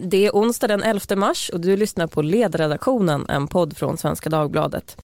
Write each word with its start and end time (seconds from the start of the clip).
Det 0.00 0.26
är 0.26 0.30
onsdag 0.30 0.66
den 0.66 0.82
11 0.82 1.16
mars 1.16 1.50
och 1.50 1.60
du 1.60 1.76
lyssnar 1.76 2.06
på 2.06 2.22
Ledredaktionen, 2.22 3.26
en 3.28 3.48
podd 3.48 3.76
från 3.76 3.96
Svenska 3.98 4.30
Dagbladet. 4.30 4.96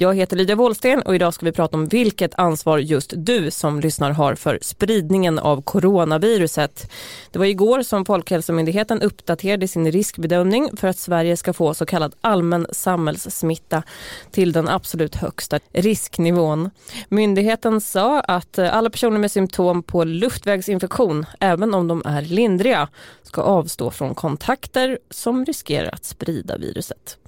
Jag 0.00 0.14
heter 0.14 0.36
Lydia 0.36 0.56
Wåhlsten 0.56 1.02
och 1.02 1.14
idag 1.14 1.34
ska 1.34 1.46
vi 1.46 1.52
prata 1.52 1.76
om 1.76 1.86
vilket 1.86 2.38
ansvar 2.38 2.78
just 2.78 3.12
du 3.16 3.50
som 3.50 3.80
lyssnar 3.80 4.10
har 4.10 4.34
för 4.34 4.58
spridningen 4.62 5.38
av 5.38 5.62
coronaviruset. 5.62 6.90
Det 7.30 7.38
var 7.38 7.46
igår 7.46 7.82
som 7.82 8.04
Folkhälsomyndigheten 8.04 9.02
uppdaterade 9.02 9.68
sin 9.68 9.92
riskbedömning 9.92 10.70
för 10.76 10.88
att 10.88 10.98
Sverige 10.98 11.36
ska 11.36 11.52
få 11.52 11.74
så 11.74 11.86
kallad 11.86 12.14
allmän 12.20 12.66
samhällssmitta 12.72 13.82
till 14.30 14.52
den 14.52 14.68
absolut 14.68 15.14
högsta 15.14 15.58
risknivån. 15.72 16.70
Myndigheten 17.08 17.80
sa 17.80 18.20
att 18.20 18.58
alla 18.58 18.90
personer 18.90 19.18
med 19.18 19.30
symptom 19.30 19.82
på 19.82 20.04
luftvägsinfektion, 20.04 21.26
även 21.40 21.74
om 21.74 21.88
de 21.88 22.02
är 22.04 22.22
lindriga, 22.22 22.88
ska 23.22 23.42
avstå 23.42 23.90
från 23.90 24.14
kontakter 24.14 24.98
som 25.10 25.44
riskerar 25.44 25.94
att 25.94 26.04
sprida 26.04 26.56
viruset. 26.56 27.18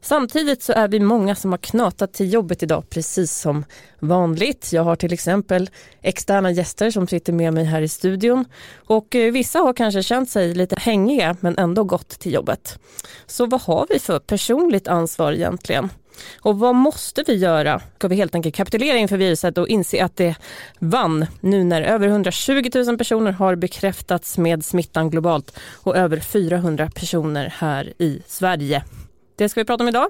Samtidigt 0.00 0.62
så 0.62 0.72
är 0.72 0.88
vi 0.88 1.00
många 1.00 1.34
som 1.34 1.50
har 1.50 1.58
knatat 1.58 2.12
till 2.12 2.32
jobbet 2.32 2.62
idag 2.62 2.90
precis 2.90 3.38
som 3.38 3.64
vanligt. 3.98 4.72
Jag 4.72 4.82
har 4.82 4.96
till 4.96 5.12
exempel 5.12 5.70
externa 6.02 6.50
gäster 6.50 6.90
som 6.90 7.06
sitter 7.06 7.32
med 7.32 7.54
mig 7.54 7.64
här 7.64 7.82
i 7.82 7.88
studion 7.88 8.44
och 8.86 9.14
eh, 9.14 9.32
vissa 9.32 9.58
har 9.58 9.72
kanske 9.72 10.02
känt 10.02 10.30
sig 10.30 10.54
lite 10.54 10.76
hängiga 10.78 11.36
men 11.40 11.58
ändå 11.58 11.84
gått 11.84 12.08
till 12.08 12.32
jobbet. 12.32 12.78
Så 13.26 13.46
vad 13.46 13.60
har 13.60 13.86
vi 13.88 13.98
för 13.98 14.18
personligt 14.18 14.88
ansvar 14.88 15.32
egentligen? 15.32 15.88
Och 16.40 16.58
vad 16.58 16.74
måste 16.74 17.24
vi 17.26 17.34
göra? 17.34 17.80
Ska 17.96 18.08
vi 18.08 18.16
helt 18.16 18.34
enkelt 18.34 18.54
kapitulera 18.54 18.96
inför 18.96 19.16
viruset 19.16 19.58
och 19.58 19.68
inse 19.68 20.04
att 20.04 20.16
det 20.16 20.36
vann 20.78 21.26
nu 21.40 21.64
när 21.64 21.82
över 21.82 22.08
120 22.08 22.70
000 22.74 22.98
personer 22.98 23.32
har 23.32 23.54
bekräftats 23.54 24.38
med 24.38 24.64
smittan 24.64 25.10
globalt 25.10 25.58
och 25.74 25.96
över 25.96 26.20
400 26.20 26.90
personer 26.94 27.54
här 27.58 27.92
i 27.98 28.22
Sverige. 28.26 28.82
Det 29.40 29.48
ska 29.48 29.60
vi 29.60 29.64
prata 29.64 29.84
om 29.84 29.88
idag. 29.88 30.06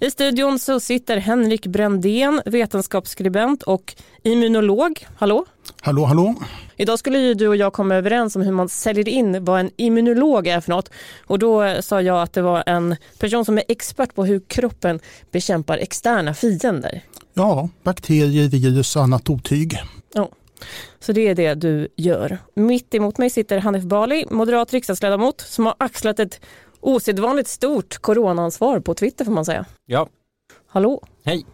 I 0.00 0.10
studion 0.10 0.58
så 0.58 0.80
sitter 0.80 1.16
Henrik 1.16 1.66
Brändén, 1.66 2.42
vetenskapsskribent 2.46 3.62
och 3.62 3.94
immunolog. 4.22 5.06
Hallå? 5.16 5.46
Hallå, 5.80 6.04
hallå. 6.04 6.34
Idag 6.76 6.98
skulle 6.98 7.18
ju 7.18 7.34
du 7.34 7.48
och 7.48 7.56
jag 7.56 7.72
komma 7.72 7.94
överens 7.94 8.36
om 8.36 8.42
hur 8.42 8.52
man 8.52 8.68
säljer 8.68 9.08
in 9.08 9.44
vad 9.44 9.60
en 9.60 9.70
immunolog 9.76 10.46
är 10.46 10.60
för 10.60 10.70
något. 10.70 10.90
Och 11.26 11.38
då 11.38 11.82
sa 11.82 12.02
jag 12.02 12.22
att 12.22 12.32
det 12.32 12.42
var 12.42 12.62
en 12.66 12.96
person 13.18 13.44
som 13.44 13.58
är 13.58 13.64
expert 13.68 14.14
på 14.14 14.24
hur 14.24 14.40
kroppen 14.40 15.00
bekämpar 15.30 15.78
externa 15.78 16.34
fiender. 16.34 17.02
Ja, 17.34 17.68
bakterier, 17.82 18.48
virus 18.48 18.96
och 18.96 19.02
annat 19.02 19.30
otyg. 19.30 19.78
Ja. 20.14 20.28
Så 21.00 21.12
det 21.12 21.28
är 21.28 21.34
det 21.34 21.54
du 21.54 21.88
gör. 21.96 22.38
Mitt 22.54 22.94
emot 22.94 23.18
mig 23.18 23.30
sitter 23.30 23.58
Hanif 23.58 23.84
Bali, 23.84 24.24
moderat 24.30 24.72
riksdagsledamot 24.72 25.40
som 25.40 25.66
har 25.66 25.74
axlat 25.78 26.18
ett 26.18 26.40
osedvanligt 26.80 27.48
stort 27.48 27.98
coronaansvar 27.98 28.80
på 28.80 28.94
Twitter 28.94 29.24
får 29.24 29.32
man 29.32 29.44
säga. 29.44 29.64
Ja. 29.86 30.08
Hallå. 30.68 31.02
Hej. 31.24 31.46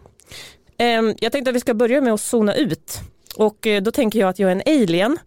Ehm, 0.77 1.15
jag 1.19 1.31
tänkte 1.31 1.49
att 1.49 1.55
vi 1.55 1.59
ska 1.59 1.73
börja 1.73 2.01
med 2.01 2.13
att 2.13 2.21
zona 2.21 2.55
ut. 2.55 2.99
Och 3.35 3.67
eh, 3.67 3.81
då 3.81 3.91
tänker 3.91 4.19
jag 4.19 4.29
att 4.29 4.39
jag 4.39 4.51
är 4.51 4.55
en 4.55 4.81
alien 4.81 5.17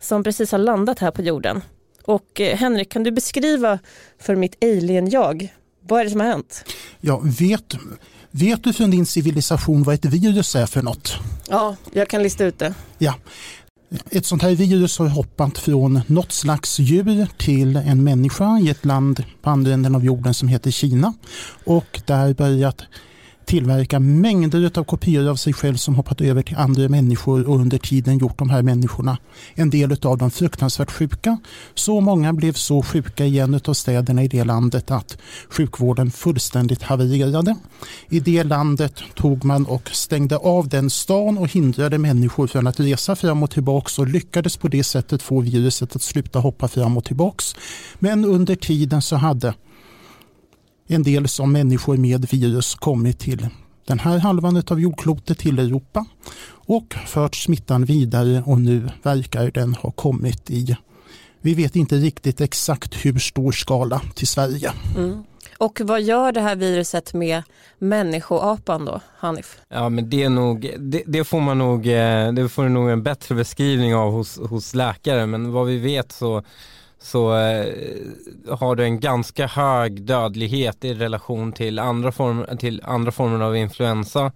som 0.00 0.24
precis 0.24 0.52
har 0.52 0.58
landat 0.58 0.98
här 0.98 1.10
på 1.10 1.22
jorden. 1.22 1.62
Och 2.04 2.40
eh, 2.40 2.56
Henrik, 2.56 2.92
kan 2.92 3.02
du 3.02 3.10
beskriva 3.10 3.78
för 4.18 4.36
mitt 4.36 4.64
alien-jag, 4.64 5.54
vad 5.88 6.00
är 6.00 6.04
det 6.04 6.10
som 6.10 6.20
har 6.20 6.26
hänt? 6.26 6.64
Ja, 7.00 7.20
vet, 7.24 7.74
vet 8.30 8.64
du 8.64 8.72
från 8.72 8.90
din 8.90 9.06
civilisation 9.06 9.82
vad 9.82 9.94
ett 9.94 10.04
virus 10.04 10.56
är 10.56 10.66
för 10.66 10.82
något? 10.82 11.14
Ja, 11.48 11.76
jag 11.92 12.08
kan 12.08 12.22
lista 12.22 12.44
ut 12.44 12.58
det. 12.58 12.74
Ja, 12.98 13.14
ett 14.10 14.26
sånt 14.26 14.42
här 14.42 14.54
virus 14.54 14.98
har 14.98 15.08
hoppat 15.08 15.58
från 15.58 16.00
något 16.06 16.32
slags 16.32 16.78
djur 16.78 17.26
till 17.38 17.76
en 17.76 18.04
människa 18.04 18.58
i 18.58 18.68
ett 18.68 18.84
land 18.84 19.24
på 19.42 19.50
andra 19.50 19.72
änden 19.72 19.94
av 19.94 20.04
jorden 20.04 20.34
som 20.34 20.48
heter 20.48 20.70
Kina. 20.70 21.14
Och 21.64 22.00
där 22.06 22.34
börjat 22.34 22.82
tillverka 23.50 24.00
mängder 24.00 24.70
av 24.78 24.84
kopior 24.84 25.28
av 25.28 25.36
sig 25.36 25.52
själv 25.52 25.76
som 25.76 25.94
hoppat 25.94 26.20
över 26.20 26.42
till 26.42 26.56
andra 26.56 26.88
människor 26.88 27.48
och 27.48 27.60
under 27.60 27.78
tiden 27.78 28.18
gjort 28.18 28.38
de 28.38 28.50
här 28.50 28.62
människorna, 28.62 29.18
en 29.54 29.70
del 29.70 29.96
av 30.02 30.18
dem 30.18 30.30
fruktansvärt 30.30 30.90
sjuka. 30.90 31.38
Så 31.74 32.00
många 32.00 32.32
blev 32.32 32.52
så 32.52 32.82
sjuka 32.82 33.24
i 33.24 33.38
en 33.38 33.60
av 33.64 33.74
städerna 33.74 34.22
i 34.22 34.28
det 34.28 34.44
landet 34.44 34.90
att 34.90 35.18
sjukvården 35.48 36.10
fullständigt 36.10 36.82
havererade. 36.82 37.56
I 38.08 38.20
det 38.20 38.44
landet 38.44 38.94
tog 39.14 39.44
man 39.44 39.66
och 39.66 39.88
stängde 39.92 40.36
av 40.36 40.68
den 40.68 40.90
stan 40.90 41.38
och 41.38 41.48
hindrade 41.48 41.98
människor 41.98 42.46
från 42.46 42.66
att 42.66 42.80
resa 42.80 43.16
fram 43.16 43.42
och 43.42 43.50
tillbaka 43.50 44.02
och 44.02 44.08
lyckades 44.08 44.56
på 44.56 44.68
det 44.68 44.84
sättet 44.84 45.22
få 45.22 45.40
viruset 45.40 45.96
att 45.96 46.02
sluta 46.02 46.38
hoppa 46.38 46.68
fram 46.68 46.96
och 46.96 47.04
tillbaka. 47.04 47.44
Men 47.98 48.24
under 48.24 48.54
tiden 48.54 49.02
så 49.02 49.16
hade 49.16 49.54
en 50.94 51.02
del 51.02 51.28
som 51.28 51.52
människor 51.52 51.96
med 51.96 52.24
virus 52.30 52.74
kommit 52.74 53.18
till 53.18 53.48
den 53.86 53.98
här 53.98 54.18
halvan 54.18 54.62
av 54.70 54.80
jordklotet 54.80 55.38
till 55.38 55.58
Europa 55.58 56.04
och 56.50 56.94
fört 57.06 57.34
smittan 57.34 57.84
vidare 57.84 58.42
och 58.46 58.60
nu 58.60 58.88
verkar 59.02 59.50
den 59.50 59.74
ha 59.74 59.90
kommit 59.90 60.50
i, 60.50 60.76
vi 61.40 61.54
vet 61.54 61.76
inte 61.76 61.96
riktigt 61.96 62.40
exakt 62.40 63.04
hur 63.04 63.18
stor 63.18 63.52
skala 63.52 64.02
till 64.14 64.26
Sverige. 64.26 64.72
Mm. 64.96 65.24
Och 65.58 65.80
vad 65.84 66.02
gör 66.02 66.32
det 66.32 66.40
här 66.40 66.56
viruset 66.56 67.14
med 67.14 67.42
människoapan 67.78 68.84
då, 68.84 69.00
Hanif? 69.18 69.60
Ja 69.68 69.88
men 69.88 70.10
det 70.10 70.22
är 70.22 70.28
nog, 70.28 70.74
det, 70.78 71.02
det, 71.06 71.24
får 71.24 71.40
man 71.40 71.58
nog, 71.58 71.86
eh, 71.86 72.32
det 72.32 72.48
får 72.48 72.68
nog 72.68 72.90
en 72.90 73.02
bättre 73.02 73.34
beskrivning 73.34 73.94
av 73.94 74.12
hos, 74.12 74.38
hos 74.38 74.74
läkare 74.74 75.26
men 75.26 75.52
vad 75.52 75.66
vi 75.66 75.78
vet 75.78 76.12
så 76.12 76.42
så 77.02 77.36
eh, 77.36 77.66
har 78.48 78.76
du 78.76 78.84
en 78.84 79.00
ganska 79.00 79.46
hög 79.46 80.02
dödlighet 80.02 80.84
i 80.84 80.94
relation 80.94 81.52
till 81.52 81.78
andra, 81.78 82.12
form, 82.12 82.58
till 82.58 82.82
andra 82.84 83.12
former 83.12 83.44
av 83.44 83.56
influensa. 83.56 84.32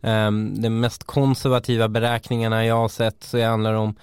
Eh, 0.00 0.30
de 0.30 0.70
mest 0.70 1.04
konservativa 1.04 1.88
beräkningarna 1.88 2.66
jag 2.66 2.76
har 2.76 2.88
sett 2.88 3.24
så 3.24 3.44
handlar 3.44 3.72
det 3.72 3.78
om 3.78 3.94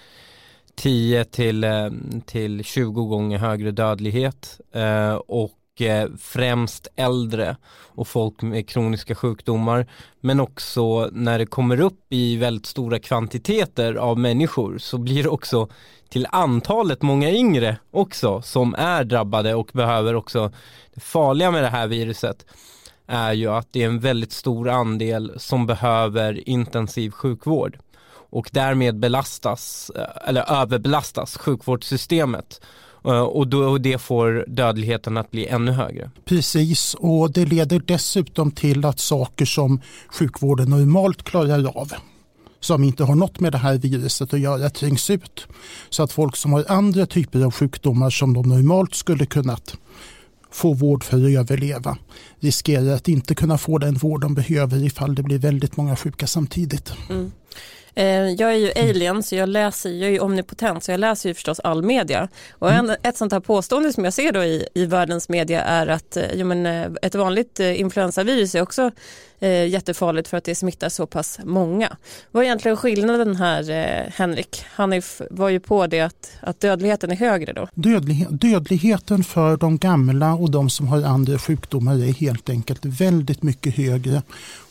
10 0.75 1.25
till, 1.25 1.63
eh, 1.63 1.89
till 2.25 2.63
20 2.63 3.05
gånger 3.05 3.37
högre 3.37 3.71
dödlighet 3.71 4.59
eh, 4.71 5.13
och 5.13 5.56
Eh, 5.81 6.07
främst 6.19 6.87
äldre 6.95 7.57
och 7.85 8.07
folk 8.07 8.41
med 8.41 8.69
kroniska 8.69 9.15
sjukdomar. 9.15 9.87
Men 10.21 10.39
också 10.39 11.09
när 11.11 11.39
det 11.39 11.45
kommer 11.45 11.81
upp 11.81 11.99
i 12.09 12.37
väldigt 12.37 12.65
stora 12.65 12.99
kvantiteter 12.99 13.93
av 13.93 14.19
människor 14.19 14.77
så 14.77 14.97
blir 14.97 15.23
det 15.23 15.29
också 15.29 15.69
till 16.09 16.27
antalet 16.31 17.01
många 17.01 17.31
yngre 17.31 17.77
också 17.91 18.41
som 18.41 18.75
är 18.77 19.03
drabbade 19.03 19.55
och 19.55 19.69
behöver 19.73 20.15
också 20.15 20.51
det 20.93 21.01
farliga 21.01 21.51
med 21.51 21.63
det 21.63 21.69
här 21.69 21.87
viruset 21.87 22.45
är 23.07 23.33
ju 23.33 23.47
att 23.47 23.67
det 23.71 23.83
är 23.83 23.87
en 23.87 23.99
väldigt 23.99 24.31
stor 24.31 24.69
andel 24.69 25.33
som 25.37 25.65
behöver 25.65 26.49
intensiv 26.49 27.11
sjukvård 27.11 27.79
och 28.29 28.49
därmed 28.53 28.99
belastas 28.99 29.91
eh, 29.95 30.29
eller 30.29 30.61
överbelastas 30.61 31.37
sjukvårdssystemet 31.37 32.61
och, 33.13 33.47
då, 33.47 33.63
och 33.63 33.81
det 33.81 33.97
får 33.97 34.45
dödligheten 34.47 35.17
att 35.17 35.31
bli 35.31 35.47
ännu 35.47 35.71
högre. 35.71 36.11
Precis 36.25 36.93
och 36.93 37.31
det 37.31 37.45
leder 37.45 37.81
dessutom 37.85 38.51
till 38.51 38.85
att 38.85 38.99
saker 38.99 39.45
som 39.45 39.81
sjukvården 40.07 40.69
normalt 40.69 41.23
klarar 41.23 41.77
av 41.77 41.93
som 42.59 42.83
inte 42.83 43.03
har 43.03 43.15
något 43.15 43.39
med 43.39 43.51
det 43.51 43.57
här 43.57 43.77
viruset 43.77 44.33
att 44.33 44.39
göra 44.39 44.69
trängs 44.69 45.09
ut. 45.09 45.47
Så 45.89 46.03
att 46.03 46.11
folk 46.11 46.35
som 46.35 46.53
har 46.53 46.65
andra 46.67 47.05
typer 47.05 47.45
av 47.45 47.51
sjukdomar 47.51 48.09
som 48.09 48.33
de 48.33 48.49
normalt 48.49 48.95
skulle 48.95 49.25
kunnat 49.25 49.77
få 50.51 50.73
vård 50.73 51.03
för 51.03 51.17
att 51.17 51.39
överleva 51.39 51.97
riskerar 52.39 52.93
att 52.93 53.07
inte 53.07 53.35
kunna 53.35 53.57
få 53.57 53.77
den 53.77 53.95
vård 53.95 54.21
de 54.21 54.33
behöver 54.33 54.83
ifall 54.83 55.15
det 55.15 55.23
blir 55.23 55.39
väldigt 55.39 55.77
många 55.77 55.95
sjuka 55.95 56.27
samtidigt. 56.27 56.93
Mm. 57.09 57.31
Eh, 57.97 58.29
jag 58.29 58.53
är 58.53 58.57
ju 58.57 58.71
alien 58.75 59.23
så 59.23 59.35
jag 59.35 59.49
läser, 59.49 59.89
jag 59.89 60.11
är 60.11 60.21
omnipotent 60.21 60.83
så 60.83 60.91
jag 60.91 60.99
läser 60.99 61.29
ju 61.29 61.33
förstås 61.33 61.59
all 61.59 61.83
media. 61.83 62.27
Och 62.51 62.71
en, 62.71 62.85
mm. 62.85 62.95
ett 63.03 63.17
sånt 63.17 63.31
här 63.33 63.39
påstående 63.39 63.93
som 63.93 64.03
jag 64.03 64.13
ser 64.13 64.31
då 64.31 64.43
i, 64.43 64.67
i 64.73 64.85
världens 64.85 65.29
media 65.29 65.61
är 65.61 65.87
att 65.87 66.17
eh, 66.17 66.23
jo, 66.33 66.45
men, 66.45 66.65
eh, 66.65 66.87
ett 67.01 67.15
vanligt 67.15 67.59
influensavirus 67.59 68.55
är 68.55 68.61
också 68.61 68.91
eh, 69.39 69.67
jättefarligt 69.67 70.27
för 70.27 70.37
att 70.37 70.43
det 70.43 70.55
smittar 70.55 70.89
så 70.89 71.07
pass 71.07 71.39
många. 71.43 71.97
Vad 72.31 72.43
är 72.43 72.45
egentligen 72.45 72.77
skillnaden 72.77 73.35
här 73.35 73.69
eh, 73.69 74.11
Henrik? 74.13 74.63
Hanif 74.75 75.21
var 75.31 75.49
ju 75.49 75.59
på 75.59 75.87
det 75.87 76.01
att, 76.01 76.31
att 76.41 76.59
dödligheten 76.59 77.11
är 77.11 77.15
högre 77.15 77.53
då. 77.53 77.67
Dödlighet, 77.73 78.27
dödligheten 78.31 79.23
för 79.23 79.57
de 79.57 79.77
gamla 79.77 80.33
och 80.33 80.51
de 80.51 80.69
som 80.69 80.87
har 80.87 81.03
andra 81.03 81.39
sjukdomar 81.39 81.93
är 81.93 82.13
helt 82.13 82.49
enkelt 82.49 82.85
väldigt 82.85 83.43
mycket 83.43 83.75
högre 83.75 84.21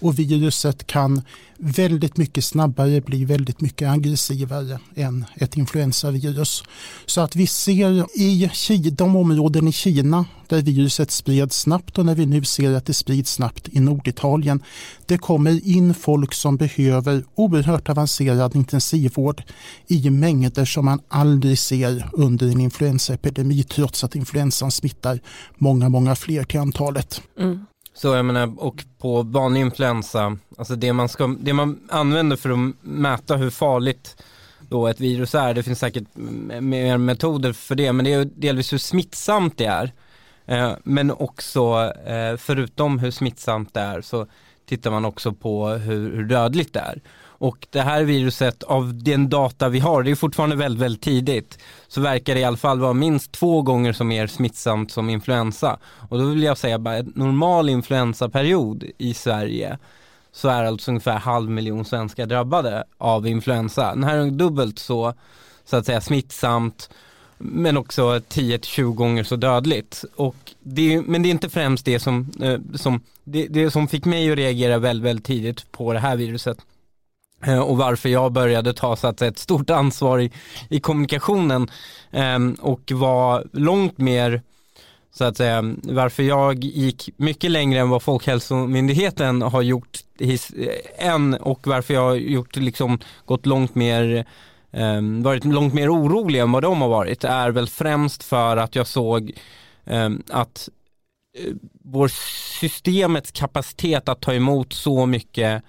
och 0.01 0.19
viruset 0.19 0.87
kan 0.87 1.23
väldigt 1.59 2.17
mycket 2.17 2.45
snabbare 2.45 3.01
bli 3.01 3.16
bli 3.17 3.25
väldigt 3.25 3.61
mycket 3.61 3.89
aggressivare 3.89 4.79
än 4.95 5.25
ett 5.35 5.57
influensavirus. 5.57 6.65
Så 7.07 7.21
att 7.21 7.37
vi 7.37 7.47
ser 7.47 8.07
i 8.19 8.91
de 8.91 9.17
områden 9.17 9.69
i 9.69 9.73
Kina 9.73 10.25
där 10.49 10.63
viruset 10.63 11.11
spreds 11.11 11.61
snabbt 11.61 11.99
och 11.99 12.07
när 12.07 12.15
vi 12.15 12.27
nu 12.27 12.45
ser 12.45 12.73
att 12.73 12.87
det 12.87 12.95
sprids 12.95 13.33
snabbt 13.33 13.69
i 13.73 13.81
Norditalien. 13.81 14.63
Det 15.07 15.19
kommer 15.19 15.69
in 15.69 15.95
folk 15.95 16.35
som 16.35 16.57
behöver 16.57 17.25
oerhört 17.35 17.89
avancerad 17.89 18.57
intensivvård 18.57 19.43
i 19.87 20.11
mängder 20.11 20.65
som 20.65 20.85
man 20.85 21.01
aldrig 21.09 21.59
ser 21.59 22.11
under 22.13 22.47
en 22.47 22.61
influensaepidemi 22.61 23.63
trots 23.63 24.05
att 24.05 24.15
influensan 24.15 24.71
smittar 24.71 25.21
många, 25.59 25.89
många 25.89 26.17
fler 26.17 26.45
till 26.45 26.61
antalet. 26.61 27.23
Mm. 27.39 27.67
Så 27.97 28.15
jag 28.15 28.25
menar, 28.25 28.55
och 28.59 28.85
på 28.99 29.23
vanlig 29.23 29.61
influensa, 29.61 30.37
alltså 30.59 30.77
det 30.77 30.93
man, 30.93 31.09
ska, 31.09 31.37
det 31.41 31.53
man 31.53 31.81
använder 31.89 32.37
för 32.37 32.51
att 32.51 32.75
mäta 32.81 33.37
hur 33.37 33.51
farligt 33.51 34.23
då 34.69 34.87
ett 34.87 35.01
virus 35.01 35.35
är, 35.35 35.55
det 35.55 35.63
finns 35.63 35.79
säkert 35.79 36.05
mer 36.61 36.99
metoder 36.99 37.53
för 37.53 37.75
det, 37.75 37.93
men 37.93 38.05
det 38.05 38.13
är 38.13 38.25
delvis 38.25 38.73
hur 38.73 38.79
smittsamt 38.79 39.59
det 39.59 39.65
är. 39.65 39.93
Eh, 40.47 40.73
men 40.85 41.11
också, 41.11 41.93
eh, 42.07 42.37
förutom 42.37 42.99
hur 42.99 43.11
smittsamt 43.11 43.75
det 43.75 43.81
är, 43.81 44.01
så 44.01 44.27
tittar 44.69 44.91
man 44.91 45.05
också 45.05 45.33
på 45.33 45.69
hur, 45.69 46.17
hur 46.17 46.25
dödligt 46.25 46.73
det 46.73 46.81
är. 46.81 47.01
Och 47.39 47.67
det 47.71 47.81
här 47.81 48.03
viruset, 48.03 48.63
av 48.63 49.03
den 49.03 49.29
data 49.29 49.69
vi 49.69 49.79
har, 49.79 50.03
det 50.03 50.11
är 50.11 50.15
fortfarande 50.15 50.57
väldigt, 50.57 50.83
väldigt 50.83 51.03
tidigt, 51.03 51.59
så 51.89 52.01
verkar 52.01 52.35
det 52.35 52.41
i 52.41 52.45
alla 52.45 52.57
fall 52.57 52.81
vara 52.81 52.93
minst 52.93 53.33
två 53.33 53.63
gånger 53.63 53.93
så 53.93 54.05
mer 54.05 54.27
smittsamt 54.27 54.91
som 54.91 55.11
influensa. 55.11 55.79
Och 56.09 56.19
då 56.19 56.25
vill 56.25 56.43
jag 56.43 56.59
säga 56.59 56.79
bara 56.79 56.97
en 56.97 57.13
normal 57.15 57.69
influensaperiod 57.69 58.85
i 58.99 59.15
Sverige 59.15 59.79
så 60.33 60.49
är 60.49 60.65
alltså 60.65 60.91
ungefär 60.91 61.19
halv 61.19 61.51
miljon 61.51 61.85
svenskar 61.85 62.27
drabbade 62.27 62.85
av 62.99 63.27
influensa. 63.27 63.95
Den 63.95 64.05
här 64.05 64.19
är 64.19 64.31
dubbelt 64.31 64.79
så, 64.79 65.15
så 65.65 65.77
att 65.77 65.87
säga 65.87 66.01
smittsamt 66.01 66.91
men 67.39 67.77
också 67.77 68.19
10-20 68.19 68.95
gånger 68.95 69.25
så 69.25 69.37
dödligt. 69.37 70.05
Och 70.17 70.37
det, 70.61 71.03
men 71.03 71.23
det 71.23 71.29
är 71.29 71.31
inte 71.31 71.49
främst 71.49 71.85
det 71.85 72.01
som, 72.01 72.31
eh, 72.43 72.59
som, 72.75 73.01
det, 73.25 73.47
det 73.47 73.71
som 73.71 73.89
fick 73.89 74.05
mig 74.05 74.31
att 74.31 74.39
reagera 74.39 74.79
väldigt, 74.79 75.05
väldigt 75.05 75.27
tidigt 75.27 75.73
på 75.73 75.93
det 75.93 75.99
här 75.99 76.17
viruset. 76.17 76.59
Eh, 77.47 77.59
och 77.59 77.77
varför 77.77 78.09
jag 78.09 78.33
började 78.33 78.73
ta 78.73 78.97
så 78.97 79.07
att 79.07 79.23
ett 79.23 79.39
stort 79.39 79.71
ansvar 79.71 80.19
i, 80.19 80.31
i 80.69 80.81
kommunikationen 80.81 81.71
ehm, 82.11 82.57
och 82.61 82.93
var 82.93 83.45
långt 83.53 83.99
mer 83.99 84.43
så 85.13 85.25
att 85.25 85.37
säga, 85.37 85.75
varför 85.83 86.23
jag 86.23 86.65
gick 86.65 87.11
mycket 87.17 87.51
längre 87.51 87.81
än 87.81 87.91
vad 87.91 88.03
Folkhälsomyndigheten 88.03 89.43
har 89.43 89.63
gjort 89.63 89.99
his, 90.19 90.51
eh, 90.51 91.07
än 91.09 91.35
och 91.35 91.67
varför 91.67 91.95
jag 91.95 92.01
har 92.01 92.15
gjort 92.15 92.57
liksom 92.57 92.99
gått 93.25 93.47
långt 93.47 93.75
mer 93.75 94.27
ehm, 94.73 95.23
varit 95.23 95.45
långt 95.45 95.75
mer 95.75 95.95
orolig 95.95 96.41
än 96.41 96.53
vad 96.53 96.63
de 96.63 96.81
har 96.81 96.89
varit 96.89 97.25
är 97.25 97.51
väl 97.51 97.69
främst 97.69 98.23
för 98.23 98.57
att 98.57 98.75
jag 98.75 98.87
såg 98.87 99.33
ehm, 99.85 100.23
att 100.31 100.69
eh, 101.39 101.53
vår 101.85 102.09
systemets 102.61 103.31
kapacitet 103.31 104.09
att 104.09 104.21
ta 104.21 104.35
emot 104.35 104.73
så 104.73 105.07
mycket 105.07 105.63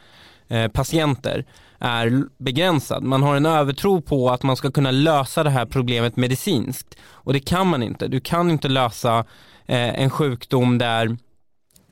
patienter 0.73 1.45
är 1.79 2.23
begränsad. 2.37 3.03
Man 3.03 3.23
har 3.23 3.35
en 3.35 3.45
övertro 3.45 4.01
på 4.01 4.29
att 4.29 4.43
man 4.43 4.55
ska 4.55 4.71
kunna 4.71 4.91
lösa 4.91 5.43
det 5.43 5.49
här 5.49 5.65
problemet 5.65 6.15
medicinskt 6.15 6.95
och 7.11 7.33
det 7.33 7.39
kan 7.39 7.67
man 7.67 7.83
inte. 7.83 8.07
Du 8.07 8.19
kan 8.19 8.51
inte 8.51 8.67
lösa 8.67 9.19
eh, 9.65 10.01
en 10.01 10.09
sjukdom 10.09 10.77
där 10.77 11.17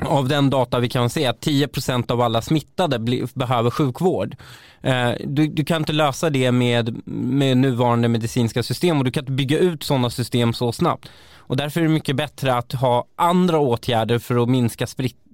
av 0.02 0.28
den 0.28 0.50
data 0.50 0.80
vi 0.80 0.90
kan 0.90 1.10
se 1.10 1.26
att 1.26 1.46
10% 1.46 2.12
av 2.12 2.22
alla 2.22 2.42
smittade 2.42 3.00
behöver 3.34 3.70
sjukvård. 3.70 4.36
Eh, 4.82 5.12
du, 5.26 5.48
du, 5.48 5.66
kan 5.66 5.82
inte 5.82 5.94
lösa 5.94 6.30
det 6.30 6.52
med, 6.52 7.08
med 7.08 7.58
nuvarande 7.58 8.08
medicinska 8.08 8.64
system 8.64 8.98
och 8.98 9.04
du 9.04 9.12
kan 9.12 9.22
inte 9.22 9.32
bygga 9.32 9.58
ut 9.58 9.84
sådana 9.84 10.10
system 10.10 10.54
så 10.54 10.72
snabbt. 10.72 11.10
Och 11.48 11.58
därför 11.58 11.82
är 11.82 11.86
det 11.86 11.90
mycket 11.92 12.16
bättre 12.16 12.56
att 12.56 12.74
ha 12.74 13.06
andra 13.16 13.60
åtgärder 13.60 14.20
för 14.20 14.44
att 14.44 14.50
minska 14.50 14.88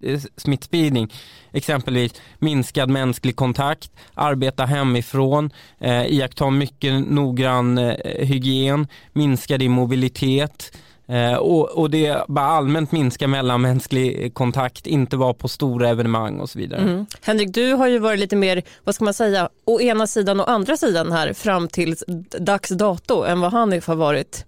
eh, 0.04 0.20
smittspridning. 0.38 1.14
Exempelvis 1.52 2.22
minskad 2.40 2.90
mänsklig 2.90 3.36
kontakt, 3.36 3.92
arbeta 4.14 4.66
hemifrån, 4.66 5.52
eh, 5.80 6.06
iaktta 6.06 6.50
mycket 6.50 7.10
noggrann 7.10 7.78
eh, 7.78 8.26
hygien, 8.26 8.88
minska 9.14 9.58
din 9.58 9.72
mobilitet, 9.72 10.78
Eh, 11.08 11.36
och, 11.36 11.70
och 11.70 11.90
det 11.90 12.24
bara 12.28 12.46
allmänt 12.46 12.92
minska 12.92 13.28
mellanmänsklig 13.28 14.34
kontakt, 14.34 14.88
inte 14.88 15.18
vara 15.18 15.34
på 15.34 15.48
stora 15.48 15.90
evenemang 15.90 16.40
och 16.40 16.50
så 16.50 16.60
vidare. 16.60 16.82
Mm. 16.82 17.06
Henrik, 17.22 17.54
du 17.54 17.74
har 17.74 17.88
ju 17.88 18.00
varit 18.00 18.20
lite 18.20 18.36
mer, 18.36 18.64
vad 18.84 18.96
ska 18.96 19.04
man 19.04 19.14
säga, 19.14 19.50
å 19.66 19.82
ena 19.82 20.08
sidan 20.08 20.40
och 20.40 20.50
andra 20.50 20.78
sidan 20.78 21.12
här 21.12 21.34
fram 21.34 21.68
till 21.68 21.96
dags 22.40 22.70
dato 22.70 23.24
än 23.24 23.40
vad 23.40 23.52
Hanif 23.52 23.88
har 23.88 23.96
varit. 23.96 24.46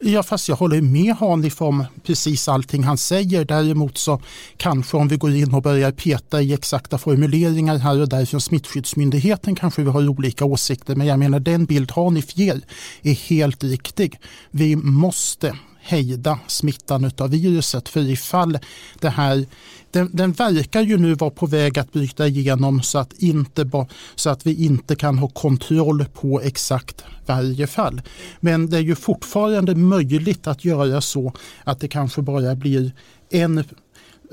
Ja, 0.00 0.22
fast 0.22 0.48
jag 0.48 0.56
håller 0.56 0.80
med 0.80 1.14
Hanif 1.14 1.62
om 1.62 1.84
precis 2.02 2.48
allting 2.48 2.84
han 2.84 2.98
säger. 2.98 3.44
Däremot 3.44 3.98
så 3.98 4.20
kanske 4.56 4.96
om 4.96 5.08
vi 5.08 5.16
går 5.16 5.34
in 5.34 5.54
och 5.54 5.62
börjar 5.62 5.92
peta 5.92 6.42
i 6.42 6.52
exakta 6.52 6.98
formuleringar 6.98 7.78
här 7.78 8.00
och 8.00 8.08
där 8.08 8.24
från 8.24 8.40
Smittskyddsmyndigheten 8.40 9.54
kanske 9.54 9.82
vi 9.82 9.90
har 9.90 10.08
olika 10.08 10.44
åsikter. 10.44 10.96
Men 10.96 11.06
jag 11.06 11.18
menar 11.18 11.40
den 11.40 11.64
bild 11.64 11.92
Hanif 11.92 12.36
ger 12.36 12.60
är 13.02 13.12
helt 13.12 13.64
riktig. 13.64 14.20
Vi 14.50 14.76
måste 14.76 15.56
hejda 15.88 16.38
smittan 16.46 17.10
av 17.18 17.30
viruset. 17.30 17.88
För 17.88 18.00
ifall 18.00 18.58
det 19.00 19.08
här, 19.08 19.46
den, 19.90 20.10
den, 20.12 20.32
verkar 20.32 20.82
ju 20.82 20.98
nu 20.98 21.14
vara 21.14 21.30
på 21.30 21.46
väg 21.46 21.78
att 21.78 21.92
bryta 21.92 22.26
igenom 22.26 22.82
så 22.82 22.98
att, 22.98 23.12
inte 23.12 23.70
så 24.14 24.30
att 24.30 24.46
vi 24.46 24.64
inte 24.64 24.96
kan 24.96 25.18
ha 25.18 25.28
kontroll 25.28 26.04
på 26.04 26.40
exakt 26.40 27.04
varje 27.26 27.66
fall. 27.66 28.02
Men 28.40 28.70
det 28.70 28.76
är 28.76 28.80
ju 28.80 28.94
fortfarande 28.94 29.74
möjligt 29.74 30.46
att 30.46 30.64
göra 30.64 31.00
så 31.00 31.32
att 31.64 31.80
det 31.80 31.88
kanske 31.88 32.22
bara 32.22 32.54
blir 32.54 32.92
en 33.30 33.64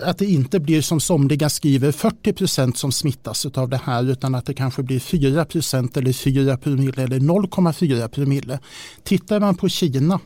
att 0.04 0.18
det 0.18 0.26
inte 0.26 0.60
blir 0.60 0.82
som 0.82 1.00
somliga 1.00 1.50
skriver 1.50 1.92
40 1.92 2.34
procent 2.34 2.78
som 2.78 2.92
smittas 2.92 3.46
av 3.46 3.70
det 3.70 3.82
här 3.84 4.10
utan 4.10 4.36
att 4.36 4.46
det 4.46 4.54
kanske 4.54 4.84
blir 4.84 5.00
4 5.00 5.46
procent 5.46 5.98
eller 5.98 6.14
4 6.14 6.58
promille 6.58 7.04
eller 7.04 7.20
0,4 7.20 8.08
promille. 8.08 8.60
Tittar 9.04 9.40
man 9.40 9.56
på 9.56 9.70
Kina 9.70 10.20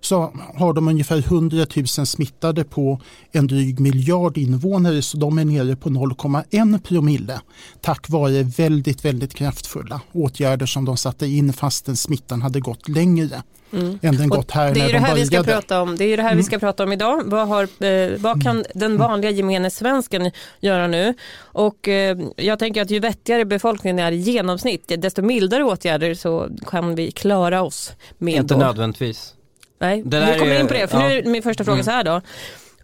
så 0.00 0.32
har 0.54 0.72
de 0.72 0.88
ungefär 0.88 1.18
100 1.18 1.66
000 1.76 1.86
smittade 1.86 2.64
på 2.64 3.00
en 3.32 3.46
dryg 3.46 3.80
miljard 3.80 4.38
invånare 4.38 5.02
så 5.02 5.16
de 5.16 5.38
är 5.38 5.44
nere 5.44 5.76
på 5.76 5.88
0,1 5.88 6.80
promille 6.80 7.40
tack 7.80 8.10
vare 8.10 8.42
väldigt, 8.42 9.04
väldigt 9.04 9.34
kraftfulla 9.34 10.00
åtärder 10.12 10.66
som 10.66 10.84
de 10.84 10.96
satte 10.96 11.26
in 11.26 11.52
fastän 11.52 11.96
smittan 11.96 12.42
hade 12.42 12.60
gått 12.60 12.88
längre. 12.88 13.42
Mm. 13.72 13.98
Än 14.02 14.16
den 14.16 14.28
gått 14.28 14.50
här 14.50 14.74
det 14.74 14.80
är 14.80 14.84
när 14.84 14.92
det 14.92 14.98
här 14.98 15.14
de 15.14 15.20
vi 15.20 15.26
ska 15.26 15.42
prata 15.42 15.82
om. 15.82 15.96
Det 15.96 16.04
är 16.04 16.16
det 16.16 16.22
här 16.22 16.30
mm. 16.30 16.38
vi 16.38 16.44
ska 16.44 16.58
prata 16.58 16.84
om 16.84 16.92
idag. 16.92 17.22
Vad, 17.24 17.48
har, 17.48 17.62
eh, 17.84 18.18
vad 18.18 18.42
kan 18.42 18.56
mm. 18.56 18.66
den 18.74 18.96
vanliga 18.96 19.30
gemene 19.30 19.70
svensken 19.70 20.30
göra 20.60 20.86
nu? 20.86 21.14
Och 21.38 21.88
eh, 21.88 22.18
jag 22.36 22.58
tänker 22.58 22.82
att 22.82 22.90
ju 22.90 22.98
vettigare 22.98 23.44
befolkningen 23.44 23.98
är 23.98 24.12
i 24.12 24.16
genomsnitt, 24.16 24.92
desto 24.98 25.22
mildare 25.22 25.64
åtgärder 25.64 26.14
så 26.14 26.48
kan 26.66 26.94
vi 26.94 27.10
klara 27.10 27.62
oss 27.62 27.92
med. 28.18 28.34
Inte 28.34 28.54
då. 28.54 28.60
nödvändigtvis. 28.60 29.34
Nej, 29.80 30.02
vi 30.04 30.38
kommer 30.38 30.60
in 30.60 30.66
på 30.66 30.74
det. 30.74 30.88
För 30.88 31.00
ja. 31.00 31.08
nu 31.08 31.18
är 31.18 31.24
min 31.24 31.42
första 31.42 31.64
fråga 31.64 31.74
mm. 31.74 31.84
så 31.84 31.90
här 31.90 32.04
då. 32.04 32.20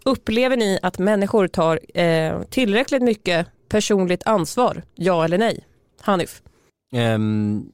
Upplever 0.05 0.57
ni 0.57 0.79
att 0.81 0.99
människor 0.99 1.47
tar 1.47 1.79
eh, 1.93 2.41
tillräckligt 2.41 3.01
mycket 3.01 3.47
personligt 3.69 4.23
ansvar? 4.25 4.83
Ja 4.95 5.25
eller 5.25 5.37
nej? 5.37 5.65
Hanif? 6.01 6.41
Um, 6.93 7.71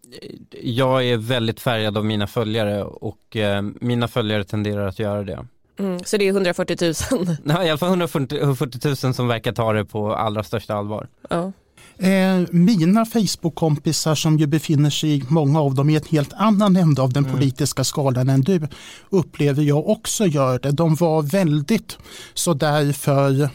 jag 0.61 1.05
är 1.05 1.17
väldigt 1.17 1.59
färgad 1.59 1.97
av 1.97 2.05
mina 2.05 2.27
följare 2.27 2.83
och 2.83 3.35
uh, 3.35 3.61
mina 3.81 4.07
följare 4.07 4.43
tenderar 4.43 4.87
att 4.87 4.99
göra 4.99 5.23
det. 5.23 5.45
Mm, 5.79 5.99
så 5.99 6.17
det 6.17 6.25
är 6.25 6.29
140 6.29 6.77
000? 7.11 7.27
Ja, 7.45 7.63
i 7.63 7.69
alla 7.69 7.77
fall 7.77 7.89
140, 7.89 8.39
140 8.39 8.79
000 9.03 9.13
som 9.13 9.27
verkar 9.27 9.51
ta 9.51 9.73
det 9.73 9.85
på 9.85 10.13
allra 10.13 10.43
största 10.43 10.75
allvar. 10.75 11.07
Ja. 11.29 11.51
Eh, 11.97 12.41
mina 12.51 13.05
Facebook-kompisar 13.05 14.15
som 14.15 14.37
ju 14.37 14.47
befinner 14.47 14.89
sig, 14.89 15.23
många 15.29 15.61
av 15.61 15.75
dem 15.75 15.89
i 15.89 15.95
en 15.95 16.01
helt 16.09 16.33
annan 16.33 16.75
ände 16.75 17.01
av 17.01 17.13
den 17.13 17.25
mm. 17.25 17.35
politiska 17.35 17.83
skalan 17.83 18.29
än 18.29 18.41
du, 18.41 18.67
upplever 19.09 19.63
jag 19.63 19.89
också 19.89 20.25
gör 20.25 20.59
det. 20.59 20.71
De 20.71 20.95
var 20.95 21.21
väldigt 21.21 21.97
sådär 22.33 22.93
för 22.93 23.49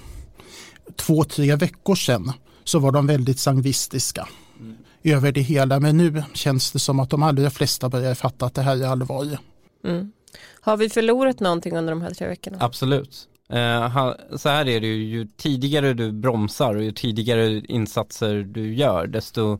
två, 0.96 1.24
tre 1.24 1.56
veckor 1.56 1.94
sedan 1.94 2.32
så 2.64 2.78
var 2.78 2.92
de 2.92 3.06
väldigt 3.06 3.38
sangvistiska 3.38 4.28
mm. 4.60 4.76
över 5.02 5.32
det 5.32 5.40
hela. 5.40 5.80
Men 5.80 5.96
nu 5.96 6.22
känns 6.34 6.72
det 6.72 6.78
som 6.78 7.00
att 7.00 7.10
de 7.10 7.22
allra 7.22 7.50
flesta 7.50 7.88
börjar 7.88 8.14
fatta 8.14 8.46
att 8.46 8.54
det 8.54 8.62
här 8.62 8.76
är 8.76 8.86
allvar. 8.86 9.38
Mm. 9.84 10.12
Har 10.60 10.76
vi 10.76 10.88
förlorat 10.88 11.40
någonting 11.40 11.76
under 11.76 11.92
de 11.92 12.02
här 12.02 12.10
tre 12.10 12.28
veckorna? 12.28 12.56
Absolut. 12.60 13.28
Uh, 13.52 14.12
så 14.36 14.48
här 14.48 14.68
är 14.68 14.80
det 14.80 14.86
ju, 14.86 15.04
ju 15.04 15.26
tidigare 15.36 15.94
du 15.94 16.12
bromsar 16.12 16.74
och 16.74 16.82
ju 16.82 16.92
tidigare 16.92 17.62
insatser 17.68 18.34
du 18.34 18.74
gör 18.74 19.06
desto, 19.06 19.58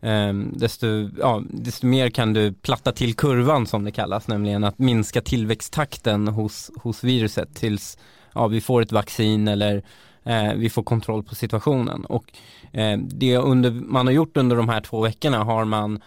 um, 0.00 0.52
desto, 0.56 0.86
ja, 1.18 1.42
desto 1.50 1.86
mer 1.86 2.10
kan 2.10 2.32
du 2.32 2.52
platta 2.52 2.92
till 2.92 3.14
kurvan 3.14 3.66
som 3.66 3.84
det 3.84 3.90
kallas, 3.90 4.28
nämligen 4.28 4.64
att 4.64 4.78
minska 4.78 5.20
tillväxttakten 5.20 6.28
hos, 6.28 6.70
hos 6.82 7.04
viruset 7.04 7.54
tills 7.54 7.98
ja, 8.34 8.46
vi 8.46 8.60
får 8.60 8.82
ett 8.82 8.92
vaccin 8.92 9.48
eller 9.48 9.82
eh, 10.24 10.54
vi 10.54 10.70
får 10.70 10.82
kontroll 10.82 11.22
på 11.22 11.34
situationen. 11.34 12.04
Och 12.04 12.32
eh, 12.72 12.98
det 12.98 13.36
under, 13.36 13.70
man 13.70 14.06
har 14.06 14.14
gjort 14.14 14.36
under 14.36 14.56
de 14.56 14.68
här 14.68 14.80
två 14.80 15.00
veckorna 15.00 15.44
har 15.44 15.64
man 15.64 16.02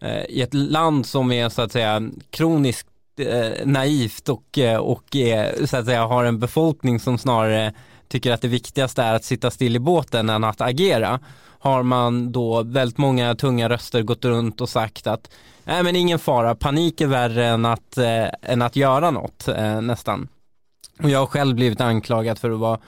eh, 0.00 0.24
i 0.28 0.42
ett 0.42 0.54
land 0.54 1.06
som 1.06 1.32
är 1.32 1.48
så 1.48 1.62
att 1.62 1.72
säga 1.72 2.10
kroniskt 2.30 2.86
eh, 3.20 3.66
naivt 3.66 4.28
och, 4.28 4.58
eh, 4.58 4.78
och 4.78 5.16
eh, 5.16 5.64
så 5.64 5.76
att 5.76 5.84
säga 5.84 6.06
har 6.06 6.24
en 6.24 6.38
befolkning 6.38 7.00
som 7.00 7.18
snarare 7.18 7.72
tycker 8.08 8.32
att 8.32 8.42
det 8.42 8.48
viktigaste 8.48 9.02
är 9.02 9.14
att 9.14 9.24
sitta 9.24 9.50
still 9.50 9.76
i 9.76 9.78
båten 9.78 10.30
än 10.30 10.44
att 10.44 10.60
agera 10.60 11.20
har 11.60 11.82
man 11.82 12.32
då 12.32 12.62
väldigt 12.62 12.98
många 12.98 13.34
tunga 13.34 13.68
röster 13.68 14.02
gått 14.02 14.24
runt 14.24 14.60
och 14.60 14.68
sagt 14.68 15.06
att 15.06 15.30
nej 15.64 15.82
men 15.82 15.96
ingen 15.96 16.18
fara, 16.18 16.54
panik 16.54 17.00
är 17.00 17.06
värre 17.06 17.46
än 17.46 17.64
att, 17.64 17.98
eh, 17.98 18.26
än 18.42 18.62
att 18.62 18.76
göra 18.76 19.10
något 19.10 19.48
eh, 19.48 19.80
nästan. 19.80 20.28
Och 21.02 21.10
jag 21.10 21.18
har 21.18 21.26
själv 21.26 21.56
blivit 21.56 21.80
anklagad 21.80 22.38
för 22.38 22.50
att 22.50 22.58
vara 22.58 22.78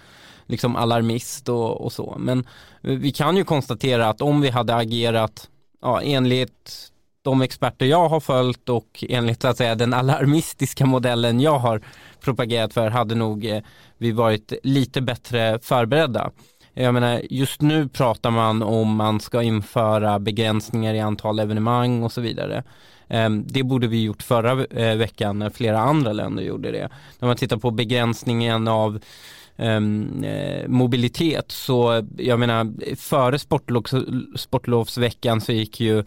liksom 0.47 0.77
alarmist 0.77 1.49
och, 1.49 1.81
och 1.81 1.93
så. 1.93 2.17
Men 2.19 2.47
vi 2.81 3.12
kan 3.12 3.37
ju 3.37 3.45
konstatera 3.45 4.09
att 4.09 4.21
om 4.21 4.41
vi 4.41 4.51
hade 4.51 4.75
agerat 4.75 5.49
ja, 5.83 6.01
enligt 6.03 6.92
de 7.23 7.43
experter 7.43 7.87
jag 7.87 8.09
har 8.09 8.21
följt 8.21 8.69
och 8.69 9.05
enligt 9.09 9.45
att 9.45 9.57
säga, 9.57 9.75
den 9.75 9.95
alarmistiska 9.95 10.87
modellen 10.87 11.41
jag 11.41 11.59
har 11.59 11.83
propagerat 12.21 12.75
för 12.75 12.91
hade 12.91 13.14
nog 13.14 13.45
eh, 13.47 13.62
vi 13.99 14.12
varit 14.12 14.52
lite 14.62 15.00
bättre 15.00 15.59
förberedda. 15.62 16.31
Jag 16.75 16.95
menar, 16.95 17.23
just 17.31 17.61
nu 17.61 17.88
pratar 17.88 18.31
man 18.31 18.62
om 18.62 18.97
man 18.97 19.21
ska 19.21 19.43
införa 19.43 20.19
begränsningar 20.19 20.95
i 20.95 21.00
antal 21.00 21.38
evenemang 21.38 22.02
och 22.02 22.12
så 22.12 22.21
vidare. 22.21 22.64
Ehm, 23.09 23.45
det 23.47 23.62
borde 23.62 23.87
vi 23.87 24.02
gjort 24.02 24.23
förra 24.23 24.64
eh, 24.64 24.97
veckan 24.97 25.38
när 25.38 25.50
flera 25.50 25.79
andra 25.79 26.12
länder 26.12 26.43
gjorde 26.43 26.71
det. 26.71 26.88
När 27.19 27.29
man 27.29 27.37
tittar 27.37 27.57
på 27.57 27.71
begränsningen 27.71 28.69
av 28.69 28.99
ehm, 29.57 30.25
eh, 30.25 30.69
mobilitet 30.69 31.50
så 31.50 32.07
jag 32.19 32.38
menar 32.38 32.97
före 32.97 33.38
sportlovsveckan 34.38 35.41
så 35.41 35.52
gick 35.52 35.81
ju 35.81 36.05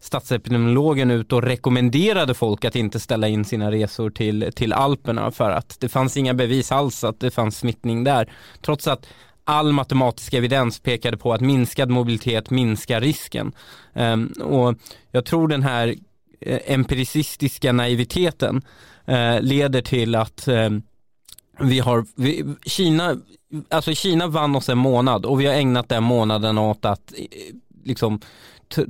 statsepidemiologen 0.00 1.10
ut 1.10 1.32
och 1.32 1.42
rekommenderade 1.42 2.34
folk 2.34 2.64
att 2.64 2.76
inte 2.76 3.00
ställa 3.00 3.28
in 3.28 3.44
sina 3.44 3.70
resor 3.70 4.10
till, 4.10 4.50
till 4.56 4.72
Alperna 4.72 5.30
för 5.30 5.50
att 5.50 5.80
det 5.80 5.88
fanns 5.88 6.16
inga 6.16 6.34
bevis 6.34 6.72
alls 6.72 7.04
att 7.04 7.20
det 7.20 7.30
fanns 7.30 7.58
smittning 7.58 8.04
där. 8.04 8.32
Trots 8.62 8.86
att 8.86 9.06
all 9.44 9.72
matematisk 9.72 10.34
evidens 10.34 10.78
pekade 10.78 11.16
på 11.16 11.32
att 11.32 11.40
minskad 11.40 11.90
mobilitet 11.90 12.50
minskar 12.50 13.00
risken. 13.00 13.52
Um, 13.92 14.26
och 14.26 14.74
jag 15.10 15.24
tror 15.24 15.48
den 15.48 15.62
här 15.62 15.94
eh, 16.40 16.60
empiricistiska 16.66 17.72
naiviteten 17.72 18.62
uh, 19.08 19.40
leder 19.40 19.82
till 19.82 20.14
att 20.14 20.48
um, 20.48 20.82
vi 21.60 21.80
har, 21.80 22.06
vi, 22.16 22.54
Kina, 22.64 23.16
alltså 23.68 23.94
Kina 23.94 24.26
vann 24.26 24.56
oss 24.56 24.68
en 24.68 24.78
månad 24.78 25.26
och 25.26 25.40
vi 25.40 25.46
har 25.46 25.54
ägnat 25.54 25.88
den 25.88 26.02
månaden 26.02 26.58
åt 26.58 26.84
att 26.84 27.12
eh, 27.16 27.26
liksom 27.84 28.20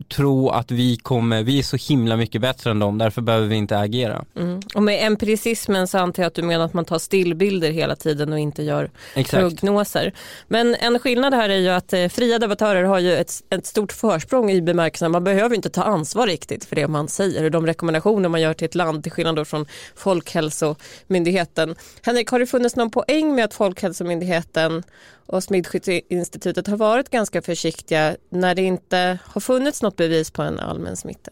tro 0.09 0.49
att 0.49 0.71
vi 0.71 0.97
kommer, 0.97 1.43
vi 1.43 1.59
är 1.59 1.63
så 1.63 1.77
himla 1.77 2.17
mycket 2.17 2.41
bättre 2.41 2.71
än 2.71 2.79
dem, 2.79 2.99
därför 2.99 3.23
behöver 3.23 3.47
vi 3.47 3.57
inte 3.57 3.79
agera. 3.79 4.25
Mm. 4.37 4.61
Och 4.75 4.83
med 4.83 5.07
empiricismen 5.07 5.89
så 5.89 5.99
antar 5.99 6.23
jag 6.23 6.29
att 6.29 6.35
du 6.35 6.43
menar 6.43 6.65
att 6.65 6.75
man 6.75 6.85
tar 6.85 6.99
stillbilder 6.99 7.71
hela 7.71 7.97
tiden 7.97 8.33
och 8.33 8.39
inte 8.39 8.63
gör 8.63 8.91
Exakt. 9.15 9.41
prognoser. 9.41 10.13
Men 10.49 10.75
en 10.75 10.99
skillnad 10.99 11.35
här 11.35 11.49
är 11.49 11.57
ju 11.57 11.69
att 11.69 11.93
eh, 11.93 12.09
fria 12.09 12.39
debattörer 12.39 12.85
har 12.85 12.99
ju 12.99 13.15
ett, 13.15 13.33
ett 13.51 13.67
stort 13.67 13.93
försprång 13.93 14.51
i 14.51 14.63
bemärkelsen 14.63 15.11
man 15.11 15.25
behöver 15.25 15.57
inte 15.57 15.71
ta 15.71 15.83
ansvar 15.83 16.27
riktigt 16.27 16.65
för 16.65 16.77
det 16.77 16.89
man 16.89 17.09
säger 17.09 17.45
och 17.45 17.51
de 17.51 17.67
rekommendationer 17.67 18.29
man 18.29 18.41
gör 18.41 18.55
till 18.55 18.65
ett 18.65 18.75
land 18.75 19.03
till 19.03 19.13
skillnad 19.13 19.37
då 19.37 19.45
från 19.45 19.67
Folkhälsomyndigheten. 19.97 21.75
Henrik, 22.03 22.31
har 22.31 22.39
det 22.39 22.47
funnits 22.47 22.77
någon 22.77 22.91
poäng 22.91 23.35
med 23.35 23.45
att 23.45 23.55
Folkhälsomyndigheten 23.55 24.83
och 25.27 25.45
Smittskyddsinstitutet 25.45 26.67
har 26.67 26.77
varit 26.77 27.11
ganska 27.11 27.43
försiktiga 27.43 28.17
när 28.31 28.55
det 28.55 28.63
inte 28.63 29.19
har 29.25 29.41
funnits 29.41 29.83
något 29.83 29.97
bevis 29.97 30.31
på 30.31 30.43
en 30.43 30.59
allmän 30.59 30.97
smitta? 30.97 31.31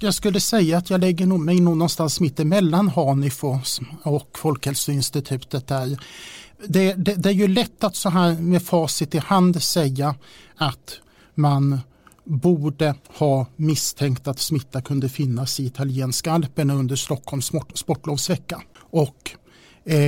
Jag, 0.00 0.14
skulle 0.14 0.40
säga 0.40 0.78
att 0.78 0.90
jag 0.90 1.00
lägger 1.00 1.26
mig 1.26 1.60
nog 1.60 1.76
någonstans 1.76 2.20
mitt 2.20 2.40
emellan 2.40 2.88
Hanif 2.88 3.44
och, 3.44 3.58
och 4.02 4.38
Folkhälsoinstitutet. 4.38 5.66
Där. 5.66 5.98
Det, 6.66 6.94
det, 6.94 7.14
det 7.14 7.28
är 7.28 7.32
ju 7.32 7.48
lätt 7.48 7.84
att 7.84 7.96
så 7.96 8.08
här 8.08 8.34
med 8.34 8.62
facit 8.62 9.14
i 9.14 9.18
hand 9.18 9.62
säga 9.62 10.14
att 10.56 11.00
man 11.34 11.80
borde 12.24 12.94
ha 13.08 13.46
misstänkt 13.56 14.28
att 14.28 14.38
smitta 14.38 14.82
kunde 14.82 15.08
finnas 15.08 15.60
i 15.60 15.66
italienska 15.66 16.32
alperna 16.32 16.74
under 16.74 16.96
Stockholms 16.96 17.52
sportlovsvecka. 17.74 18.62
Och 18.90 19.36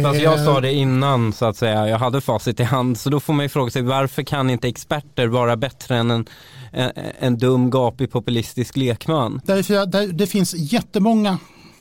Fast 0.03 0.21
jag 0.21 0.41
sa 0.41 0.61
det 0.61 0.73
innan 0.73 1.33
så 1.33 1.45
att 1.47 1.57
säga, 1.57 1.89
jag 1.89 1.99
hade 1.99 2.21
facit 2.21 2.61
i 2.61 2.63
hand. 2.63 2.99
Så 2.99 3.11
då 3.11 3.21
får 3.21 3.33
man 3.33 3.45
ju 3.45 3.49
fråga 3.49 3.71
sig 3.71 3.83
varför 3.83 4.23
kan 4.23 4.51
inte 4.51 4.69
experter 4.69 5.27
vara 5.27 5.57
bättre 5.57 5.97
än 5.97 6.11
en, 6.11 6.27
en, 6.73 6.91
en 7.19 7.39
dum 7.39 7.71
gapig 7.71 8.11
populistisk 8.11 8.77
lekman? 8.77 9.41
Därför, 9.45 9.87
där, 9.87 10.07
det 10.07 10.27
finns 10.27 10.55
jättemånga 10.55 11.39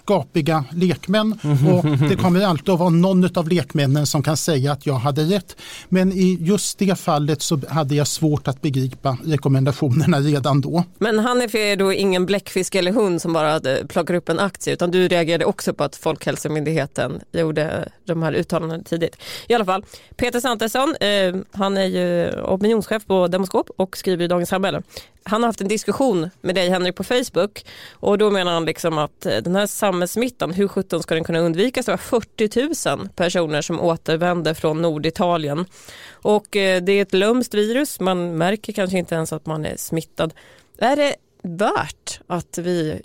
gapiga 0.10 0.66
lekmän 0.72 1.40
och 1.74 1.86
det 2.10 2.16
kommer 2.16 2.46
alltid 2.46 2.70
att 2.70 2.80
vara 2.80 2.90
någon 2.90 3.38
av 3.38 3.50
lekmännen 3.50 4.06
som 4.06 4.24
kan 4.24 4.38
säga 4.38 4.72
att 4.72 4.86
jag 4.86 4.94
hade 4.94 5.22
rätt. 5.22 5.56
Men 5.90 6.12
i 6.12 6.38
just 6.42 6.80
det 6.80 7.00
fallet 7.00 7.42
så 7.42 7.60
hade 7.70 7.96
jag 7.96 8.08
svårt 8.08 8.48
att 8.48 8.62
begripa 8.62 9.18
rekommendationerna 9.26 10.20
redan 10.20 10.62
då. 10.62 10.84
Men 10.98 11.20
Hanif 11.20 11.56
är 11.56 11.76
då 11.76 11.94
ingen 11.94 12.26
bläckfisk 12.26 12.76
eller 12.76 12.92
hund 12.92 13.22
som 13.22 13.34
bara 13.34 13.60
plockar 13.88 14.14
upp 14.14 14.30
en 14.30 14.40
aktie 14.40 14.74
utan 14.74 14.92
du 14.92 15.08
reagerade 15.08 15.46
också 15.46 15.74
på 15.74 15.84
att 15.84 15.96
Folkhälsomyndigheten 15.96 17.20
gjorde 17.32 17.90
de 18.06 18.24
här 18.24 18.34
uttalandena 18.34 18.84
tidigt. 18.84 19.16
I 19.48 19.54
alla 19.54 19.66
fall, 19.66 19.86
Peter 20.16 20.40
Santesson, 20.40 20.96
eh, 21.00 21.36
han 21.52 21.78
är 21.78 21.86
ju 21.86 22.42
opinionschef 22.42 23.06
på 23.06 23.28
Demoskop 23.28 23.70
och 23.78 23.98
skriver 23.98 24.26
i 24.26 24.28
Dagens 24.28 24.50
Samhälle 24.50 24.82
han 25.24 25.44
har 25.44 25.48
haft 25.48 25.62
en 25.62 25.68
diskussion 25.68 26.30
med 26.42 26.56
dig 26.56 26.70
Henrik 26.70 26.96
på 26.96 27.04
Facebook 27.04 27.66
och 27.92 28.18
då 28.18 28.32
menar 28.32 28.54
han 28.54 28.66
liksom 28.66 28.98
att 28.98 29.26
eh, 29.26 29.38
den 29.38 29.56
här 29.56 29.68
samhällssmittan, 30.00 30.52
hur 30.52 30.68
sjutton 30.68 31.04
ska 31.04 31.16
den 31.16 31.24
kunna 31.24 31.40
undvikas? 31.40 31.86
Det 31.86 31.92
var 31.92 31.98
40 31.98 32.96
000 32.98 33.10
personer 33.16 33.62
som 33.62 33.80
återvände 33.80 34.56
från 34.56 34.82
Norditalien 34.82 35.66
och 36.12 36.56
eh, 36.56 36.82
det 36.82 36.92
är 36.92 37.02
ett 37.02 37.14
lömskt 37.14 37.54
virus, 37.54 38.00
man 38.00 38.38
märker 38.38 38.74
kanske 38.74 38.98
inte 38.98 39.16
ens 39.16 39.34
att 39.34 39.46
man 39.46 39.66
är 39.66 39.78
smittad. 39.78 40.34
Är 40.78 40.96
det 40.96 41.16
värt 41.44 42.20
att 42.28 42.58
vi 42.58 43.02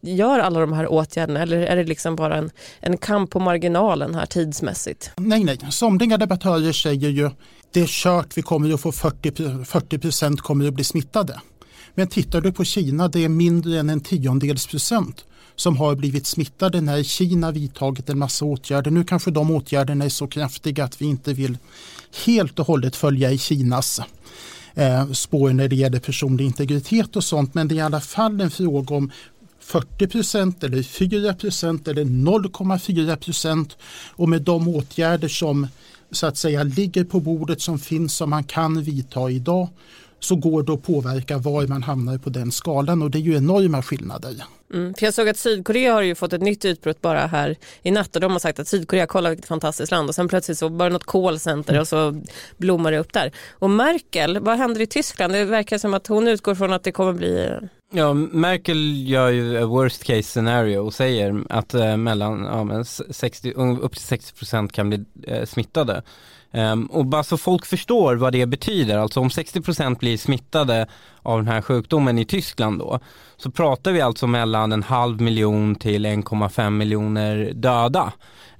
gör 0.00 0.38
alla 0.38 0.60
de 0.60 0.72
här 0.72 0.92
åtgärderna 0.92 1.42
eller 1.42 1.60
är 1.60 1.76
det 1.76 1.84
liksom 1.84 2.16
bara 2.16 2.36
en, 2.36 2.50
en 2.80 2.96
kamp 2.96 3.30
på 3.30 3.40
marginalen 3.40 4.14
här 4.14 4.26
tidsmässigt? 4.26 5.10
Nej, 5.16 5.44
nej. 5.44 5.58
Somliga 5.70 6.18
debattörer 6.18 6.72
säger 6.72 7.08
ju 7.08 7.30
det 7.72 7.80
är 7.80 7.86
kört, 7.86 8.36
vi 8.36 8.42
kommer 8.42 8.74
att 8.74 8.80
få 8.80 8.92
40 8.92 9.98
procent 9.98 10.40
kommer 10.40 10.68
att 10.68 10.74
bli 10.74 10.84
smittade. 10.84 11.40
Men 11.94 12.06
tittar 12.06 12.40
du 12.40 12.52
på 12.52 12.64
Kina, 12.64 13.08
det 13.08 13.24
är 13.24 13.28
mindre 13.28 13.78
än 13.78 13.90
en 13.90 14.00
tiondels 14.00 14.66
procent 14.66 15.24
som 15.56 15.76
har 15.76 15.94
blivit 15.94 16.26
smittade 16.26 16.80
när 16.80 17.02
Kina 17.02 17.50
vidtagit 17.50 18.10
en 18.10 18.18
massa 18.18 18.44
åtgärder. 18.44 18.90
Nu 18.90 19.04
kanske 19.04 19.30
de 19.30 19.50
åtgärderna 19.50 20.04
är 20.04 20.08
så 20.08 20.26
kraftiga 20.26 20.84
att 20.84 21.02
vi 21.02 21.06
inte 21.06 21.32
vill 21.32 21.58
helt 22.26 22.58
och 22.58 22.66
hållet 22.66 22.96
följa 22.96 23.32
i 23.32 23.38
Kinas 23.38 24.00
eh, 24.74 25.12
spår 25.12 25.50
när 25.50 25.68
det 25.68 25.76
gäller 25.76 25.98
personlig 25.98 26.44
integritet 26.44 27.16
och 27.16 27.24
sånt. 27.24 27.54
Men 27.54 27.68
det 27.68 27.74
är 27.74 27.76
i 27.76 27.80
alla 27.80 28.00
fall 28.00 28.40
en 28.40 28.50
fråga 28.50 28.94
om 28.94 29.10
40 29.60 30.06
procent 30.06 30.64
eller 30.64 30.82
4 30.82 31.34
procent 31.34 31.88
eller 31.88 32.04
0,4 32.04 33.16
procent. 33.16 33.76
Och 34.10 34.28
med 34.28 34.42
de 34.42 34.68
åtgärder 34.68 35.28
som 35.28 35.66
så 36.10 36.26
att 36.26 36.36
säga 36.36 36.62
ligger 36.62 37.04
på 37.04 37.20
bordet 37.20 37.60
som 37.60 37.78
finns 37.78 38.14
som 38.14 38.30
man 38.30 38.44
kan 38.44 38.82
vidta 38.82 39.30
idag 39.30 39.68
så 40.24 40.36
går 40.36 40.62
det 40.62 40.72
att 40.72 40.82
påverka 40.82 41.38
var 41.38 41.66
man 41.66 41.82
hamnar 41.82 42.18
på 42.18 42.30
den 42.30 42.52
skalan 42.52 43.02
och 43.02 43.10
det 43.10 43.18
är 43.18 43.20
ju 43.20 43.36
enorma 43.36 43.82
skillnader. 43.82 44.34
Mm, 44.74 44.94
för 44.94 45.06
jag 45.06 45.14
såg 45.14 45.28
att 45.28 45.36
Sydkorea 45.36 45.94
har 45.94 46.02
ju 46.02 46.14
fått 46.14 46.32
ett 46.32 46.42
nytt 46.42 46.64
utbrott 46.64 47.00
bara 47.00 47.26
här 47.26 47.56
i 47.82 47.90
natt 47.90 48.14
och 48.14 48.20
de 48.20 48.32
har 48.32 48.38
sagt 48.38 48.58
att 48.58 48.68
Sydkorea, 48.68 49.06
kolla 49.06 49.28
vilket 49.28 49.48
fantastiskt 49.48 49.90
land 49.90 50.08
och 50.08 50.14
sen 50.14 50.28
plötsligt 50.28 50.58
så 50.58 50.68
bara 50.68 50.88
något 50.88 51.06
callcenter 51.06 51.80
och 51.80 51.88
så 51.88 52.22
blommar 52.56 52.92
det 52.92 52.98
upp 52.98 53.12
där. 53.12 53.32
Och 53.50 53.70
Merkel, 53.70 54.38
vad 54.38 54.58
händer 54.58 54.80
i 54.80 54.86
Tyskland? 54.86 55.32
Det 55.32 55.44
verkar 55.44 55.78
som 55.78 55.94
att 55.94 56.06
hon 56.06 56.28
utgår 56.28 56.54
från 56.54 56.72
att 56.72 56.82
det 56.82 56.92
kommer 56.92 57.12
bli 57.12 57.50
Ja, 57.94 58.14
Merkel 58.14 59.08
gör 59.08 59.28
ju 59.28 59.64
worst 59.64 60.04
case 60.04 60.22
scenario 60.22 60.78
och 60.78 60.94
säger 60.94 61.42
att 61.48 61.74
eh, 61.74 61.96
mellan 61.96 62.44
ja, 62.44 62.84
60, 63.10 63.52
upp 63.82 63.92
till 63.92 64.02
60 64.02 64.32
procent 64.34 64.72
kan 64.72 64.88
bli 64.88 65.04
eh, 65.26 65.44
smittade. 65.44 66.02
Um, 66.54 66.86
och 66.86 67.06
bara 67.06 67.22
så 67.22 67.36
folk 67.36 67.66
förstår 67.66 68.14
vad 68.14 68.32
det 68.32 68.46
betyder, 68.46 68.98
alltså 68.98 69.20
om 69.20 69.28
60% 69.28 69.98
blir 69.98 70.18
smittade 70.18 70.86
av 71.22 71.38
den 71.38 71.48
här 71.48 71.62
sjukdomen 71.62 72.18
i 72.18 72.24
Tyskland 72.24 72.78
då, 72.78 73.00
så 73.36 73.50
pratar 73.50 73.92
vi 73.92 74.00
alltså 74.00 74.26
mellan 74.26 74.72
en 74.72 74.82
halv 74.82 75.20
miljon 75.20 75.74
till 75.74 76.06
1,5 76.06 76.70
miljoner 76.70 77.52
döda. 77.54 78.12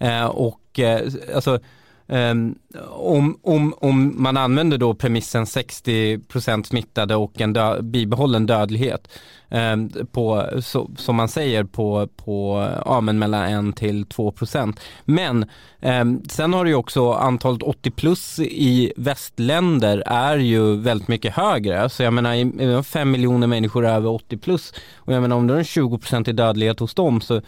Uh, 0.02 0.26
och 0.26 0.78
uh, 0.78 1.34
alltså 1.34 1.58
Um, 2.06 2.54
om, 2.90 3.38
om, 3.42 3.74
om 3.78 4.22
man 4.22 4.36
använder 4.36 4.78
då 4.78 4.94
premissen 4.94 5.44
60% 5.44 6.62
smittade 6.62 7.16
och 7.16 7.40
en 7.40 7.52
dö 7.52 7.82
bibehållen 7.82 8.46
dödlighet 8.46 9.08
Ehm, 9.54 9.90
på, 10.12 10.48
så, 10.60 10.90
som 10.96 11.16
man 11.16 11.28
säger 11.28 11.64
på, 11.64 12.08
på 12.16 12.68
ja, 12.84 13.00
men 13.00 13.18
mellan 13.18 13.68
1 13.68 13.76
till 13.76 14.06
2 14.06 14.32
procent. 14.32 14.80
Men 15.04 15.46
ehm, 15.80 16.22
sen 16.28 16.54
har 16.54 16.64
du 16.64 16.70
ju 16.70 16.76
också 16.76 17.12
antalet 17.12 17.62
80 17.62 17.90
plus 17.90 18.38
i 18.38 18.92
västländer 18.96 20.02
är 20.06 20.36
ju 20.36 20.76
väldigt 20.76 21.08
mycket 21.08 21.34
högre. 21.34 21.88
Så 21.88 22.02
jag 22.02 22.12
menar 22.12 22.82
5 22.82 23.10
miljoner 23.10 23.46
människor 23.46 23.86
över 23.86 24.10
80 24.10 24.36
plus 24.36 24.74
och 24.96 25.12
jag 25.12 25.22
menar 25.22 25.36
om 25.36 25.46
det 25.46 25.54
är 25.54 25.58
en 25.58 25.64
20 25.64 25.98
procent 25.98 26.28
i 26.28 26.32
dödlighet 26.32 26.80
hos 26.80 26.94
dem 26.94 27.20
så 27.20 27.40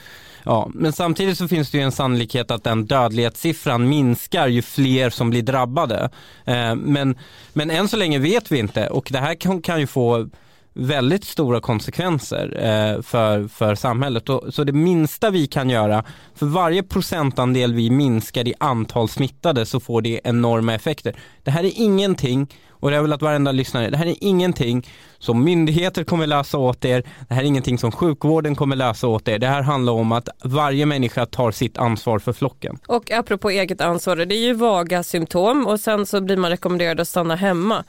Ja, 0.47 0.71
men 0.75 0.93
samtidigt 0.93 1.39
så 1.39 1.49
finns 1.49 1.71
det 1.71 1.79
ju 1.79 1.85
en 1.85 1.93
sannolikhet 1.93 2.51
att 2.51 2.65
den 2.65 2.87
dödlighetssiffran 2.87 3.89
minskar 3.89 4.47
ju 4.47 4.63
fler 4.63 5.11
som 5.11 5.31
blir 5.31 5.43
drabbade. 5.43 6.11
Eh, 6.45 6.75
men, 6.75 7.19
men 7.53 7.71
än 7.71 7.89
så 7.89 7.97
länge 7.97 8.19
vet 8.19 8.53
vi 8.53 8.59
inte 8.59 8.87
och 8.87 9.09
det 9.13 9.19
här 9.19 9.35
kan, 9.35 9.63
kan 9.63 9.81
ju 9.81 9.87
få 9.87 10.29
väldigt 10.75 11.25
stora 11.25 11.61
konsekvenser 11.61 12.57
eh, 12.57 13.03
för, 13.03 13.49
för 13.49 13.75
samhället. 13.75 14.29
Och, 14.29 14.55
så 14.55 14.65
det 14.65 14.73
minsta 14.73 15.31
vi 15.31 15.47
kan 15.47 15.71
göra, 15.71 16.05
för 16.35 16.47
varje 16.47 16.83
procentandel 16.83 17.75
vi 17.75 17.91
minskar 17.91 18.49
i 18.49 18.55
antal 18.61 19.09
smittade 19.09 19.67
så 19.67 19.81
får 19.81 20.03
det 20.03 20.21
enorma 20.25 20.75
effekter. 20.75 21.17
Det 21.43 21.51
här 21.51 21.65
är 21.65 21.73
ingenting 21.75 22.49
och 22.85 22.91
det 22.91 22.97
är 22.97 23.03
väl 23.03 23.13
att 23.13 23.23
varenda 23.23 23.53
lyssnare, 23.53 23.91
det 23.91 23.97
här 23.97 24.07
är 24.07 24.17
ingenting 24.21 24.89
som 25.19 25.45
myndigheter 25.45 26.05
kommer 26.05 26.27
lösa 26.27 26.59
åt 26.59 26.85
er, 26.85 27.05
det 27.29 27.35
här 27.35 27.43
är 27.43 27.47
ingenting 27.47 27.79
som 27.79 27.93
sjukvården 27.93 28.55
kommer 28.55 28.77
lösa 28.77 29.07
åt 29.07 29.29
er. 29.29 29.39
Det 29.39 29.47
här 29.47 29.63
handlar 29.63 29.93
om 29.93 30.13
att 30.13 30.29
varje 30.45 30.87
människa 30.87 31.27
tar 31.27 31.51
sitt 31.51 31.79
ansvar 31.79 32.19
för 32.19 32.33
flocken. 32.33 32.79
Och 32.87 33.11
apropå 33.11 33.51
eget 33.51 33.81
ansvar, 33.81 34.17
det 34.17 34.35
är 34.35 34.47
ju 34.47 34.55
vaga 34.55 35.03
symptom 35.03 35.67
och 35.67 35.81
sen 35.81 36.07
så 36.07 36.21
blir 36.21 36.37
man 36.37 36.51
rekommenderad 36.51 37.01
att 37.01 37.09
stanna 37.09 37.37
hemma. 37.37 37.85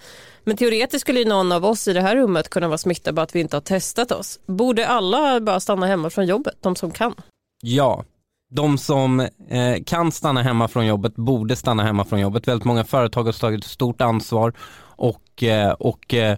Men 0.46 0.58
teoretiskt 0.58 1.02
skulle 1.02 1.20
ju 1.20 1.26
någon 1.26 1.52
av 1.52 1.66
oss 1.66 1.88
i 1.88 1.94
det 1.94 2.02
här 2.02 2.16
rummet 2.16 2.50
kunna 2.50 2.68
vara 2.68 2.78
smittad 2.78 3.16
bara 3.16 3.22
att 3.22 3.36
vi 3.36 3.40
inte 3.40 3.56
har 3.56 3.62
testat 3.62 4.12
oss. 4.12 4.40
Borde 4.46 4.88
alla 4.88 5.40
bara 5.40 5.60
stanna 5.60 5.88
hemma 5.88 6.10
från 6.10 6.26
jobbet, 6.26 6.56
de 6.62 6.76
som 6.76 6.92
kan? 6.92 7.14
Ja, 7.62 8.04
de 8.52 8.78
som 8.78 9.20
eh, 9.20 9.84
kan 9.86 10.12
stanna 10.12 10.42
hemma 10.42 10.68
från 10.68 10.86
jobbet 10.86 11.16
borde 11.16 11.56
stanna 11.56 11.84
hemma 11.84 12.06
från 12.06 12.20
jobbet. 12.20 12.48
Väldigt 12.48 12.66
många 12.66 12.84
företag 12.84 13.24
har 13.24 13.32
tagit 13.32 13.64
stort 13.64 14.02
ansvar 14.02 14.54
och, 14.98 15.44
eh, 15.44 15.72
och 15.72 16.14
eh, 16.14 16.38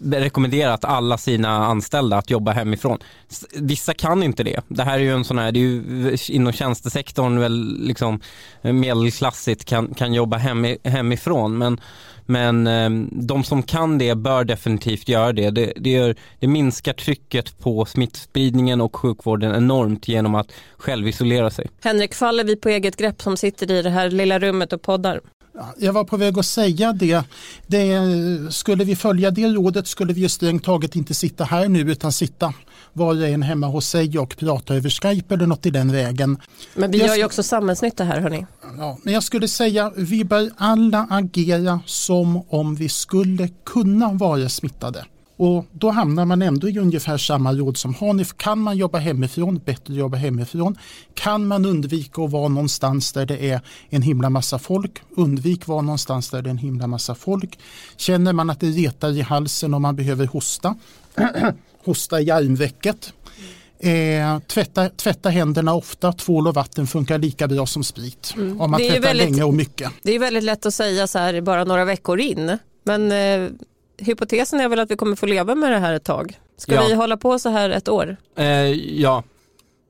rekommenderat 0.00 0.84
alla 0.84 1.18
sina 1.18 1.66
anställda 1.66 2.16
att 2.16 2.30
jobba 2.30 2.52
hemifrån. 2.52 2.98
Vissa 3.54 3.94
kan 3.94 4.22
inte 4.22 4.44
det. 4.44 4.60
Det 4.68 4.82
här 4.82 4.98
är 4.98 5.02
ju 5.02 5.12
en 5.12 5.24
sån 5.24 5.38
här, 5.38 5.52
det 5.52 5.58
är 5.58 5.60
ju 5.60 6.16
inom 6.28 6.52
tjänstesektorn 6.52 7.40
väl 7.40 7.76
liksom 7.80 8.20
eh, 8.62 8.72
medelklassigt 8.72 9.64
kan, 9.64 9.94
kan 9.94 10.14
jobba 10.14 10.36
hem, 10.36 10.66
hemifrån 10.84 11.58
men 11.58 11.80
men 12.26 12.66
ehm, 12.66 13.08
de 13.12 13.44
som 13.44 13.62
kan 13.62 13.98
det 13.98 14.14
bör 14.14 14.44
definitivt 14.44 15.08
göra 15.08 15.32
det. 15.32 15.50
Det, 15.50 15.72
det, 15.76 15.90
gör, 15.90 16.14
det 16.38 16.46
minskar 16.46 16.92
trycket 16.92 17.58
på 17.58 17.84
smittspridningen 17.84 18.80
och 18.80 18.96
sjukvården 18.96 19.54
enormt 19.54 20.08
genom 20.08 20.34
att 20.34 20.52
självisolera 20.76 21.50
sig. 21.50 21.66
Henrik, 21.82 22.14
faller 22.14 22.44
vi 22.44 22.56
på 22.56 22.68
eget 22.68 22.96
grepp 22.96 23.22
som 23.22 23.36
sitter 23.36 23.70
i 23.70 23.82
det 23.82 23.90
här 23.90 24.10
lilla 24.10 24.38
rummet 24.38 24.72
och 24.72 24.82
poddar? 24.82 25.20
Jag 25.78 25.92
var 25.92 26.04
på 26.04 26.16
väg 26.16 26.38
att 26.38 26.46
säga 26.46 26.92
det. 26.92 27.22
det. 27.66 27.98
Skulle 28.50 28.84
vi 28.84 28.96
följa 28.96 29.30
det 29.30 29.48
rådet 29.48 29.86
skulle 29.86 30.12
vi 30.12 30.28
strängt 30.28 30.64
taget 30.64 30.96
inte 30.96 31.14
sitta 31.14 31.44
här 31.44 31.68
nu 31.68 31.80
utan 31.80 32.12
sitta 32.12 32.54
var 32.92 33.14
och 33.14 33.28
en 33.28 33.42
hemma 33.42 33.66
hos 33.66 33.88
sig 33.88 34.18
och 34.18 34.36
prata 34.36 34.74
över 34.74 34.90
Skype 34.90 35.34
eller 35.34 35.46
något 35.46 35.66
i 35.66 35.70
den 35.70 35.92
vägen. 35.92 36.38
Men 36.74 36.90
vi 36.90 36.98
jag 36.98 37.08
gör 37.08 37.16
ju 37.16 37.24
också 37.24 37.42
samhällsnytta 37.42 38.04
här 38.04 38.20
hörni. 38.20 38.46
Ja, 38.78 38.98
men 39.02 39.14
jag 39.14 39.22
skulle 39.22 39.48
säga 39.48 39.92
vi 39.96 40.24
bör 40.24 40.50
alla 40.56 41.06
agera 41.10 41.80
som 41.86 42.42
om 42.48 42.74
vi 42.74 42.88
skulle 42.88 43.48
kunna 43.64 44.12
vara 44.12 44.48
smittade. 44.48 45.04
Och 45.36 45.66
då 45.72 45.90
hamnar 45.90 46.24
man 46.24 46.42
ändå 46.42 46.68
i 46.68 46.78
ungefär 46.78 47.18
samma 47.18 47.52
råd 47.52 47.76
som 47.76 47.94
har 47.94 48.12
ni. 48.12 48.24
Kan 48.24 48.58
man 48.58 48.76
jobba 48.76 48.98
hemifrån, 48.98 49.60
bättre 49.64 49.94
jobba 49.94 50.16
hemifrån. 50.16 50.78
Kan 51.14 51.46
man 51.46 51.66
undvika 51.66 52.22
att 52.22 52.30
vara 52.30 52.48
någonstans 52.48 53.12
där 53.12 53.26
det 53.26 53.50
är 53.50 53.60
en 53.88 54.02
himla 54.02 54.30
massa 54.30 54.58
folk, 54.58 55.02
undvik 55.16 55.66
vara 55.66 55.82
någonstans 55.82 56.30
där 56.30 56.42
det 56.42 56.48
är 56.48 56.50
en 56.50 56.58
himla 56.58 56.86
massa 56.86 57.14
folk. 57.14 57.58
Känner 57.96 58.32
man 58.32 58.50
att 58.50 58.60
det 58.60 58.66
retar 58.66 59.10
i 59.10 59.20
halsen 59.20 59.74
och 59.74 59.80
man 59.80 59.96
behöver 59.96 60.26
hosta, 60.26 60.74
hosta 61.84 62.20
i 62.20 62.30
armvecket. 62.30 63.12
Eh, 63.78 64.38
tvätta, 64.38 64.88
tvätta 64.88 65.28
händerna 65.28 65.74
ofta, 65.74 66.12
tvål 66.12 66.48
och 66.48 66.54
vatten 66.54 66.86
funkar 66.86 67.18
lika 67.18 67.48
bra 67.48 67.66
som 67.66 67.84
sprit. 67.84 68.34
Mm. 68.36 68.60
Om 68.60 68.70
man 68.70 68.80
tvättar 68.80 69.00
väldigt, 69.00 69.30
länge 69.30 69.42
och 69.42 69.54
mycket. 69.54 69.92
Det 70.02 70.14
är 70.14 70.18
väldigt 70.18 70.44
lätt 70.44 70.66
att 70.66 70.74
säga 70.74 71.06
så 71.06 71.18
här 71.18 71.40
bara 71.40 71.64
några 71.64 71.84
veckor 71.84 72.20
in. 72.20 72.58
Men 72.84 73.12
eh, 73.12 73.50
hypotesen 73.98 74.60
är 74.60 74.68
väl 74.68 74.78
att 74.78 74.90
vi 74.90 74.96
kommer 74.96 75.16
få 75.16 75.26
leva 75.26 75.54
med 75.54 75.72
det 75.72 75.78
här 75.78 75.94
ett 75.94 76.04
tag. 76.04 76.38
Ska 76.56 76.74
ja. 76.74 76.84
vi 76.88 76.94
hålla 76.94 77.16
på 77.16 77.38
så 77.38 77.48
här 77.48 77.70
ett 77.70 77.88
år? 77.88 78.16
Eh, 78.36 78.46
ja. 79.00 79.22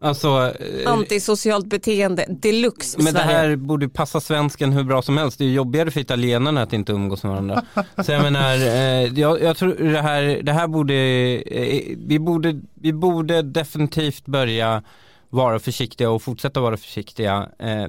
Alltså, 0.01 0.53
eh, 0.61 0.93
Antisocialt 0.93 1.67
beteende 1.67 2.27
deluxe 2.29 2.99
Men 2.99 3.13
Sverige. 3.13 3.27
det 3.27 3.33
här 3.33 3.57
borde 3.57 3.89
passa 3.89 4.21
svensken 4.21 4.73
hur 4.73 4.83
bra 4.83 5.03
som 5.03 5.17
helst. 5.17 5.39
Det 5.39 5.45
är 5.45 5.49
jobbigare 5.49 5.91
för 5.91 6.01
italienarna 6.01 6.63
att 6.63 6.73
inte 6.73 6.93
umgås 6.93 7.23
med 7.23 7.33
varandra. 7.33 7.63
så 8.05 8.13
jag 8.13 8.23
menar, 8.23 8.55
eh, 8.55 9.21
jag, 9.21 9.43
jag, 9.43 9.57
tror 9.57 9.93
det 9.93 10.03
här, 10.03 10.41
det 10.43 10.53
här 10.53 10.67
borde, 10.67 10.95
eh, 10.95 11.97
vi 11.97 12.19
borde, 12.19 12.61
vi 12.75 12.93
borde 12.93 13.43
definitivt 13.43 14.27
börja 14.27 14.83
vara 15.29 15.59
försiktiga 15.59 16.11
och 16.11 16.23
fortsätta 16.23 16.61
vara 16.61 16.77
försiktiga 16.77 17.49
eh, 17.59 17.87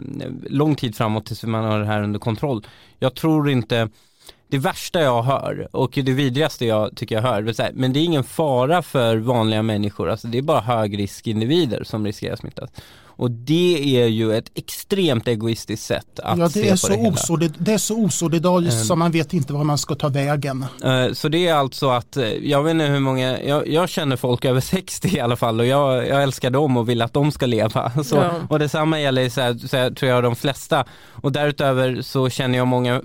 lång 0.49 0.75
tid 0.75 0.95
framåt 0.95 1.25
tills 1.25 1.43
man 1.43 1.63
har 1.65 1.80
det 1.80 1.86
här 1.86 2.03
under 2.03 2.19
kontroll. 2.19 2.67
Jag 2.99 3.15
tror 3.15 3.49
inte 3.49 3.89
det 4.47 4.57
värsta 4.57 5.01
jag 5.01 5.23
hör 5.23 5.67
och 5.71 5.91
det 5.93 6.12
vidrigaste 6.12 6.65
jag 6.65 6.95
tycker 6.95 7.15
jag 7.15 7.21
hör, 7.21 7.71
men 7.73 7.93
det 7.93 7.99
är 7.99 8.03
ingen 8.03 8.23
fara 8.23 8.81
för 8.81 9.17
vanliga 9.17 9.62
människor, 9.62 10.10
alltså 10.10 10.27
det 10.27 10.38
är 10.38 10.41
bara 10.41 10.62
högriskindivider 10.62 11.83
som 11.83 12.05
riskerar 12.05 12.33
att 12.33 12.39
smittas. 12.39 12.69
Och 13.17 13.31
det 13.31 14.01
är 14.01 14.07
ju 14.07 14.36
ett 14.36 14.51
extremt 14.55 15.27
egoistiskt 15.27 15.86
sätt 15.86 16.19
att 16.19 16.39
ja, 16.39 16.49
se 16.49 16.71
på 16.71 16.77
så 16.77 16.88
det 16.88 16.95
hela. 16.95 17.10
Osolid, 17.10 17.53
det 17.57 17.73
är 17.73 17.77
så 17.77 17.95
osolidariskt 17.95 18.81
um, 18.81 18.86
så 18.86 18.95
man 18.95 19.12
vet 19.12 19.33
inte 19.33 19.53
var 19.53 19.63
man 19.63 19.77
ska 19.77 19.95
ta 19.95 20.10
vägen. 20.10 20.65
Uh, 20.86 21.13
så 21.13 21.27
det 21.29 21.47
är 21.47 21.53
alltså 21.53 21.89
att, 21.89 22.17
eh, 22.17 22.27
jag 22.27 22.63
vet 22.63 22.71
inte 22.71 22.86
hur 22.86 22.99
många, 22.99 23.41
jag, 23.41 23.67
jag, 23.67 23.89
känner 23.89 24.15
folk 24.15 24.45
över 24.45 24.62
60 24.62 25.17
i 25.17 25.19
alla 25.19 25.36
fall 25.36 25.60
och 25.60 25.65
jag, 25.65 26.07
jag 26.07 26.23
älskar 26.23 26.49
dem 26.49 26.77
och 26.77 26.89
vill 26.89 27.01
att 27.01 27.13
de 27.13 27.31
ska 27.31 27.45
leva. 27.45 27.91
Så, 28.03 28.15
ja. 28.15 28.31
Och 28.49 28.60
detsamma 28.60 29.01
gäller 29.01 29.29
så 29.29 29.41
här, 29.41 29.67
så 29.67 29.77
här, 29.77 29.91
tror 29.91 30.12
jag 30.12 30.23
de 30.23 30.36
flesta. 30.36 30.86
Och 31.12 31.31
därutöver 31.31 32.01
så 32.01 32.29
känner 32.29 32.57
jag 32.57 32.67
många 32.67 32.93
Eh, 32.95 33.01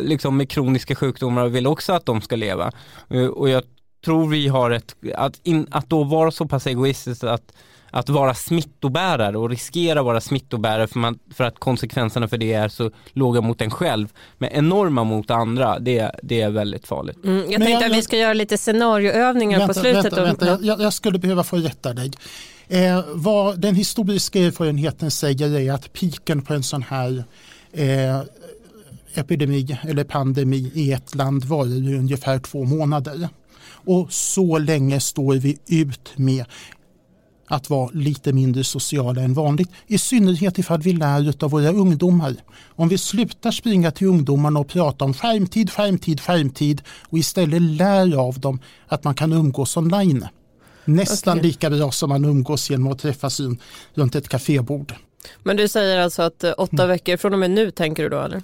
liksom 0.00 0.36
med 0.36 0.50
kroniska 0.50 0.94
sjukdomar 0.94 1.44
och 1.44 1.54
vill 1.54 1.66
också 1.66 1.92
att 1.92 2.06
de 2.06 2.20
ska 2.20 2.36
leva. 2.36 2.72
Eh, 3.10 3.26
och 3.26 3.48
jag 3.48 3.62
tror 4.04 4.28
vi 4.28 4.48
har 4.48 4.70
ett, 4.70 4.96
att, 5.14 5.40
in, 5.42 5.66
att 5.70 5.88
då 5.88 6.04
vara 6.04 6.30
så 6.30 6.46
pass 6.46 6.66
egoistiskt 6.66 7.24
att 7.24 7.52
att 7.90 8.08
vara 8.08 8.34
smittobärare 8.34 9.38
och 9.38 9.50
riskera 9.50 10.02
vara 10.02 10.20
smittobärare 10.20 10.86
för, 10.86 10.98
man, 10.98 11.18
för 11.34 11.44
att 11.44 11.58
konsekvenserna 11.58 12.28
för 12.28 12.38
det 12.38 12.52
är 12.52 12.68
så 12.68 12.90
låga 13.12 13.40
mot 13.40 13.60
en 13.60 13.70
själv 13.70 14.08
men 14.38 14.50
enorma 14.50 15.04
mot 15.04 15.30
andra 15.30 15.78
det, 15.78 16.10
det 16.22 16.40
är 16.40 16.50
väldigt 16.50 16.86
farligt. 16.86 17.24
Mm, 17.24 17.36
jag 17.36 17.46
tänkte 17.46 17.70
jag, 17.70 17.84
att 17.84 17.98
vi 17.98 18.02
ska 18.02 18.16
göra 18.16 18.32
lite 18.32 18.58
scenarioövningar 18.58 19.58
vänta, 19.58 19.74
på 19.74 19.80
slutet. 19.80 20.04
Vänta, 20.04 20.22
vänta. 20.22 20.58
Jag, 20.62 20.80
jag, 20.80 20.92
skulle 20.92 21.18
behöva 21.18 21.44
få 21.44 21.56
rätta 21.56 21.92
dig. 21.92 22.10
Eh, 22.68 23.04
vad 23.14 23.60
den 23.60 23.74
historiska 23.74 24.38
erfarenheten 24.38 25.10
säger 25.10 25.60
är 25.60 25.72
att 25.72 25.92
piken 25.92 26.42
på 26.42 26.54
en 26.54 26.62
sån 26.62 26.82
här 26.82 27.24
eh, 27.72 28.20
epidemi 29.18 29.78
eller 29.82 30.04
pandemi 30.04 30.70
i 30.74 30.92
ett 30.92 31.14
land 31.14 31.44
varar 31.44 31.90
i 31.90 31.96
ungefär 31.96 32.38
två 32.38 32.64
månader. 32.64 33.28
Och 33.68 34.12
så 34.12 34.58
länge 34.58 35.00
står 35.00 35.34
vi 35.34 35.58
ut 35.66 36.12
med 36.16 36.44
att 37.48 37.70
vara 37.70 37.90
lite 37.92 38.32
mindre 38.32 38.64
sociala 38.64 39.22
än 39.22 39.34
vanligt. 39.34 39.70
I 39.86 39.98
synnerhet 39.98 40.58
ifall 40.58 40.80
vi 40.80 40.92
lär 40.92 41.44
av 41.44 41.50
våra 41.50 41.70
ungdomar. 41.70 42.34
Om 42.66 42.88
vi 42.88 42.98
slutar 42.98 43.50
springa 43.50 43.90
till 43.90 44.06
ungdomarna 44.06 44.60
och 44.60 44.68
prata 44.68 45.04
om 45.04 45.14
skärmtid, 45.14 45.70
skärmtid, 45.70 46.20
skärmtid 46.20 46.82
och 47.02 47.18
istället 47.18 47.62
lär 47.62 48.16
av 48.16 48.40
dem 48.40 48.60
att 48.88 49.04
man 49.04 49.14
kan 49.14 49.32
umgås 49.32 49.76
online. 49.76 50.26
Nästan 50.84 51.38
okay. 51.38 51.48
lika 51.48 51.70
bra 51.70 51.90
som 51.90 52.08
man 52.08 52.24
umgås 52.24 52.70
genom 52.70 52.92
att 52.92 52.98
träffas 52.98 53.40
runt 53.94 54.14
ett 54.14 54.28
kafébord. 54.28 54.94
Men 55.42 55.56
du 55.56 55.68
säger 55.68 55.98
alltså 55.98 56.22
att 56.22 56.44
eh, 56.44 56.54
åtta 56.58 56.82
mm. 56.82 56.88
veckor 56.88 57.16
från 57.16 57.32
och 57.32 57.38
med 57.38 57.50
nu 57.50 57.70
tänker 57.70 58.02
du 58.02 58.08
då 58.08 58.20
eller? 58.20 58.42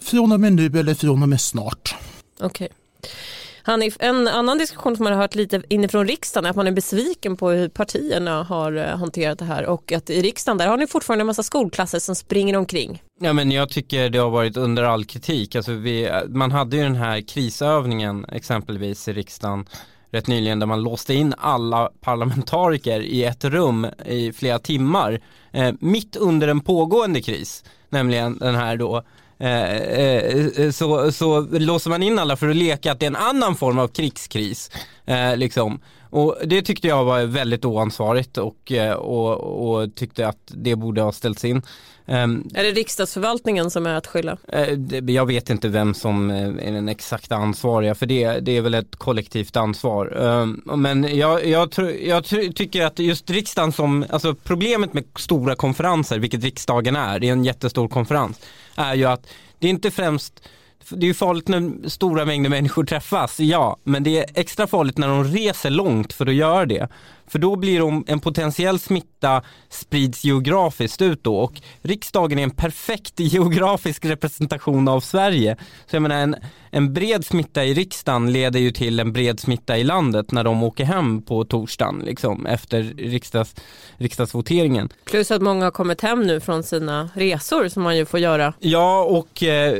Från 0.00 0.32
och 0.32 0.40
med 0.40 0.52
nu 0.52 0.66
eller 0.66 0.94
från 0.94 1.22
och 1.22 1.28
med 1.28 1.40
snart. 1.40 1.96
Okej. 2.40 2.68
Okay. 2.68 3.90
En 3.98 4.28
annan 4.28 4.58
diskussion 4.58 4.96
som 4.96 5.04
man 5.04 5.12
har 5.12 5.20
hört 5.20 5.34
lite 5.34 5.62
inifrån 5.68 6.08
riksdagen 6.08 6.46
är 6.46 6.50
att 6.50 6.56
man 6.56 6.66
är 6.66 6.72
besviken 6.72 7.36
på 7.36 7.50
hur 7.50 7.68
partierna 7.68 8.42
har 8.42 8.76
eh, 8.76 8.98
hanterat 8.98 9.38
det 9.38 9.44
här 9.44 9.66
och 9.66 9.92
att 9.92 10.10
i 10.10 10.22
riksdagen 10.22 10.58
där 10.58 10.68
har 10.68 10.76
ni 10.76 10.86
fortfarande 10.86 11.22
en 11.22 11.26
massa 11.26 11.42
skolklasser 11.42 11.98
som 11.98 12.14
springer 12.14 12.56
omkring. 12.56 13.02
Ja 13.20 13.32
men 13.32 13.50
jag 13.50 13.68
tycker 13.68 14.10
det 14.10 14.18
har 14.18 14.30
varit 14.30 14.56
under 14.56 14.82
all 14.82 15.04
kritik. 15.04 15.56
Alltså 15.56 15.72
vi, 15.72 16.10
man 16.28 16.52
hade 16.52 16.76
ju 16.76 16.82
den 16.82 16.96
här 16.96 17.20
krisövningen 17.20 18.24
exempelvis 18.28 19.08
i 19.08 19.12
riksdagen 19.12 19.66
rätt 20.10 20.26
nyligen 20.26 20.58
där 20.58 20.66
man 20.66 20.82
låste 20.82 21.14
in 21.14 21.34
alla 21.38 21.90
parlamentariker 22.00 23.00
i 23.00 23.24
ett 23.24 23.44
rum 23.44 23.86
i 24.06 24.32
flera 24.32 24.58
timmar 24.58 25.20
eh, 25.56 25.74
mitt 25.80 26.16
under 26.16 26.48
en 26.48 26.60
pågående 26.60 27.22
kris, 27.22 27.64
nämligen 27.90 28.38
den 28.38 28.54
här 28.54 28.76
då 28.76 29.02
Eh, 29.38 29.76
eh, 29.76 30.70
så, 30.70 31.12
så 31.12 31.40
låser 31.40 31.90
man 31.90 32.02
in 32.02 32.18
alla 32.18 32.36
för 32.36 32.48
att 32.48 32.56
leka 32.56 32.92
att 32.92 33.00
det 33.00 33.06
är 33.06 33.10
en 33.10 33.16
annan 33.16 33.56
form 33.56 33.78
av 33.78 33.88
krigskris. 33.88 34.70
Eh, 35.04 35.36
liksom. 35.36 35.80
Och 36.10 36.36
det 36.44 36.62
tyckte 36.62 36.88
jag 36.88 37.04
var 37.04 37.22
väldigt 37.22 37.64
oansvarigt 37.64 38.38
och, 38.38 38.72
eh, 38.72 38.92
och, 38.92 39.70
och 39.70 39.94
tyckte 39.94 40.28
att 40.28 40.40
det 40.46 40.76
borde 40.76 41.02
ha 41.02 41.12
ställts 41.12 41.44
in. 41.44 41.62
Um, 42.08 42.50
är 42.54 42.62
det 42.62 42.70
riksdagsförvaltningen 42.70 43.70
som 43.70 43.86
är 43.86 43.94
att 43.94 44.06
skylla? 44.06 44.36
Uh, 44.54 45.10
jag 45.10 45.26
vet 45.26 45.50
inte 45.50 45.68
vem 45.68 45.94
som 45.94 46.30
är 46.30 46.72
den 46.72 46.88
exakta 46.88 47.36
ansvariga 47.36 47.94
för 47.94 48.06
det. 48.06 48.40
Det 48.40 48.56
är 48.56 48.60
väl 48.60 48.74
ett 48.74 48.96
kollektivt 48.96 49.56
ansvar. 49.56 50.18
Uh, 50.22 50.76
men 50.76 51.16
jag, 51.16 51.46
jag, 51.46 51.72
jag, 52.00 52.24
tycker 52.54 52.84
att 52.84 52.98
just 52.98 53.30
riksdagen 53.30 53.72
som, 53.72 54.04
alltså 54.10 54.34
problemet 54.34 54.92
med 54.92 55.04
stora 55.16 55.54
konferenser, 55.54 56.18
vilket 56.18 56.44
riksdagen 56.44 56.96
är, 56.96 57.18
det 57.18 57.28
är 57.28 57.32
en 57.32 57.44
jättestor 57.44 57.88
konferens, 57.88 58.40
är 58.74 58.94
ju 58.94 59.04
att 59.04 59.26
det 59.58 59.66
är 59.66 59.70
inte 59.70 59.90
främst 59.90 60.42
det 60.90 61.08
är 61.08 61.14
farligt 61.14 61.48
när 61.48 61.88
stora 61.88 62.24
mängder 62.24 62.50
människor 62.50 62.84
träffas, 62.84 63.40
ja, 63.40 63.76
men 63.84 64.02
det 64.02 64.18
är 64.18 64.26
extra 64.34 64.66
farligt 64.66 64.98
när 64.98 65.08
de 65.08 65.24
reser 65.24 65.70
långt 65.70 66.12
för 66.12 66.26
att 66.26 66.34
göra 66.34 66.66
det. 66.66 66.88
För 67.26 67.38
då 67.38 67.56
blir 67.56 67.80
de, 67.80 68.04
en 68.06 68.20
potentiell 68.20 68.78
smitta 68.78 69.42
sprids 69.68 70.24
geografiskt 70.24 71.02
ut 71.02 71.24
då 71.24 71.36
och 71.36 71.60
riksdagen 71.82 72.38
är 72.38 72.42
en 72.42 72.50
perfekt 72.50 73.14
geografisk 73.20 74.04
representation 74.04 74.88
av 74.88 75.00
Sverige. 75.00 75.56
Så 75.86 75.96
jag 75.96 76.02
menar 76.02 76.16
en, 76.16 76.36
en 76.76 76.92
bred 76.92 77.24
smitta 77.24 77.64
i 77.64 77.74
riksdagen 77.74 78.32
leder 78.32 78.60
ju 78.60 78.70
till 78.70 79.00
en 79.00 79.12
bred 79.12 79.40
smitta 79.40 79.78
i 79.78 79.84
landet 79.84 80.32
när 80.32 80.44
de 80.44 80.62
åker 80.62 80.84
hem 80.84 81.22
på 81.22 81.44
torsdagen 81.44 82.02
liksom, 82.04 82.46
efter 82.46 82.82
riksdags, 82.82 83.54
riksdagsvoteringen. 83.96 84.88
Plus 85.04 85.30
att 85.30 85.42
många 85.42 85.64
har 85.64 85.70
kommit 85.70 86.00
hem 86.00 86.22
nu 86.22 86.40
från 86.40 86.62
sina 86.62 87.10
resor 87.14 87.68
som 87.68 87.82
man 87.82 87.96
ju 87.96 88.04
får 88.06 88.20
göra. 88.20 88.54
Ja 88.60 89.02
och 89.02 89.42
eh, 89.42 89.78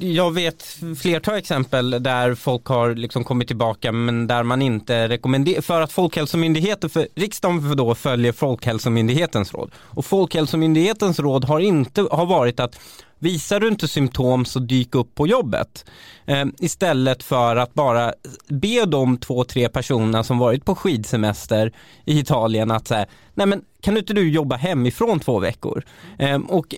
jag 0.00 0.34
vet 0.34 0.78
flertal 0.98 1.34
exempel 1.34 1.90
där 1.90 2.34
folk 2.34 2.66
har 2.66 2.94
liksom 2.94 3.24
kommit 3.24 3.48
tillbaka 3.48 3.92
men 3.92 4.26
där 4.26 4.42
man 4.42 4.62
inte 4.62 5.08
rekommenderar, 5.08 5.60
för 5.60 5.80
att 5.80 5.92
Folkhälsomyndigheten, 5.92 6.90
för 6.90 7.08
riksdagen 7.14 7.76
då 7.76 7.94
följer 7.94 8.32
Folkhälsomyndighetens 8.32 9.54
råd 9.54 9.70
och 9.76 10.04
Folkhälsomyndighetens 10.04 11.18
råd 11.20 11.44
har 11.44 11.60
inte 11.60 12.06
har 12.10 12.26
varit 12.26 12.60
att 12.60 12.78
Visar 13.22 13.60
du 13.60 13.68
inte 13.68 13.88
symptom 13.88 14.44
så 14.44 14.58
dyk 14.58 14.94
upp 14.94 15.14
på 15.14 15.26
jobbet. 15.26 15.84
Eh, 16.26 16.44
istället 16.58 17.22
för 17.22 17.56
att 17.56 17.74
bara 17.74 18.12
be 18.48 18.84
de 18.84 19.16
två, 19.16 19.44
tre 19.44 19.68
personerna 19.68 20.24
som 20.24 20.38
varit 20.38 20.64
på 20.64 20.74
skidsemester 20.74 21.72
i 22.04 22.18
Italien 22.18 22.70
att 22.70 22.88
säga, 22.88 23.06
nej 23.34 23.46
men 23.46 23.62
kan 23.80 23.96
inte 23.96 24.12
du 24.12 24.30
jobba 24.30 24.56
hemifrån 24.56 25.20
två 25.20 25.38
veckor? 25.38 25.84
Ehm, 26.18 26.42
eh, 26.42 26.50
och, 26.50 26.74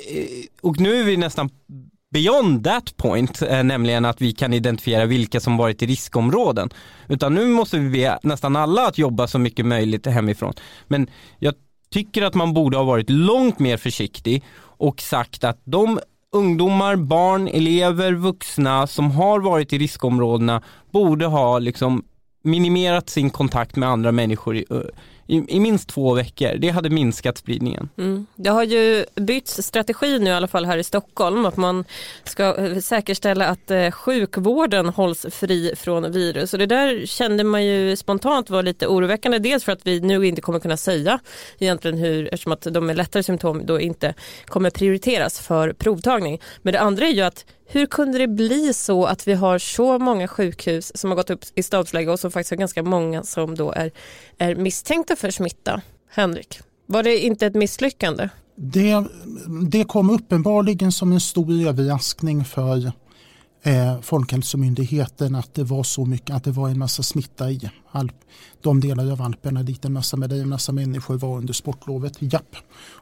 och 0.63 0.81
nu 0.81 1.01
är 1.01 1.05
vi 1.05 1.17
nästan 1.17 1.51
beyond 2.15 2.65
that 2.65 2.97
point, 2.97 3.43
eh, 3.43 3.63
nämligen 3.63 4.05
att 4.05 4.21
vi 4.21 4.33
kan 4.33 4.55
identifiera 4.55 5.05
vilka 5.05 5.41
som 5.41 5.57
varit 5.57 5.83
i 5.83 5.87
riskområden. 5.87 6.71
Utan 7.09 7.35
nu 7.35 7.47
måste 7.47 7.79
vi 7.79 7.91
be 7.91 8.19
nästan 8.23 8.57
alla 8.57 8.87
att 8.87 8.99
jobba 8.99 9.27
så 9.27 9.39
mycket 9.39 9.67
möjligt 9.67 10.07
hemifrån. 10.07 10.53
Men 10.89 11.11
jag 11.39 11.55
tycker 11.91 12.23
att 12.23 12.35
man 12.35 12.55
borde 12.55 12.77
ha 12.77 12.85
varit 12.85 13.11
långt 13.11 13.59
mer 13.59 13.77
försiktig 13.77 14.45
och 14.77 15.01
sagt 15.01 15.45
att 15.45 15.61
de 15.65 15.99
ungdomar, 16.35 16.97
barn, 16.97 17.49
elever, 17.49 18.13
vuxna 18.13 18.87
som 18.87 19.11
har 19.11 19.41
varit 19.41 19.73
i 19.73 19.79
riskområdena 19.79 20.63
borde 20.91 21.27
ha 21.27 21.59
liksom 21.59 22.05
minimerat 22.45 23.11
sin 23.11 23.31
kontakt 23.31 23.77
med 23.77 23.89
andra 23.89 24.13
människor 24.13 24.57
i, 24.57 24.65
i, 25.27 25.57
i, 25.57 25.61
minst 25.61 25.89
två 25.89 26.15
veckor. 26.15 26.57
Det 26.59 26.69
hade 26.69 26.91
minskat 26.91 27.39
spridningen. 27.39 27.89
Mm. 27.99 28.27
Det 28.37 28.51
har 28.51 28.63
ju 28.63 29.05
bytts 29.15 29.63
strategi 29.63 30.19
nu 30.19 30.31
i 30.31 30.33
alla 30.33 30.49
fall 30.49 30.65
här 30.65 30.79
i 30.79 30.85
Stockholm 30.85 31.47
att 31.47 31.57
man 31.57 31.85
ska 32.25 32.57
eh, 32.57 32.79
säkerställa 32.79 33.47
att 33.47 33.71
eh, 33.71 33.91
sjukvården 33.91 34.89
hålls 34.89 35.27
fri 35.31 35.75
från 35.77 36.13
virus. 36.13 36.53
Och 36.53 36.59
det 36.59 36.67
där 36.67 37.07
kände 37.07 37.45
man 37.45 37.65
ju 37.65 37.97
spontant 37.97 38.51
var 38.51 38.63
lite 38.63 38.87
oroväckande. 38.87 39.39
Dels 39.39 39.65
för 39.65 39.73
att 39.73 39.87
vi 39.87 40.01
nu 40.01 40.27
inte 40.27 40.41
kommer 40.41 40.61
kunna 40.61 40.77
säga 40.77 41.21
egentligen 41.59 41.99
hur, 41.99 42.35
eftersom 42.35 42.53
att 42.53 42.63
de 42.63 42.87
med 42.87 42.97
lättare 42.97 43.23
symptom 43.23 43.67
då 43.67 43.81
inte 43.81 44.15
kommer 44.47 44.71
prioriteras 44.71 45.41
för 45.41 45.73
provtagning. 45.73 46.41
Men 46.63 46.73
det 46.73 46.81
andra 46.81 47.07
är 47.07 47.13
ju 47.13 47.23
att 47.23 47.45
hur 47.67 47.87
kunde 47.87 48.19
det 48.19 48.29
bli 48.29 48.73
så 48.75 49.05
att 49.05 49.29
vi 49.29 49.35
har 49.35 49.59
så 49.59 49.99
många 49.99 50.29
sjukhus 50.29 50.93
som 50.95 51.11
har 51.11 51.17
gått 51.17 51.31
upp 51.31 51.41
i 51.55 51.63
stabsläge 51.63 52.11
och 52.11 52.21
som 52.21 52.31
faktiskt 52.31 52.51
har 52.51 52.57
ganska 52.57 52.83
många 52.83 53.23
som 53.23 53.55
då 53.55 53.73
är, 53.73 53.93
är 54.39 54.55
misstänkta 54.55 55.14
för 55.17 55.31
smitta? 55.31 55.83
Henrik, 56.11 56.61
var 56.87 57.03
det 57.03 57.19
inte 57.19 57.47
ett 57.47 57.55
misslyckande? 57.55 58.29
Det, 58.57 59.05
det 59.71 59.85
kom 59.85 60.11
uppenbarligen 60.11 60.93
som 60.93 61.13
en 61.13 61.21
stor 61.21 61.69
överraskning 61.69 62.45
för 62.45 62.93
eh, 63.65 64.01
Folkhälsomyndigheten 64.01 65.35
att 65.35 65.55
det 65.55 65.65
var 65.65 65.83
så 65.83 66.05
mycket, 66.05 66.37
att 66.37 66.45
det 66.45 66.51
var 66.51 66.69
en 66.69 66.79
massa 66.79 67.03
smitta 67.03 67.51
i 67.51 67.71
Alp, 67.91 68.15
de 68.61 68.81
delar 68.81 69.13
av 69.13 69.23
Alperna 69.23 69.63
dit 69.63 69.85
en 69.85 69.93
massa, 69.93 70.17
med 70.17 70.33
en 70.33 70.49
massa 70.49 70.73
människor 70.73 71.19
var 71.19 71.37
under 71.37 71.53
sportlovet. 71.53 72.13
Japp. 72.19 72.57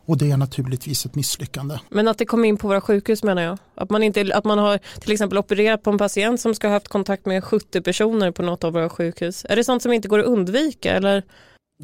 Och 0.07 0.18
det 0.18 0.31
är 0.31 0.37
naturligtvis 0.37 1.07
ett 1.07 1.14
misslyckande. 1.14 1.79
Men 1.90 2.09
att 2.09 2.18
det 2.18 2.25
kom 2.25 2.44
in 2.44 2.57
på 2.57 2.68
våra 2.68 2.81
sjukhus 2.81 3.22
menar 3.22 3.42
jag. 3.42 3.59
Att 3.75 3.90
man, 3.90 4.03
inte, 4.03 4.31
att 4.35 4.44
man 4.44 4.59
har 4.59 4.79
till 5.01 5.12
exempel 5.12 5.38
opererat 5.38 5.83
på 5.83 5.90
en 5.90 5.98
patient 5.98 6.40
som 6.40 6.55
ska 6.55 6.66
ha 6.66 6.75
haft 6.75 6.88
kontakt 6.88 7.27
med 7.27 7.44
70 7.44 7.81
personer 7.81 8.31
på 8.31 8.42
något 8.42 8.64
av 8.64 8.72
våra 8.72 8.88
sjukhus. 8.88 9.46
Är 9.48 9.57
det 9.57 9.64
sånt 9.64 9.83
som 9.83 9.92
inte 9.92 10.09
går 10.09 10.18
att 10.18 10.27
undvika 10.27 10.92
eller? 10.92 11.22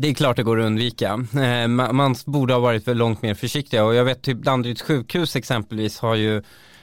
Det 0.00 0.08
är 0.08 0.14
klart 0.14 0.36
det 0.36 0.42
går 0.42 0.60
att 0.60 0.66
undvika. 0.66 1.24
Eh, 1.42 1.68
man 1.68 2.14
borde 2.26 2.52
ha 2.52 2.60
varit 2.60 2.86
långt 2.86 3.22
mer 3.22 3.34
försiktiga 3.34 3.84
och 3.84 3.94
jag 3.94 4.04
vet 4.04 4.22
typ 4.22 4.38
Danderyds 4.38 4.82
sjukhus 4.82 5.36
exempelvis 5.36 5.98
har 5.98 6.14
ju 6.14 6.42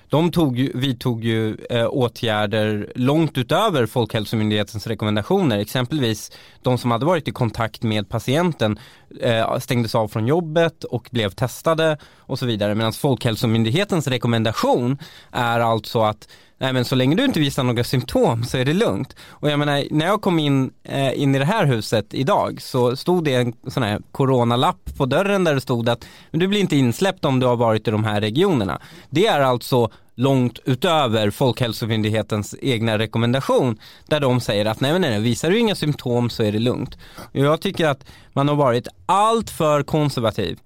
de 0.09 0.31
tog, 0.31 0.71
vidtog 0.73 1.23
ju 1.23 1.57
eh, 1.69 1.87
åtgärder 1.87 2.91
långt 2.95 3.37
utöver 3.37 3.85
Folkhälsomyndighetens 3.85 4.87
rekommendationer. 4.87 5.59
Exempelvis 5.59 6.31
de 6.61 6.77
som 6.77 6.91
hade 6.91 7.05
varit 7.05 7.27
i 7.27 7.31
kontakt 7.31 7.83
med 7.83 8.09
patienten 8.09 8.79
eh, 9.21 9.59
stängdes 9.59 9.95
av 9.95 10.07
från 10.07 10.27
jobbet 10.27 10.83
och 10.83 11.07
blev 11.11 11.29
testade 11.29 11.97
och 12.17 12.39
så 12.39 12.45
vidare. 12.45 12.75
Medan 12.75 12.93
Folkhälsomyndighetens 12.93 14.07
rekommendation 14.07 14.97
är 15.31 15.59
alltså 15.59 16.01
att 16.01 16.27
nej 16.57 16.73
men 16.73 16.85
så 16.85 16.95
länge 16.95 17.15
du 17.15 17.25
inte 17.25 17.39
visar 17.39 17.63
några 17.63 17.83
symptom 17.83 18.43
så 18.43 18.57
är 18.57 18.65
det 18.65 18.73
lugnt. 18.73 19.15
Och 19.29 19.49
jag 19.49 19.59
menar, 19.59 19.83
när 19.91 20.05
jag 20.05 20.21
kom 20.21 20.39
in, 20.39 20.71
eh, 20.83 21.21
in 21.21 21.35
i 21.35 21.39
det 21.39 21.45
här 21.45 21.65
huset 21.65 22.13
idag 22.13 22.61
så 22.61 22.95
stod 22.95 23.23
det 23.23 23.35
en 23.35 23.53
sån 23.67 23.83
här 23.83 23.99
coronalapp 24.11 24.97
på 24.97 25.05
dörren 25.05 25.43
där 25.43 25.53
det 25.53 25.61
stod 25.61 25.89
att 25.89 26.05
men 26.31 26.39
du 26.39 26.47
blir 26.47 26.59
inte 26.59 26.75
insläppt 26.75 27.25
om 27.25 27.39
du 27.39 27.45
har 27.45 27.55
varit 27.55 27.87
i 27.87 27.91
de 27.91 28.03
här 28.03 28.21
regionerna. 28.21 28.81
Det 29.09 29.27
är 29.27 29.39
alltså 29.39 29.89
långt 30.15 30.59
utöver 30.65 31.29
Folkhälsomyndighetens 31.29 32.55
egna 32.61 32.97
rekommendation 32.97 33.79
där 34.07 34.19
de 34.19 34.41
säger 34.41 34.65
att 34.65 34.79
nej 34.79 34.91
men 34.91 35.01
nej, 35.01 35.21
visar 35.21 35.49
du 35.49 35.59
inga 35.59 35.75
symptom 35.75 36.29
så 36.29 36.43
är 36.43 36.51
det 36.51 36.59
lugnt. 36.59 36.97
Och 37.17 37.39
jag 37.39 37.61
tycker 37.61 37.87
att 37.87 38.05
man 38.33 38.47
har 38.47 38.55
varit 38.55 38.87
allt 39.05 39.49
för 39.49 39.83
konservativ 39.83 40.59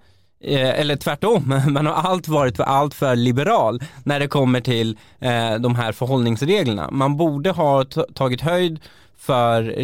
Eh, 0.44 0.80
eller 0.80 0.96
tvärtom, 0.96 1.62
man 1.68 1.86
har 1.86 1.92
allt 1.92 2.28
varit 2.28 2.56
för 2.56 2.64
allt 2.64 2.94
för 2.94 3.16
liberal 3.16 3.82
när 4.04 4.20
det 4.20 4.28
kommer 4.28 4.60
till 4.60 4.98
eh, 5.18 5.54
de 5.54 5.74
här 5.74 5.92
förhållningsreglerna. 5.92 6.88
Man 6.90 7.16
borde 7.16 7.50
ha 7.50 7.84
tagit 8.14 8.40
höjd 8.40 8.80
för 9.16 9.74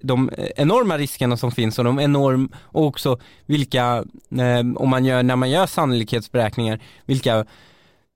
de 0.00 0.30
enorma 0.56 0.98
riskerna 0.98 1.36
som 1.36 1.52
finns 1.52 1.78
och 1.78 1.84
de 1.84 2.00
enorm 2.00 2.48
och 2.56 2.86
också 2.86 3.18
vilka, 3.46 4.04
eh, 4.38 4.76
om 4.76 4.88
man 4.88 5.04
gör, 5.04 5.22
när 5.22 5.36
man 5.36 5.50
gör 5.50 5.66
sannolikhetsberäkningar, 5.66 6.80
vilka 7.06 7.44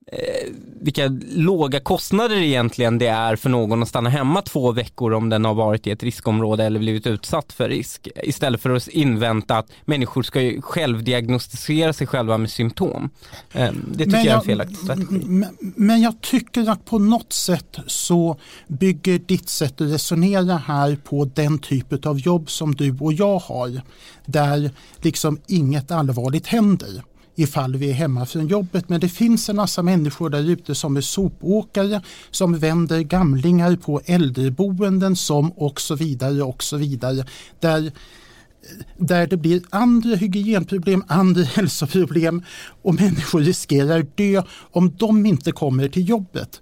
eh, 0.06 0.52
vilka 0.80 1.18
låga 1.34 1.80
kostnader 1.80 2.36
egentligen 2.36 2.98
det 2.98 3.06
är 3.06 3.36
för 3.36 3.50
någon 3.50 3.82
att 3.82 3.88
stanna 3.88 4.10
hemma 4.10 4.42
två 4.42 4.72
veckor 4.72 5.12
om 5.12 5.28
den 5.28 5.44
har 5.44 5.54
varit 5.54 5.86
i 5.86 5.90
ett 5.90 6.02
riskområde 6.02 6.64
eller 6.64 6.80
blivit 6.80 7.06
utsatt 7.06 7.52
för 7.52 7.68
risk. 7.68 8.08
Istället 8.22 8.60
för 8.60 8.70
att 8.70 8.88
invänta 8.88 9.58
att 9.58 9.66
människor 9.84 10.22
ska 10.22 10.40
självdiagnostisera 10.60 11.92
sig 11.92 12.06
själva 12.06 12.38
med 12.38 12.50
symptom. 12.50 13.10
Eh, 13.52 13.72
det 13.92 14.04
tycker 14.04 14.16
jag, 14.16 14.26
jag 14.26 14.32
är 14.32 14.36
en 14.36 14.44
felaktig 14.44 14.76
strategi. 14.76 15.20
Men, 15.26 15.56
men 15.60 16.00
jag 16.00 16.20
tycker 16.20 16.70
att 16.70 16.84
på 16.84 16.98
något 16.98 17.32
sätt 17.32 17.78
så 17.86 18.36
bygger 18.68 19.18
ditt 19.18 19.48
sätt 19.48 19.80
att 19.80 19.90
resonera 19.90 20.56
här 20.56 20.98
på 21.04 21.24
den 21.24 21.58
typ 21.58 22.06
av 22.06 22.18
jobb 22.18 22.50
som 22.50 22.74
du 22.74 22.96
och 23.00 23.12
jag 23.12 23.38
har. 23.38 23.80
Där 24.26 24.70
liksom 25.02 25.40
inget 25.46 25.90
allvarligt 25.90 26.46
händer 26.46 27.02
ifall 27.37 27.77
vi 27.77 27.90
är 27.90 27.95
hemma 27.95 28.27
från 28.27 28.47
jobbet. 28.47 28.88
Men 28.88 29.01
det 29.01 29.09
finns 29.09 29.49
en 29.49 29.57
massa 29.57 29.83
människor 29.83 30.31
där 30.31 30.51
ute 30.51 30.75
som 30.75 30.97
är 30.97 31.01
sopåkare, 31.01 32.03
som 32.31 32.59
vänder 32.59 33.01
gamlingar 33.01 33.77
på 33.77 34.01
äldreboenden 34.05 35.16
som 35.16 35.53
och 35.53 35.81
så 35.81 35.95
vidare 35.95 36.43
och 36.43 36.62
så 36.62 36.77
vidare. 36.77 37.25
Där 37.61 37.93
där 38.97 39.27
det 39.27 39.37
blir 39.37 39.62
andra 39.71 40.16
hygienproblem, 40.16 41.05
andra 41.07 41.43
hälsoproblem 41.55 42.43
och 42.83 42.95
människor 42.95 43.40
riskerar 43.40 44.07
dö 44.14 44.43
om 44.71 44.95
de 44.97 45.27
inte 45.27 45.53
kommer 45.53 45.88
till 45.88 46.09
jobbet. 46.09 46.61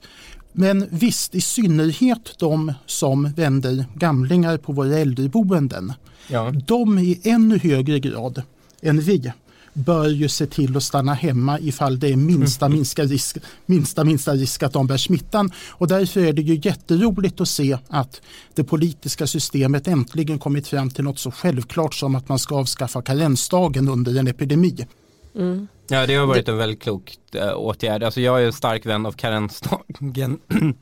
Men 0.52 0.86
visst, 0.90 1.34
i 1.34 1.40
synnerhet 1.40 2.34
de 2.38 2.72
som 2.86 3.32
vänder 3.36 3.84
gamlingar 3.94 4.56
på 4.56 4.72
våra 4.72 4.98
äldreboenden. 4.98 5.92
Ja. 6.28 6.50
De 6.66 6.98
i 6.98 7.20
ännu 7.24 7.58
högre 7.58 8.00
grad 8.00 8.42
än 8.82 9.00
vi 9.00 9.32
bör 9.78 10.08
ju 10.08 10.28
se 10.28 10.46
till 10.46 10.76
att 10.76 10.82
stanna 10.82 11.14
hemma 11.14 11.58
ifall 11.58 11.98
det 11.98 12.08
är 12.08 12.16
minsta, 12.16 12.66
mm. 12.66 12.78
minsta, 12.78 13.02
risk, 13.02 13.36
minsta, 13.66 14.04
minsta 14.04 14.32
risk 14.32 14.62
att 14.62 14.72
de 14.72 14.86
bär 14.86 14.96
smittan. 14.96 15.52
Och 15.68 15.88
därför 15.88 16.20
är 16.20 16.32
det 16.32 16.42
ju 16.42 16.60
jätteroligt 16.62 17.40
att 17.40 17.48
se 17.48 17.78
att 17.88 18.20
det 18.54 18.64
politiska 18.64 19.26
systemet 19.26 19.88
äntligen 19.88 20.38
kommit 20.38 20.68
fram 20.68 20.90
till 20.90 21.04
något 21.04 21.18
så 21.18 21.30
självklart 21.30 21.94
som 21.94 22.14
att 22.14 22.28
man 22.28 22.38
ska 22.38 22.54
avskaffa 22.54 23.02
karensdagen 23.02 23.88
under 23.88 24.18
en 24.18 24.28
epidemi. 24.28 24.86
Mm. 25.34 25.68
Ja 25.88 26.06
det 26.06 26.14
har 26.14 26.26
varit 26.26 26.48
en 26.48 26.56
väldigt 26.56 26.82
klok 26.82 27.18
äh, 27.34 27.52
åtgärd. 27.56 28.02
Alltså 28.02 28.20
jag 28.20 28.42
är 28.42 28.46
en 28.46 28.52
stark 28.52 28.86
vän 28.86 29.06
av 29.06 29.12
karensdagen. 29.12 30.38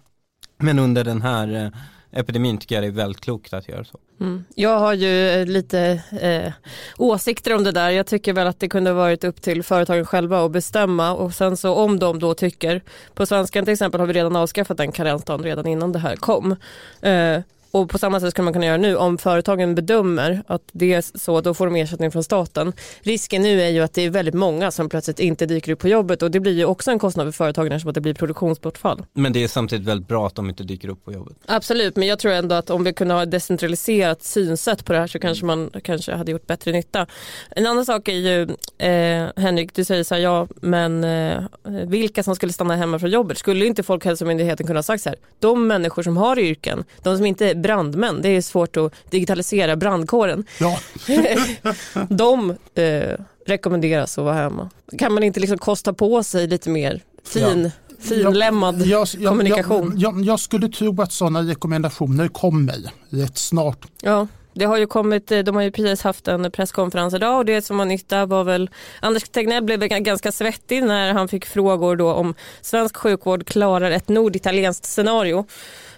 Men 0.58 0.78
under 0.78 1.04
den 1.04 1.22
här 1.22 1.64
äh, 1.64 1.70
epidemin 2.16 2.58
tycker 2.58 2.74
jag 2.74 2.84
det 2.84 2.88
är 2.88 2.90
väldigt 2.90 3.20
klokt 3.20 3.52
att 3.52 3.68
göra 3.68 3.84
så. 3.84 3.98
Mm. 4.20 4.44
Jag 4.54 4.78
har 4.78 4.94
ju 4.94 5.30
eh, 5.30 5.46
lite 5.46 6.02
eh, 6.20 6.52
åsikter 6.98 7.54
om 7.54 7.64
det 7.64 7.72
där. 7.72 7.90
Jag 7.90 8.06
tycker 8.06 8.32
väl 8.32 8.46
att 8.46 8.60
det 8.60 8.68
kunde 8.68 8.92
varit 8.92 9.24
upp 9.24 9.42
till 9.42 9.62
företagen 9.62 10.06
själva 10.06 10.44
att 10.44 10.50
bestämma 10.50 11.12
och 11.14 11.34
sen 11.34 11.56
så 11.56 11.74
om 11.74 11.98
de 11.98 12.18
då 12.18 12.34
tycker, 12.34 12.82
på 13.14 13.26
svenskan 13.26 13.64
till 13.64 13.72
exempel 13.72 14.00
har 14.00 14.06
vi 14.06 14.12
redan 14.12 14.36
avskaffat 14.36 14.76
den 14.76 14.92
karensdagen 14.92 15.44
redan 15.44 15.66
innan 15.66 15.92
det 15.92 15.98
här 15.98 16.16
kom. 16.16 16.56
Eh, 17.00 17.40
och 17.70 17.90
på 17.90 17.98
samma 17.98 18.20
sätt 18.20 18.30
skulle 18.30 18.44
man 18.44 18.52
kunna 18.52 18.66
göra 18.66 18.76
nu. 18.76 18.96
Om 18.96 19.18
företagen 19.18 19.74
bedömer 19.74 20.42
att 20.46 20.62
det 20.72 20.94
är 20.94 21.18
så, 21.18 21.40
då 21.40 21.54
får 21.54 21.66
de 21.66 21.76
ersättning 21.76 22.10
från 22.10 22.24
staten. 22.24 22.72
Risken 23.00 23.42
nu 23.42 23.62
är 23.62 23.68
ju 23.68 23.80
att 23.80 23.94
det 23.94 24.02
är 24.02 24.10
väldigt 24.10 24.34
många 24.34 24.70
som 24.70 24.88
plötsligt 24.88 25.20
inte 25.20 25.46
dyker 25.46 25.72
upp 25.72 25.78
på 25.78 25.88
jobbet 25.88 26.22
och 26.22 26.30
det 26.30 26.40
blir 26.40 26.52
ju 26.52 26.64
också 26.64 26.90
en 26.90 26.98
kostnad 26.98 27.26
för 27.26 27.32
företagen 27.32 27.72
eftersom 27.72 27.88
att 27.88 27.94
det 27.94 28.00
blir 28.00 28.14
produktionsbortfall. 28.14 29.06
Men 29.12 29.32
det 29.32 29.44
är 29.44 29.48
samtidigt 29.48 29.86
väldigt 29.86 30.08
bra 30.08 30.26
att 30.26 30.34
de 30.34 30.48
inte 30.48 30.64
dyker 30.64 30.88
upp 30.88 31.04
på 31.04 31.12
jobbet. 31.12 31.36
Absolut, 31.46 31.96
men 31.96 32.08
jag 32.08 32.18
tror 32.18 32.32
ändå 32.32 32.54
att 32.54 32.70
om 32.70 32.84
vi 32.84 32.92
kunde 32.92 33.14
ha 33.14 33.22
ett 33.22 33.30
decentraliserat 33.30 34.22
synsätt 34.22 34.84
på 34.84 34.92
det 34.92 34.98
här 34.98 35.06
så 35.06 35.18
kanske 35.18 35.44
man 35.44 35.70
kanske 35.82 36.14
hade 36.14 36.32
gjort 36.32 36.46
bättre 36.46 36.72
nytta. 36.72 37.06
En 37.50 37.66
annan 37.66 37.86
sak 37.86 38.08
är 38.08 38.12
ju, 38.12 38.42
eh, 38.78 39.28
Henrik, 39.36 39.74
du 39.74 39.84
säger 39.84 40.04
så 40.04 40.14
här, 40.14 40.22
ja, 40.22 40.48
men 40.60 41.04
eh, 41.04 41.42
vilka 41.86 42.22
som 42.22 42.36
skulle 42.36 42.52
stanna 42.52 42.76
hemma 42.76 42.98
från 42.98 43.10
jobbet? 43.10 43.38
Skulle 43.38 43.66
inte 43.66 43.82
Folkhälsomyndigheten 43.82 44.66
kunna 44.66 44.78
ha 44.78 44.82
sagt 44.82 45.02
så 45.02 45.08
här, 45.08 45.18
de 45.38 45.66
människor 45.66 46.02
som 46.02 46.16
har 46.16 46.38
yrken, 46.38 46.84
de 47.02 47.16
som 47.16 47.26
inte 47.26 47.54
brandmän. 47.66 48.22
Det 48.22 48.28
är 48.28 48.42
svårt 48.42 48.76
att 48.76 48.92
digitalisera 49.10 49.76
brandkåren. 49.76 50.44
Ja. 50.60 50.78
de 52.08 52.50
eh, 52.74 53.18
rekommenderas 53.46 54.18
att 54.18 54.24
vara 54.24 54.34
hemma. 54.34 54.70
Kan 54.98 55.14
man 55.14 55.22
inte 55.22 55.40
liksom 55.40 55.58
kosta 55.58 55.92
på 55.92 56.22
sig 56.22 56.46
lite 56.46 56.70
mer 56.70 57.02
fin 57.24 57.62
ja 57.64 57.70
finlämmad 57.98 58.82
jag, 58.82 59.08
jag, 59.18 59.28
kommunikation. 59.28 59.92
Jag, 59.96 60.24
jag, 60.24 60.40
skulle 60.40 60.68
tro 60.68 61.02
att 61.02 61.12
sådana 61.12 61.42
rekommendationer 61.42 62.28
kommer 62.28 62.76
rätt 63.10 63.38
snart. 63.38 63.86
Ja, 64.02 64.26
det 64.52 64.64
har 64.64 64.76
ju 64.76 64.86
kommit, 64.86 65.26
de 65.26 65.54
har 65.54 65.62
ju 65.62 65.70
precis 65.70 66.02
haft 66.02 66.28
en 66.28 66.50
presskonferens 66.50 67.14
idag 67.14 67.38
och 67.38 67.44
det 67.44 67.62
som 67.62 67.78
var 67.78 67.84
nytt 67.84 68.08
där 68.08 68.26
var 68.26 68.44
väl 68.44 68.70
Anders 69.00 69.28
Tegnell 69.28 69.64
blev 69.64 69.80
ganska 69.80 70.32
svettig 70.32 70.84
när 70.84 71.12
han 71.12 71.28
fick 71.28 71.46
frågor 71.46 71.96
då 71.96 72.12
om 72.12 72.34
svensk 72.60 72.96
sjukvård 72.96 73.46
klarar 73.46 73.90
ett 73.90 74.08
norditalienskt 74.08 74.86
scenario. 74.86 75.46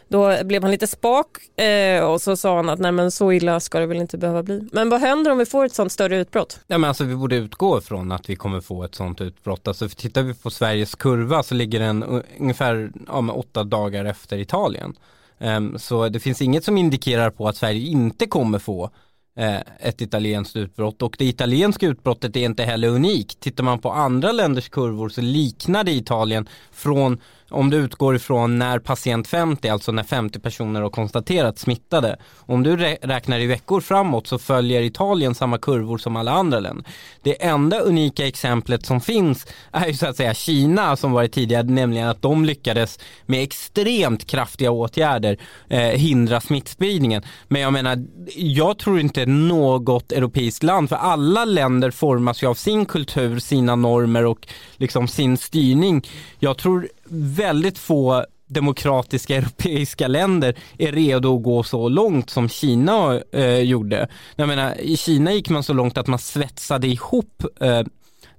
Då 0.08 0.44
blev 0.44 0.62
han 0.62 0.70
lite 0.70 0.86
spak 0.86 1.58
eh, 1.58 2.04
och 2.04 2.20
så 2.20 2.36
sa 2.36 2.56
han 2.56 2.68
att 2.68 2.78
nej 2.78 2.92
men 2.92 3.10
så 3.10 3.32
illa 3.32 3.60
ska 3.60 3.80
det 3.80 3.86
väl 3.86 3.96
inte 3.96 4.18
behöva 4.18 4.42
bli. 4.42 4.68
Men 4.72 4.88
vad 4.88 5.00
händer 5.00 5.30
om 5.30 5.38
vi 5.38 5.46
får 5.46 5.64
ett 5.64 5.74
sånt 5.74 5.92
större 5.92 6.16
utbrott? 6.16 6.60
Ja 6.66 6.78
men 6.78 6.88
alltså 6.88 7.04
vi 7.04 7.16
borde 7.16 7.36
utgå 7.36 7.78
ifrån 7.78 8.12
att 8.12 8.30
vi 8.30 8.36
kommer 8.36 8.60
få 8.60 8.84
ett 8.84 8.94
sånt 8.94 9.20
utbrott. 9.20 9.68
Alltså 9.68 9.88
tittar 9.88 10.22
vi 10.22 10.34
på 10.34 10.50
Sveriges 10.50 10.94
kurva 10.94 11.42
så 11.42 11.54
ligger 11.54 11.80
den 11.80 12.02
eh, 12.02 12.20
ungefär 12.38 12.90
ja, 13.06 13.32
åtta 13.32 13.64
dagar 13.64 14.04
efter 14.04 14.38
Italien. 14.38 14.94
Um, 15.40 15.78
så 15.78 16.08
det 16.08 16.20
finns 16.20 16.42
inget 16.42 16.64
som 16.64 16.78
indikerar 16.78 17.30
på 17.30 17.48
att 17.48 17.56
Sverige 17.56 17.88
inte 17.88 18.26
kommer 18.26 18.58
få 18.58 18.90
eh, 19.38 19.60
ett 19.80 20.00
italienskt 20.00 20.56
utbrott 20.56 21.02
och 21.02 21.16
det 21.18 21.24
italienska 21.24 21.86
utbrottet 21.86 22.36
är 22.36 22.40
inte 22.40 22.62
heller 22.62 22.88
unikt. 22.88 23.40
Tittar 23.40 23.64
man 23.64 23.78
på 23.78 23.92
andra 23.92 24.32
länders 24.32 24.68
kurvor 24.68 25.08
så 25.08 25.20
liknar 25.20 25.84
det 25.84 25.92
Italien 25.92 26.48
från 26.72 27.20
om 27.50 27.70
du 27.70 27.76
utgår 27.76 28.16
ifrån 28.16 28.58
när 28.58 28.78
patient 28.78 29.28
50, 29.28 29.68
alltså 29.68 29.92
när 29.92 30.02
50 30.02 30.40
personer 30.40 30.82
har 30.82 30.90
konstaterat 30.90 31.58
smittade. 31.58 32.16
Om 32.37 32.62
du 32.62 32.76
räknar 33.02 33.40
i 33.40 33.46
veckor 33.46 33.80
framåt 33.80 34.26
så 34.26 34.38
följer 34.38 34.82
Italien 34.82 35.34
samma 35.34 35.58
kurvor 35.58 35.98
som 35.98 36.16
alla 36.16 36.32
andra 36.32 36.61
länder. 36.61 36.84
Det 37.22 37.44
enda 37.44 37.80
unika 37.80 38.26
exemplet 38.26 38.87
som 38.87 39.00
finns 39.00 39.46
är 39.72 39.87
ju 39.87 39.94
så 39.94 40.06
att 40.06 40.16
säga 40.16 40.34
Kina 40.34 40.96
som 40.96 41.12
varit 41.12 41.32
tidigare, 41.32 41.62
nämligen 41.62 42.08
att 42.08 42.22
de 42.22 42.44
lyckades 42.44 42.98
med 43.26 43.42
extremt 43.42 44.26
kraftiga 44.26 44.70
åtgärder 44.70 45.38
eh, 45.68 45.80
hindra 45.80 46.40
smittspridningen. 46.40 47.22
Men 47.48 47.62
jag 47.62 47.72
menar, 47.72 48.06
jag 48.37 48.78
tror 48.78 49.00
inte 49.00 49.26
något 49.26 50.12
europeiskt 50.12 50.62
land, 50.62 50.88
för 50.88 50.96
alla 50.96 51.44
länder 51.44 51.90
formas 51.90 52.42
ju 52.42 52.46
av 52.46 52.54
sin 52.54 52.87
kultur, 52.87 53.38
sina 53.38 53.76
normer 53.76 54.24
och 54.26 54.48
liksom 54.76 55.08
sin 55.08 55.37
styrning. 55.37 56.06
Jag 56.38 56.58
tror 56.58 56.88
väldigt 57.10 57.78
få 57.78 58.24
demokratiska 58.48 59.36
europeiska 59.36 60.08
länder 60.08 60.54
är 60.78 60.92
redo 60.92 61.36
att 61.36 61.42
gå 61.42 61.62
så 61.62 61.88
långt 61.88 62.30
som 62.30 62.48
Kina 62.48 63.20
eh, 63.32 63.58
gjorde. 63.58 64.08
Jag 64.36 64.48
menar, 64.48 64.80
I 64.80 64.96
Kina 64.96 65.32
gick 65.32 65.48
man 65.48 65.62
så 65.62 65.72
långt 65.72 65.98
att 65.98 66.06
man 66.06 66.18
svetsade 66.18 66.86
ihop 66.86 67.44
eh, 67.60 67.82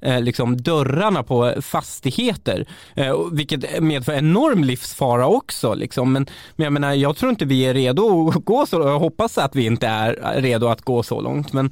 eh 0.02 0.22
liksom 0.22 0.62
dörrarna 0.62 1.24
på 1.24 1.54
fastigheter. 1.62 2.68
Eh, 2.96 3.18
vilket 3.32 3.82
medför 3.82 4.14
enorm 4.14 4.64
livsfara 4.64 5.28
också. 5.28 5.74
Liksom. 5.74 6.14
Men, 6.14 6.28
men 6.56 6.64
jag 6.64 6.74
menar, 6.74 6.94
jag 6.94 7.18
tror 7.18 7.30
inte 7.30 7.46
vi 7.46 7.62
är 7.62 7.74
redo 7.74 8.30
att 8.30 8.46
gå 8.46 8.66
så 8.66 8.80
långt. 8.80 8.90
Jag 8.90 9.00
hoppas 9.00 9.38
att 9.38 9.56
vi 9.56 9.66
inte 9.66 9.88
är 9.88 10.42
redo 10.42 10.68
att 10.68 10.82
gå 10.82 11.04
så 11.04 11.22
långt. 11.22 11.54
Men 11.54 11.72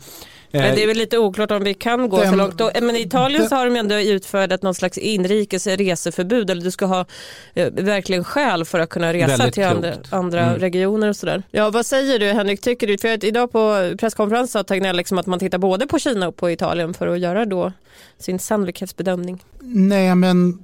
men 0.51 0.75
det 0.75 0.83
är 0.83 0.87
väl 0.87 0.97
lite 0.97 1.17
oklart 1.17 1.51
om 1.51 1.63
vi 1.63 1.73
kan 1.73 2.09
gå 2.09 2.21
den, 2.21 2.29
så 2.29 2.35
långt. 2.35 2.61
Men 2.81 2.95
i 2.95 3.01
Italien 3.01 3.41
den, 3.41 3.49
så 3.49 3.55
har 3.55 3.65
de 3.65 3.75
ändå 3.75 3.95
utfärdat 3.95 4.61
någon 4.61 4.75
slags 4.75 4.97
inrikes 4.97 5.67
reseförbud 5.67 6.49
eller 6.49 6.61
du 6.61 6.71
ska 6.71 6.85
ha 6.85 7.05
eh, 7.53 7.71
verkligen 7.73 8.23
skäl 8.23 8.65
för 8.65 8.79
att 8.79 8.89
kunna 8.89 9.13
resa 9.13 9.51
till 9.51 9.63
andra, 9.63 9.93
andra 10.09 10.41
mm. 10.41 10.59
regioner 10.59 11.09
och 11.09 11.15
sådär. 11.15 11.43
Ja, 11.51 11.69
vad 11.69 11.85
säger 11.85 12.19
du 12.19 12.25
Henrik, 12.25 12.61
tycker 12.61 12.87
du? 12.87 12.97
För 12.97 13.13
att 13.13 13.23
idag 13.23 13.51
på 13.51 13.93
presskonferensen 13.99 14.47
sa 14.47 14.63
Tegnell 14.63 14.95
liksom 14.95 15.17
att 15.17 15.25
man 15.25 15.39
tittar 15.39 15.57
både 15.57 15.87
på 15.87 15.99
Kina 15.99 16.27
och 16.27 16.35
på 16.35 16.51
Italien 16.51 16.93
för 16.93 17.07
att 17.07 17.19
göra 17.19 17.45
då 17.45 17.71
sin 18.19 18.39
sannolikhetsbedömning. 18.39 19.43
Nej, 19.59 20.15
men 20.15 20.59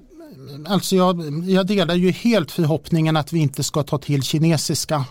alltså 0.68 0.96
jag, 0.96 1.44
jag 1.48 1.68
delar 1.68 1.96
ju 1.96 2.12
helt 2.12 2.52
förhoppningen 2.52 3.18
att 3.18 3.34
vi 3.34 3.40
inte 3.40 3.64
ska 3.64 3.84
ta 3.84 3.98
till 3.98 4.24
kinesiska 4.24 5.06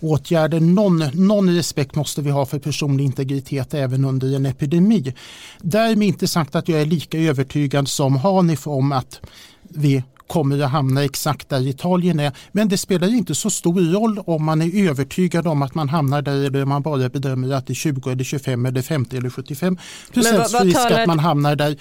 åtgärder. 0.00 0.60
Någon, 0.60 1.04
någon 1.14 1.54
respekt 1.54 1.94
måste 1.94 2.22
vi 2.22 2.30
ha 2.30 2.46
för 2.46 2.58
personlig 2.58 3.04
integritet 3.04 3.74
även 3.74 4.04
under 4.04 4.36
en 4.36 4.46
epidemi. 4.46 5.14
Därmed 5.60 6.08
inte 6.08 6.28
sagt 6.28 6.54
att 6.54 6.68
jag 6.68 6.80
är 6.80 6.86
lika 6.86 7.18
övertygad 7.18 7.88
som 7.88 8.16
Hanif 8.16 8.66
om 8.66 8.92
att 8.92 9.20
vi 9.62 10.02
kommer 10.26 10.60
att 10.62 10.70
hamna 10.70 11.04
exakt 11.04 11.48
där 11.48 11.68
Italien 11.68 12.20
är. 12.20 12.32
Men 12.52 12.68
det 12.68 12.78
spelar 12.78 13.08
inte 13.08 13.34
så 13.34 13.50
stor 13.50 13.80
roll 13.80 14.18
om 14.26 14.44
man 14.44 14.62
är 14.62 14.88
övertygad 14.90 15.46
om 15.46 15.62
att 15.62 15.74
man 15.74 15.88
hamnar 15.88 16.22
där 16.22 16.44
eller 16.44 16.62
om 16.62 16.68
man 16.68 16.82
bara 16.82 17.08
bedömer 17.08 17.54
att 17.54 17.66
det 17.66 17.72
är 17.72 17.74
20 17.74 18.10
eller 18.10 18.24
25 18.24 18.66
eller 18.66 18.82
50 18.82 19.16
eller 19.16 19.30
75 19.30 19.78
procents 20.12 20.60
risk 20.60 20.90
att 20.90 21.06
man 21.06 21.18
hamnar 21.18 21.56
där 21.56 21.76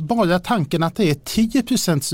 bara 0.00 0.38
tanken 0.38 0.82
att 0.82 0.96
det 0.96 1.10
är 1.10 1.14
10 1.14 1.62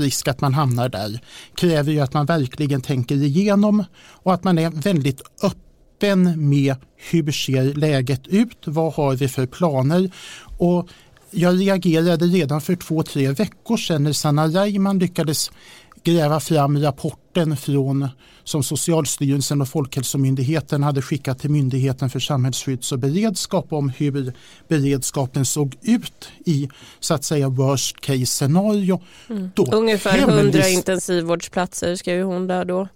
risk 0.03 0.27
att 0.27 0.41
man 0.41 0.53
hamnar 0.53 0.89
där 0.89 1.21
kräver 1.55 1.91
ju 1.91 1.99
att 1.99 2.13
man 2.13 2.25
verkligen 2.25 2.81
tänker 2.81 3.15
igenom 3.15 3.83
och 3.99 4.33
att 4.33 4.43
man 4.43 4.57
är 4.57 4.69
väldigt 4.69 5.21
öppen 5.43 6.49
med 6.49 6.75
hur 7.11 7.31
ser 7.31 7.73
läget 7.73 8.27
ut, 8.27 8.57
vad 8.65 8.93
har 8.93 9.15
vi 9.15 9.27
för 9.27 9.45
planer? 9.45 10.11
Och 10.57 10.89
jag 11.31 11.61
reagerade 11.61 12.25
redan 12.25 12.61
för 12.61 12.75
två, 12.75 13.03
tre 13.03 13.31
veckor 13.31 13.77
sedan 13.77 14.03
när 14.03 14.13
Sanna 14.13 14.47
Reimann 14.47 14.99
lyckades 14.99 15.51
gräva 16.03 16.39
fram 16.39 16.81
rapporten 16.81 17.57
från, 17.57 18.07
som 18.43 18.63
Socialstyrelsen 18.63 19.61
och 19.61 19.67
Folkhälsomyndigheten 19.67 20.83
hade 20.83 21.01
skickat 21.01 21.39
till 21.39 21.49
Myndigheten 21.49 22.09
för 22.09 22.19
samhällsskydds 22.19 22.91
och 22.91 22.99
beredskap 22.99 23.73
om 23.73 23.89
hur 23.89 24.33
beredskapen 24.67 25.45
såg 25.45 25.75
ut 25.81 26.29
i 26.45 26.69
så 26.99 27.13
att 27.13 27.23
säga 27.23 27.49
worst 27.49 28.01
case 28.01 28.25
scenario. 28.25 29.01
Mm. 29.29 29.51
Ungefär 29.71 30.17
100 30.17 30.69
intensivvårdsplatser 30.69 31.95
skrev 31.95 32.25
hon 32.25 32.47
där 32.47 32.65
då. 32.65 32.87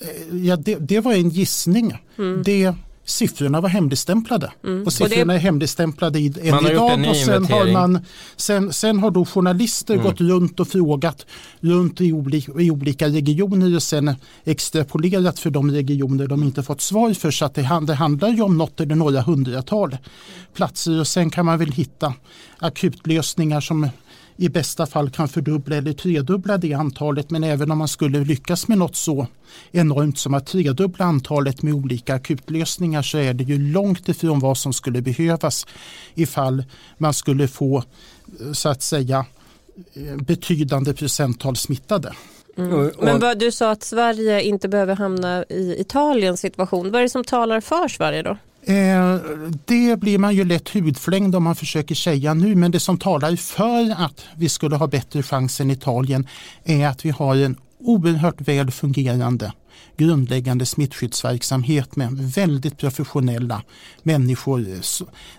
Eh, 0.00 0.36
ja, 0.36 0.56
det, 0.56 0.74
det 0.74 1.00
var 1.00 1.12
en 1.12 1.28
gissning. 1.28 1.98
Mm. 2.18 2.42
Det 2.42 2.74
siffrorna 3.08 3.60
var 3.60 3.68
hemligstämplade. 3.68 4.52
Mm. 4.64 4.82
Och 4.82 4.92
siffrorna 4.92 5.22
och 5.22 5.28
det... 5.28 5.34
är 5.34 5.38
hemligstämplade 5.38 6.18
än 6.18 6.66
idag. 6.66 7.08
Och 7.08 7.16
sen 7.16 7.44
har, 7.44 7.72
man, 7.72 7.98
sen, 8.36 8.72
sen 8.72 8.98
har 8.98 9.10
då 9.10 9.24
journalister 9.24 9.94
mm. 9.94 10.06
gått 10.06 10.20
runt 10.20 10.60
och 10.60 10.68
frågat 10.68 11.26
runt 11.60 12.00
i 12.00 12.12
olika, 12.12 12.52
i 12.60 12.70
olika 12.70 13.08
regioner 13.08 13.76
och 13.76 13.82
sen 13.82 14.14
extrapolerat 14.44 15.38
för 15.38 15.50
de 15.50 15.70
regioner 15.70 16.26
de 16.26 16.42
inte 16.42 16.62
fått 16.62 16.80
svar 16.80 17.14
för. 17.14 17.30
Så 17.30 17.44
att 17.44 17.54
det, 17.54 17.80
det 17.86 17.94
handlar 17.94 18.28
ju 18.28 18.42
om 18.42 18.58
något 18.58 18.80
eller 18.80 18.94
några 18.94 19.20
hundratal 19.20 19.96
platser 20.54 21.00
och 21.00 21.06
sen 21.06 21.30
kan 21.30 21.46
man 21.46 21.58
väl 21.58 21.72
hitta 21.72 22.14
akutlösningar 22.58 23.60
som 23.60 23.88
i 24.40 24.48
bästa 24.48 24.86
fall 24.86 25.10
kan 25.10 25.28
fördubbla 25.28 25.76
eller 25.76 25.92
tredubbla 25.92 26.58
det 26.58 26.74
antalet. 26.74 27.30
Men 27.30 27.44
även 27.44 27.70
om 27.70 27.78
man 27.78 27.88
skulle 27.88 28.24
lyckas 28.24 28.68
med 28.68 28.78
något 28.78 28.96
så 28.96 29.26
enormt 29.72 30.18
som 30.18 30.34
att 30.34 30.46
tredubbla 30.46 31.04
antalet 31.04 31.62
med 31.62 31.74
olika 31.74 32.14
akutlösningar 32.14 33.02
så 33.02 33.18
är 33.18 33.34
det 33.34 33.44
ju 33.44 33.72
långt 33.72 34.08
ifrån 34.08 34.40
vad 34.40 34.58
som 34.58 34.72
skulle 34.72 35.02
behövas 35.02 35.66
ifall 36.14 36.64
man 36.98 37.14
skulle 37.14 37.48
få 37.48 37.84
så 38.52 38.68
att 38.68 38.82
säga 38.82 39.26
betydande 40.16 40.94
procenttal 40.94 41.56
smittade. 41.56 42.12
Mm. 42.56 42.90
Men 43.00 43.20
vad, 43.20 43.38
du 43.38 43.52
sa 43.52 43.70
att 43.70 43.82
Sverige 43.82 44.42
inte 44.42 44.68
behöver 44.68 44.96
hamna 44.96 45.44
i 45.48 45.80
Italiens 45.80 46.40
situation. 46.40 46.90
Vad 46.90 46.98
är 46.98 47.02
det 47.02 47.08
som 47.08 47.24
talar 47.24 47.60
för 47.60 47.88
Sverige 47.88 48.22
då? 48.22 48.36
Eh, 48.68 49.16
det 49.64 50.00
blir 50.00 50.18
man 50.18 50.34
ju 50.34 50.44
lätt 50.44 50.68
hudflängd 50.68 51.34
om 51.34 51.44
man 51.44 51.56
försöker 51.56 51.94
säga 51.94 52.34
nu 52.34 52.54
men 52.54 52.70
det 52.70 52.80
som 52.80 52.98
talar 52.98 53.36
för 53.36 54.04
att 54.04 54.24
vi 54.36 54.48
skulle 54.48 54.76
ha 54.76 54.86
bättre 54.86 55.22
chans 55.22 55.60
än 55.60 55.70
Italien 55.70 56.26
är 56.64 56.86
att 56.86 57.04
vi 57.04 57.10
har 57.10 57.36
en 57.36 57.56
oerhört 57.80 58.40
väl 58.40 58.70
fungerande 58.70 59.52
grundläggande 59.96 60.66
smittskyddsverksamhet 60.66 61.96
med 61.96 62.12
väldigt 62.12 62.78
professionella 62.78 63.62
människor. 64.02 64.66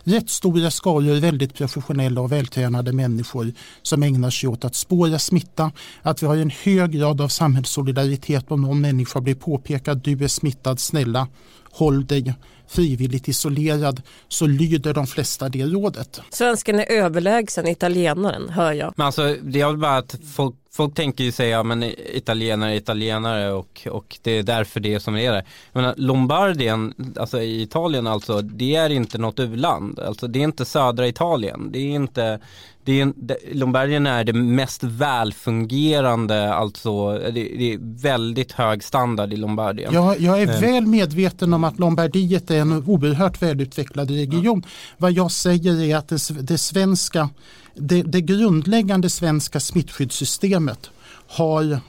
Rätt 0.03 0.29
stora 0.29 0.71
skaror 0.71 1.19
väldigt 1.19 1.53
professionella 1.53 2.21
och 2.21 2.31
vältränade 2.31 2.93
människor 2.93 3.53
som 3.81 4.03
ägnar 4.03 4.29
sig 4.29 4.49
åt 4.49 4.65
att 4.65 4.75
spåra 4.75 5.19
smitta. 5.19 5.71
Att 6.01 6.23
vi 6.23 6.27
har 6.27 6.37
en 6.37 6.49
hög 6.63 6.91
grad 6.91 7.21
av 7.21 7.27
samhällssolidaritet 7.27 8.51
om 8.51 8.61
någon 8.61 8.81
människa 8.81 9.21
blir 9.21 9.35
påpekad 9.35 9.97
du 9.97 10.23
är 10.23 10.27
smittad, 10.27 10.79
snälla 10.79 11.27
håll 11.71 12.05
dig 12.05 12.33
frivilligt 12.69 13.27
isolerad 13.27 14.01
så 14.27 14.47
lyder 14.47 14.93
de 14.93 15.07
flesta 15.07 15.49
det 15.49 15.65
rådet. 15.65 16.21
Svensken 16.29 16.79
är 16.79 16.91
överlägsen 16.91 17.67
italienaren 17.67 18.49
hör 18.49 18.73
jag. 18.73 18.93
Men 18.95 19.05
alltså, 19.05 19.35
det 19.41 19.61
är 19.61 19.73
bara 19.73 19.97
att 19.97 20.15
folk, 20.35 20.55
folk 20.71 20.95
tänker 20.95 21.23
ju 21.23 21.31
säga 21.31 21.63
men 21.63 21.83
italienare 22.13 22.71
är 22.71 22.75
italienare 22.75 23.51
och, 23.51 23.87
och 23.91 24.17
det 24.21 24.28
är 24.29 24.43
därför 24.43 24.79
det 24.79 24.93
är 24.93 24.99
som 24.99 25.13
det 25.13 25.25
är. 25.25 25.33
Jag 25.33 25.81
menar, 25.81 25.93
Lombardien, 25.97 26.93
alltså 27.19 27.41
i 27.41 27.61
Italien 27.61 28.07
alltså, 28.07 28.41
det 28.41 28.75
är 28.75 28.89
inte 28.89 29.17
något 29.17 29.39
u-land. 29.39 29.99
Alltså 29.99 30.27
det 30.27 30.39
är 30.39 30.43
inte 30.43 30.65
södra 30.65 31.07
Italien. 31.07 31.69
Det 31.71 31.79
är 31.79 31.95
inte 31.95 32.39
det 32.83 33.01
är, 33.01 33.13
Lombardien 33.55 34.07
är 34.07 34.23
det 34.23 34.33
mest 34.33 34.83
välfungerande, 34.83 36.53
alltså 36.53 37.13
det, 37.13 37.31
det, 37.31 37.73
är 37.73 38.01
väldigt 38.01 38.51
hög 38.51 38.83
standard 38.83 39.33
i 39.33 39.35
Lombardien. 39.35 39.93
Jag, 39.93 40.19
jag 40.19 40.41
är 40.41 40.49
eh. 40.49 40.59
väl 40.59 40.85
medveten 40.85 41.53
om 41.53 41.63
att 41.63 41.79
Lombardiet 41.79 42.51
är 42.51 42.61
en 42.61 42.71
oerhört 42.71 43.41
välutvecklad 43.41 44.11
region. 44.11 44.63
Ja. 44.65 44.69
Vad 44.97 45.11
jag 45.11 45.31
säger 45.31 45.81
är 45.81 45.95
att 45.95 46.07
det, 46.07 46.41
det 46.41 46.57
svenska, 46.57 47.29
det, 47.75 48.01
det 48.03 48.21
grundläggande 48.21 49.09
svenska 49.09 49.59
smittskyddssystemet 49.59 50.89
har 51.27 51.79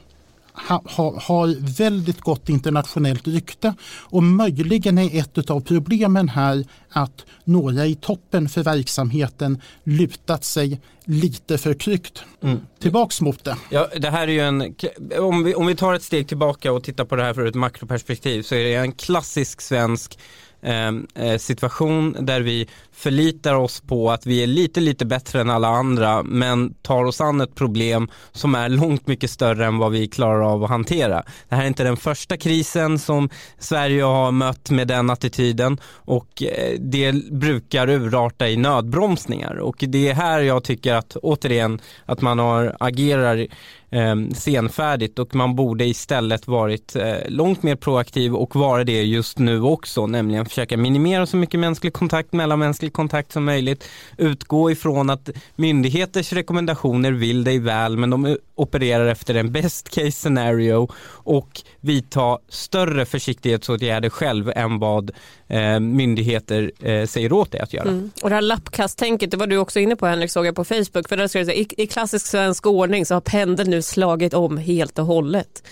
ha, 0.68 1.20
har 1.20 1.77
väldigt 1.79 2.20
gott 2.20 2.49
internationellt 2.49 3.29
rykte 3.29 3.75
och 3.99 4.23
möjligen 4.23 4.99
är 4.99 5.18
ett 5.18 5.51
av 5.51 5.61
problemen 5.61 6.29
här 6.29 6.64
att 6.90 7.25
några 7.44 7.87
i 7.87 7.94
toppen 7.94 8.49
för 8.49 8.62
verksamheten 8.62 9.61
lutat 9.85 10.44
sig 10.44 10.81
lite 11.05 11.59
för 11.59 11.75
tryggt 11.75 12.25
mm. 12.42 12.61
tillbaks 12.79 13.20
mot 13.20 13.44
det. 13.44 13.57
Ja, 13.70 13.88
det 13.96 14.11
här 14.11 14.29
är 14.29 14.33
ju 14.33 14.40
en, 14.40 14.75
om 15.18 15.44
vi, 15.44 15.55
om 15.55 15.66
vi 15.66 15.77
tar 15.77 15.94
ett 15.94 16.03
steg 16.03 16.29
tillbaka 16.29 16.73
och 16.73 16.85
tittar 16.85 17.05
på 17.05 17.16
det 17.16 17.23
här 17.23 17.35
för 17.35 17.46
ett 17.46 17.55
makroperspektiv 17.55 18.42
så 18.42 18.55
är 18.55 18.64
det 18.64 18.75
en 18.75 18.92
klassisk 18.92 19.61
svensk 19.61 20.18
Ehm, 20.62 21.07
eh, 21.14 21.38
situation 21.38 22.16
där 22.20 22.40
vi 22.40 22.68
förlitar 22.92 23.55
oss 23.55 23.81
på 23.81 24.11
att 24.11 24.27
vi 24.27 24.42
är 24.42 24.46
lite, 24.46 24.81
lite 24.81 25.07
bättre 25.07 25.40
än 25.40 25.51
alla 25.51 25.68
andra 25.68 26.23
men 26.23 26.75
tar 26.75 27.05
oss 27.05 27.20
an 27.20 27.40
ett 27.40 27.55
problem 27.55 28.09
som 28.33 28.55
är 28.55 28.68
långt 28.68 29.07
mycket 29.07 29.31
större 29.31 29.66
än 29.66 29.79
vad 29.79 29.92
vi 29.92 30.09
klarar 30.09 30.53
av 30.53 30.64
att 30.64 30.70
hantera. 30.70 31.23
Det 31.49 31.55
här 31.55 31.62
är 31.62 31.66
inte 31.66 31.85
den 31.85 31.96
första 31.96 32.37
krisen 32.37 32.99
som 32.99 33.29
Sverige 33.59 34.03
har 34.03 34.33
mött 34.33 34.70
med 34.70 34.88
den 34.88 35.11
attityden 35.11 35.79
och 35.92 36.42
eh, 36.42 36.79
det 36.79 37.12
brukar 37.31 37.88
urarta 37.88 38.49
i 38.49 38.57
nödbromsningar 38.57 39.55
och 39.59 39.77
det 39.79 40.09
är 40.09 40.14
här 40.14 40.40
jag 40.40 40.64
tycker 40.64 40.94
att 40.94 41.16
återigen 41.16 41.81
att 42.07 42.20
man 42.20 42.38
har 42.38 42.77
agerar 42.81 43.46
eh, 43.90 44.14
senfärdigt 44.35 45.18
och 45.18 45.35
man 45.35 45.57
borde 45.57 45.85
istället 45.85 46.48
varit 46.48 46.96
eh, 46.96 47.14
långt 47.29 47.62
mer 47.62 47.76
proaktiv 47.76 48.35
och 48.35 48.57
vara 48.57 48.85
det 48.85 49.03
just 49.03 49.38
nu 49.38 49.62
också, 49.62 50.07
nämligen 50.07 50.46
försöka 50.46 50.76
minimera 50.76 51.26
så 51.26 51.37
mycket 51.37 51.61
mänsklig 51.61 51.92
kontakt, 51.92 52.33
mellanmänsklig 52.33 52.92
kontakt 52.92 53.33
som 53.33 53.44
möjligt, 53.44 53.85
utgå 54.16 54.70
ifrån 54.70 55.11
att 55.11 55.31
myndigheters 55.57 56.33
rekommendationer 56.33 57.12
vill 57.12 57.44
dig 57.44 57.59
väl 57.59 57.96
men 57.96 58.11
de 58.11 58.37
opererar 58.55 59.07
efter 59.07 59.35
en 59.35 59.53
best 59.53 59.88
case 59.88 60.12
scenario 60.12 60.88
och 61.12 61.62
vidta 61.81 62.38
större 62.48 63.07
försiktighetsåtgärder 63.07 64.11
själv 64.11 64.53
än 64.57 64.79
vad 64.79 65.11
eh, 65.48 65.81
myndigheter 65.81 66.72
eh, 66.81 67.07
säger 67.07 67.33
åt 67.33 67.53
dig 67.53 67.61
att 67.61 67.72
göra. 67.72 67.88
Mm. 67.88 68.11
Och 68.22 68.29
det 68.29 68.35
här 68.35 68.42
lappkasttänket, 68.42 69.31
det 69.31 69.37
var 69.37 69.46
du 69.46 69.57
också 69.57 69.81
inne 69.81 69.96
på 69.96 70.07
Henrik 70.07 70.31
såg 70.31 70.46
jag 70.46 70.55
på 70.57 70.64
Facebook, 70.64 71.09
för 71.09 71.16
där 71.16 71.29
skrev 71.29 71.46
det 71.46 71.53
säga, 71.53 71.62
i, 71.62 71.83
i 71.83 71.87
klassisk 71.87 72.26
svensk 72.26 72.66
ordning 72.66 73.07
så 73.07 73.14
har 73.14 73.20
pendeln 73.20 73.70
nu 73.70 73.80
slagit 73.83 74.35
om 74.35 74.57
helt 74.57 74.99
och 74.99 75.07
hållet 75.07 75.62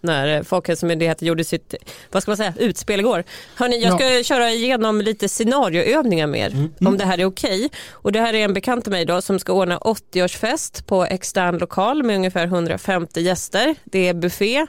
när 0.00 0.42
Folkhälsomyndigheten 0.42 1.28
gjorde 1.28 1.44
sitt 1.44 1.74
vad 2.10 2.22
ska 2.22 2.30
man 2.30 2.36
säga, 2.36 2.54
utspel 2.58 3.00
igår. 3.00 3.24
Hörrni, 3.54 3.82
jag 3.82 3.94
ska 3.94 4.14
ja. 4.14 4.22
köra 4.22 4.50
igenom 4.50 5.00
lite 5.00 5.28
scenarioövningar 5.28 6.26
med 6.26 6.40
er 6.40 6.54
mm. 6.54 6.70
om 6.84 6.98
det 6.98 7.04
här 7.04 7.20
är 7.20 7.24
okej. 7.24 7.64
Okay. 7.64 7.78
Och 7.90 8.12
det 8.12 8.20
här 8.20 8.34
är 8.34 8.44
en 8.44 8.54
bekant 8.54 8.84
till 8.84 8.92
mig 8.92 9.04
då 9.04 9.22
som 9.22 9.38
ska 9.38 9.52
ordna 9.52 9.78
80-årsfest 9.78 10.86
på 10.86 11.04
extern 11.04 11.58
lokal 11.58 12.02
med 12.02 12.16
ungefär 12.16 12.44
150 12.44 13.20
gäster. 13.20 13.74
Det 13.84 14.08
är 14.08 14.14
buffé 14.14 14.66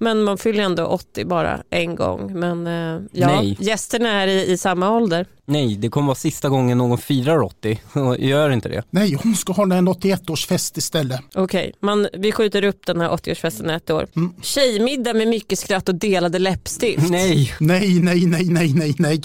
men 0.00 0.22
man 0.22 0.38
fyller 0.38 0.64
ändå 0.64 0.84
80 0.84 1.24
bara 1.24 1.62
en 1.70 1.96
gång. 1.96 2.38
Men 2.38 2.66
eh, 2.66 3.02
ja, 3.12 3.26
Nej. 3.26 3.56
gästerna 3.60 4.08
är 4.08 4.26
i, 4.26 4.50
i 4.50 4.58
samma 4.58 4.90
ålder. 4.90 5.26
Nej, 5.44 5.76
det 5.76 5.88
kommer 5.88 6.06
vara 6.06 6.14
sista 6.14 6.48
gången 6.48 6.78
någon 6.78 6.98
firar 6.98 7.42
80. 7.42 7.80
Gör 8.18 8.50
inte 8.50 8.68
det. 8.68 8.82
Nej, 8.90 9.18
hon 9.22 9.34
ska 9.34 9.52
hålla 9.52 9.76
en 9.76 9.88
81-årsfest 9.88 10.78
istället. 10.78 11.20
Okej, 11.34 11.72
okay, 11.80 12.06
vi 12.12 12.32
skjuter 12.32 12.64
upp 12.64 12.86
den 12.86 13.00
här 13.00 13.08
80-årsfesten 13.08 13.76
ett 13.76 13.90
år. 13.90 14.06
Mm. 14.16 14.34
Tjejmiddag 14.70 15.14
med 15.14 15.28
mycket 15.28 15.58
skratt 15.58 15.88
och 15.88 15.94
delade 15.94 16.38
läppstift. 16.38 17.10
Nej. 17.10 17.54
Nej, 17.60 18.00
nej, 18.00 18.26
nej, 18.26 18.44
nej, 18.50 18.74
nej, 18.74 18.94
nej. 18.98 19.20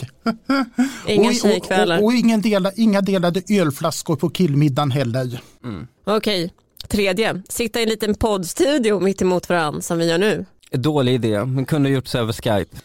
Inga 1.08 1.30
och, 1.30 1.36
tjejkvällar. 1.36 1.98
Och, 1.98 2.04
och, 2.04 2.08
och 2.08 2.14
ingen 2.14 2.42
dela, 2.42 2.72
inga 2.76 3.02
delade 3.02 3.42
ölflaskor 3.50 4.16
på 4.16 4.30
killmiddagen 4.30 4.92
heller. 4.92 5.42
Mm. 5.64 5.88
Okej, 6.04 6.46
okay. 6.46 6.50
tredje. 6.88 7.42
Sitta 7.50 7.80
i 7.80 7.84
en 7.84 7.90
liten 7.90 8.16
poddstudio 8.16 9.00
mitt 9.00 9.22
emot 9.22 9.50
varandra 9.50 9.82
som 9.82 9.98
vi 9.98 10.10
gör 10.10 10.18
nu. 10.18 10.46
Dålig 10.72 11.14
idé, 11.14 11.46
men 11.46 11.66
kunde 11.66 11.90
gjorts 11.90 12.16
över 12.16 12.34
Skype. 12.34 12.78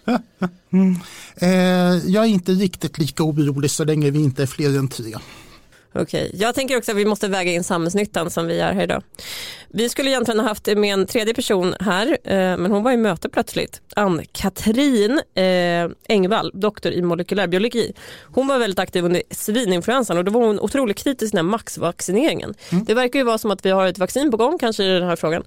mm. 0.73 0.97
eh, 1.37 2.11
jag 2.11 2.25
är 2.25 2.29
inte 2.29 2.53
riktigt 2.53 2.99
lika 2.99 3.23
orolig 3.23 3.71
så 3.71 3.85
länge 3.85 4.11
vi 4.11 4.23
inte 4.23 4.43
är 4.43 4.47
fler 4.47 4.79
än 4.79 4.89
tre. 4.89 5.15
Okej, 5.93 6.31
jag 6.35 6.55
tänker 6.55 6.77
också 6.77 6.93
att 6.93 6.99
vi 6.99 7.05
måste 7.05 7.29
väga 7.29 7.53
in 7.53 7.65
samhällsnyttan 7.65 8.31
som 8.31 8.47
vi 8.47 8.57
gör 8.57 8.73
här 8.73 8.83
idag. 8.83 9.03
Vi 9.69 9.89
skulle 9.89 10.11
egentligen 10.11 10.41
ha 10.41 10.49
haft 10.49 10.67
med 10.67 10.93
en 10.93 11.07
tredje 11.07 11.35
person 11.35 11.75
här, 11.81 12.19
eh, 12.25 12.35
men 12.35 12.71
hon 12.71 12.83
var 12.83 12.93
i 12.93 12.97
möte 12.97 13.29
plötsligt. 13.29 13.81
Ann-Katrin 13.97 15.21
eh, 15.35 15.91
Engvall, 16.09 16.51
doktor 16.55 16.93
i 16.93 17.03
molekylärbiologi. 17.03 17.93
Hon 18.23 18.47
var 18.47 18.59
väldigt 18.59 18.79
aktiv 18.79 19.05
under 19.05 19.23
svininfluensan 19.31 20.19
och 20.19 20.25
då 20.25 20.33
var 20.33 20.47
hon 20.47 20.61
otroligt 20.61 20.99
kritisk 20.99 21.31
till 21.31 21.37
den 21.37 21.47
här 21.47 21.51
maxvaccineringen. 21.51 22.55
Mm. 22.73 22.85
Det 22.85 22.95
verkar 22.95 23.19
ju 23.19 23.25
vara 23.25 23.39
som 23.39 23.51
att 23.51 23.67
vi 23.67 23.71
har 23.71 23.87
ett 23.87 23.99
vaccin 23.99 24.31
på 24.31 24.37
gång 24.37 24.59
kanske 24.59 24.85
i 24.85 24.89
den 24.89 25.09
här 25.09 25.17
frågan. 25.17 25.45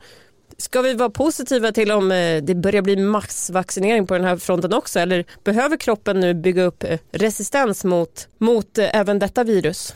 Ska 0.58 0.82
vi 0.82 0.94
vara 0.94 1.10
positiva 1.10 1.72
till 1.72 1.92
om 1.92 2.12
eh, 2.12 2.44
det 2.44 2.56
börjar 2.56 2.82
bli 2.82 2.96
massvaccinering 2.96 4.08
på 4.08 4.14
den 4.14 4.24
här 4.24 4.38
fronten 4.38 4.74
också 4.74 5.00
eller 5.00 5.26
behöver 5.44 5.78
kroppen 5.78 6.20
nu 6.20 6.34
bygga 6.34 6.64
upp 6.64 6.84
resistens 7.12 7.84
mot, 7.84 8.28
mot 8.38 8.78
även 8.78 9.20
detta 9.20 9.44
virus? 9.44 9.94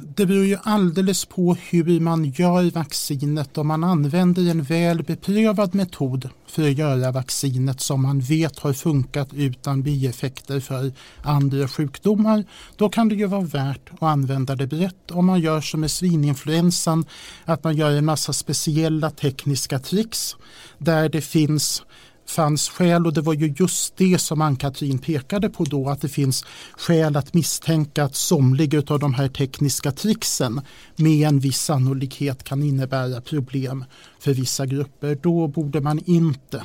Det 0.00 0.26
beror 0.26 0.44
ju 0.44 0.58
alldeles 0.62 1.24
på 1.24 1.54
hur 1.54 2.00
man 2.00 2.24
gör 2.24 2.70
vaccinet. 2.70 3.58
Om 3.58 3.66
man 3.66 3.84
använder 3.84 4.50
en 4.50 4.62
väl 4.62 5.02
beprövad 5.02 5.74
metod 5.74 6.28
för 6.46 6.62
att 6.62 6.78
göra 6.78 7.10
vaccinet 7.10 7.80
som 7.80 8.02
man 8.02 8.20
vet 8.20 8.58
har 8.58 8.72
funkat 8.72 9.28
utan 9.32 9.82
bieffekter 9.82 10.60
för 10.60 10.92
andra 11.22 11.68
sjukdomar, 11.68 12.44
då 12.76 12.88
kan 12.88 13.08
det 13.08 13.14
ju 13.14 13.26
vara 13.26 13.40
värt 13.40 13.90
att 13.90 14.02
använda 14.02 14.56
det 14.56 14.66
brett. 14.66 15.10
Om 15.10 15.26
man 15.26 15.40
gör 15.40 15.60
som 15.60 15.80
med 15.80 15.90
svininfluensan, 15.90 17.04
att 17.44 17.64
man 17.64 17.76
gör 17.76 17.90
en 17.90 18.04
massa 18.04 18.32
speciella 18.32 19.10
tekniska 19.10 19.78
tricks 19.78 20.36
där 20.78 21.08
det 21.08 21.20
finns 21.20 21.82
fanns 22.26 22.68
skäl 22.68 23.06
och 23.06 23.12
det 23.12 23.20
var 23.20 23.34
ju 23.34 23.54
just 23.58 23.96
det 23.96 24.18
som 24.18 24.40
Ann-Katrin 24.40 24.98
pekade 24.98 25.50
på 25.50 25.64
då 25.64 25.88
att 25.88 26.00
det 26.00 26.08
finns 26.08 26.44
skäl 26.72 27.16
att 27.16 27.34
misstänka 27.34 28.04
att 28.04 28.14
somliga 28.14 28.82
av 28.86 28.98
de 28.98 29.14
här 29.14 29.28
tekniska 29.28 29.92
trixen 29.92 30.60
med 30.96 31.28
en 31.28 31.38
viss 31.38 31.60
sannolikhet 31.60 32.44
kan 32.44 32.62
innebära 32.62 33.20
problem 33.20 33.84
för 34.18 34.34
vissa 34.34 34.66
grupper. 34.66 35.18
Då 35.22 35.48
borde 35.48 35.80
man 35.80 36.00
inte 36.06 36.64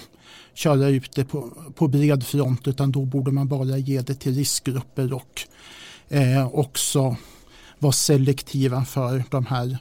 köra 0.53 0.87
ut 0.87 1.11
det 1.15 1.25
på, 1.25 1.51
på 1.75 1.87
bred 1.87 2.23
front 2.23 2.67
utan 2.67 2.91
då 2.91 3.05
borde 3.05 3.31
man 3.31 3.47
bara 3.47 3.77
ge 3.77 4.01
det 4.01 4.15
till 4.15 4.35
riskgrupper 4.35 5.13
och 5.13 5.41
eh, 6.07 6.47
också 6.47 7.15
vara 7.79 7.93
selektiva 7.93 8.85
för 8.85 9.23
de 9.29 9.45
här 9.45 9.77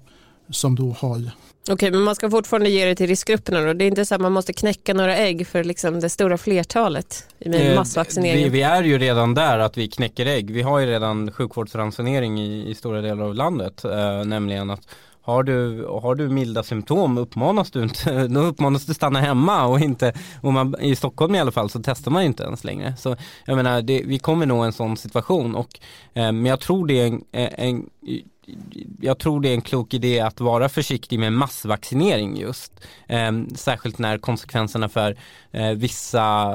som 0.51 0.74
då 0.74 0.97
har 0.99 1.30
Okej, 1.70 1.90
men 1.90 2.03
man 2.03 2.14
ska 2.14 2.30
fortfarande 2.30 2.68
ge 2.68 2.84
det 2.84 2.94
till 2.94 3.07
riskgrupperna 3.07 3.61
då? 3.61 3.72
Det 3.72 3.84
är 3.84 3.86
inte 3.86 4.07
så 4.07 4.14
att 4.14 4.20
man 4.20 4.32
måste 4.32 4.53
knäcka 4.53 4.94
några 4.94 5.16
ägg 5.16 5.47
för 5.47 5.64
liksom 5.64 6.01
det 6.01 6.09
stora 6.09 6.38
flertalet 6.38 7.28
med 7.38 7.70
Eh, 7.70 7.74
massvaccineringen? 7.74 8.53
Vi, 8.53 8.59
vi 8.59 8.62
är 8.62 8.82
ju 8.82 8.99
redan 8.99 9.34
där 9.34 9.59
att 9.59 9.76
vi 9.76 9.88
knäcker 9.88 10.26
ägg. 10.26 10.51
Vi 10.51 10.62
har 10.62 10.78
ju 10.78 10.86
redan 10.86 11.32
sjukvårdsransonering 11.32 12.40
i, 12.40 12.70
i 12.70 12.74
stora 12.74 13.01
delar 13.01 13.24
av 13.24 13.34
landet. 13.34 13.84
Eh, 13.84 14.24
nämligen 14.24 14.70
att 14.70 14.88
har 15.26 15.42
du, 15.42 15.84
har 15.84 16.14
du 16.14 16.28
milda 16.28 16.62
symptom 16.62 17.18
uppmanas 17.18 17.70
du 17.70 17.82
inte, 17.82 18.28
då 18.28 18.40
uppmanas 18.40 18.86
du 18.86 18.94
stanna 18.94 19.20
hemma 19.20 19.66
och 19.66 19.80
inte, 19.80 20.12
och 20.42 20.53
man, 20.53 20.74
i 20.80 20.97
Stockholm 20.97 21.34
i 21.34 21.40
alla 21.40 21.53
fall 21.53 21.70
så 21.70 21.82
testar 21.82 22.11
man 22.11 22.22
inte 22.22 22.42
ens 22.42 22.64
längre. 22.64 22.97
Så 22.97 23.16
jag 23.44 23.57
menar, 23.57 23.82
det, 23.82 24.03
vi 24.07 24.18
kommer 24.18 24.47
nå 24.47 24.62
en 24.62 24.72
sån 24.72 24.97
situation 24.97 25.55
och, 25.55 25.80
eh, 26.14 26.32
men 26.32 26.47
jag 26.47 26.61
tror 26.61 26.86
det 26.86 27.01
är 27.01 27.07
en, 27.07 27.22
en 27.32 27.86
jag 29.01 29.18
tror 29.18 29.40
det 29.40 29.49
är 29.49 29.55
en 29.55 29.61
klok 29.61 29.94
idé 29.94 30.20
att 30.20 30.40
vara 30.40 30.68
försiktig 30.68 31.18
med 31.18 31.32
massvaccinering 31.32 32.36
just. 32.36 32.72
Eh, 33.07 33.32
särskilt 33.55 33.99
när 33.99 34.18
konsekvenserna 34.18 34.88
för 34.88 35.16
eh, 35.53 35.70
vissa, 35.70 36.53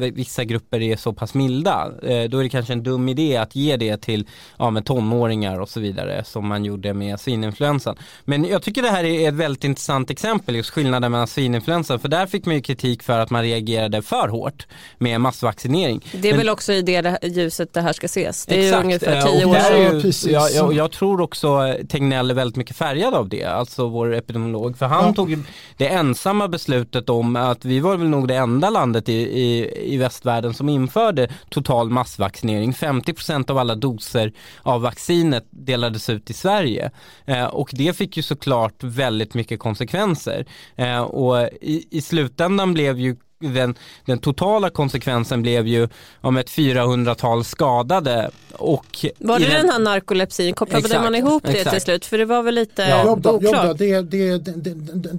eh, 0.00 0.12
vissa 0.12 0.44
grupper 0.44 0.80
är 0.82 0.96
så 0.96 1.12
pass 1.12 1.34
milda. 1.34 1.92
Eh, 2.02 2.28
då 2.30 2.38
är 2.38 2.42
det 2.42 2.48
kanske 2.48 2.72
en 2.72 2.82
dum 2.82 3.08
idé 3.08 3.36
att 3.36 3.56
ge 3.56 3.76
det 3.76 3.96
till 3.96 4.26
ja, 4.58 4.70
med 4.70 4.84
tonåringar 4.86 5.60
och 5.60 5.68
så 5.68 5.80
vidare 5.80 6.24
som 6.24 6.46
man 6.48 6.64
gjorde 6.64 6.94
med 6.94 7.20
svininfluensan. 7.20 7.96
Men 8.24 8.44
jag 8.44 8.62
tycker 8.62 8.82
det 8.82 8.90
här 8.90 9.04
är 9.04 9.28
ett 9.28 9.34
väldigt 9.34 9.64
intressant 9.64 10.10
exempel, 10.10 10.56
just 10.56 10.70
skillnaden 10.70 11.12
mellan 11.12 11.26
svininfluensan. 11.26 11.98
För 11.98 12.08
där 12.08 12.26
fick 12.26 12.46
man 12.46 12.54
ju 12.54 12.60
kritik 12.62 13.02
för 13.02 13.18
att 13.18 13.30
man 13.30 13.42
reagerade 13.42 14.02
för 14.02 14.28
hårt 14.28 14.66
med 14.98 15.20
massvaccinering. 15.20 16.04
Det 16.12 16.28
är 16.28 16.32
Men- 16.32 16.38
väl 16.38 16.48
också 16.48 16.72
i 16.72 16.82
det 16.82 17.18
ljuset 17.22 17.72
det 17.72 17.80
här 17.80 17.92
ska 17.92 18.04
ses. 18.04 18.46
Det 18.46 18.54
är 18.54 18.58
Exakt. 18.58 18.80
ju 18.80 18.84
ungefär 18.84 19.22
tio 19.22 19.44
år 19.44 20.12
sedan. 20.12 20.32
jag, 20.32 20.50
jag, 20.52 20.72
jag 20.74 20.92
tror 20.92 21.13
också 21.20 21.76
Tegnell 21.88 22.30
är 22.30 22.34
väldigt 22.34 22.56
mycket 22.56 22.76
färgad 22.76 23.14
av 23.14 23.28
det, 23.28 23.44
alltså 23.44 23.88
vår 23.88 24.14
epidemiolog. 24.14 24.78
För 24.78 24.86
han 24.86 25.04
Ja. 25.06 25.12
tog 25.14 25.38
det 25.76 25.88
ensamma 25.88 26.48
beslutet 26.48 27.08
om 27.08 27.36
att 27.36 27.64
vi 27.64 27.80
var 27.80 27.96
väl 27.96 28.08
nog 28.08 28.28
det 28.28 28.34
enda 28.36 28.70
landet 28.70 29.08
i, 29.08 29.12
i, 29.12 29.70
i 29.94 29.96
västvärlden 29.96 30.54
som 30.54 30.68
införde 30.68 31.28
total 31.50 31.90
massvaccinering. 31.90 32.72
50% 32.72 33.50
av 33.50 33.58
alla 33.58 33.74
doser 33.74 34.32
av 34.62 34.80
vaccinet 34.82 35.44
delades 35.50 36.10
ut 36.10 36.30
i 36.30 36.32
Sverige. 36.32 36.90
Eh, 37.24 37.44
och 37.44 37.70
det 37.72 37.96
fick 37.96 38.16
ju 38.16 38.22
såklart 38.22 38.82
väldigt 38.82 39.34
mycket 39.34 39.58
konsekvenser. 39.60 40.46
Eh, 40.76 41.00
och 41.00 41.48
i, 41.60 41.86
i 41.90 42.00
slutändan 42.00 42.74
blev 42.74 42.98
ju 42.98 43.16
den, 43.38 43.74
den 44.04 44.18
totala 44.18 44.70
konsekvensen 44.70 45.42
blev 45.42 45.66
ju 45.66 45.88
om 46.20 46.36
ett 46.36 46.50
400-tal 46.50 47.44
skadade 47.44 48.30
och 48.52 49.06
Var 49.18 49.38
det 49.38 49.46
den 49.46 49.68
här 49.68 49.78
narkolepsin, 49.78 50.54
kopplade 50.54 50.84
Exakt, 50.84 51.02
man 51.02 51.14
ihop 51.14 51.42
det 51.42 51.50
exakt. 51.50 51.70
till 51.70 51.80
slut? 51.80 52.06
För 52.06 52.18
det 52.18 52.24
var 52.24 52.42
väl 52.42 52.54
lite 52.54 52.82
Ja, 52.82 53.04
då, 53.04 53.30
ja, 53.30 53.32
oklart? 53.32 53.66
då, 53.66 53.72
det, 53.72 54.02
det, 54.02 54.38
det, 54.38 54.74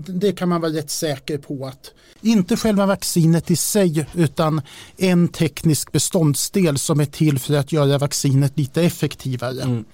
det, 0.07 0.32
kan 0.32 0.49
man 0.49 0.61
vara 0.61 0.72
rätt 0.72 0.89
säker 0.89 1.38
på 1.38 1.68
att 1.68 1.91
inte 2.22 2.57
själva 2.57 2.86
vaccinet 2.86 3.51
i 3.51 3.55
sig 3.55 4.05
utan 4.13 4.61
en 4.97 5.28
teknisk 5.28 5.91
beståndsdel 5.91 6.78
som 6.78 6.99
är 6.99 7.05
till 7.05 7.39
för 7.39 7.53
att 7.53 7.72
göra 7.72 7.97
vaccinet 7.97 8.57
lite 8.57 8.82
effektivare. 8.82 9.61
Mm. 9.61 9.86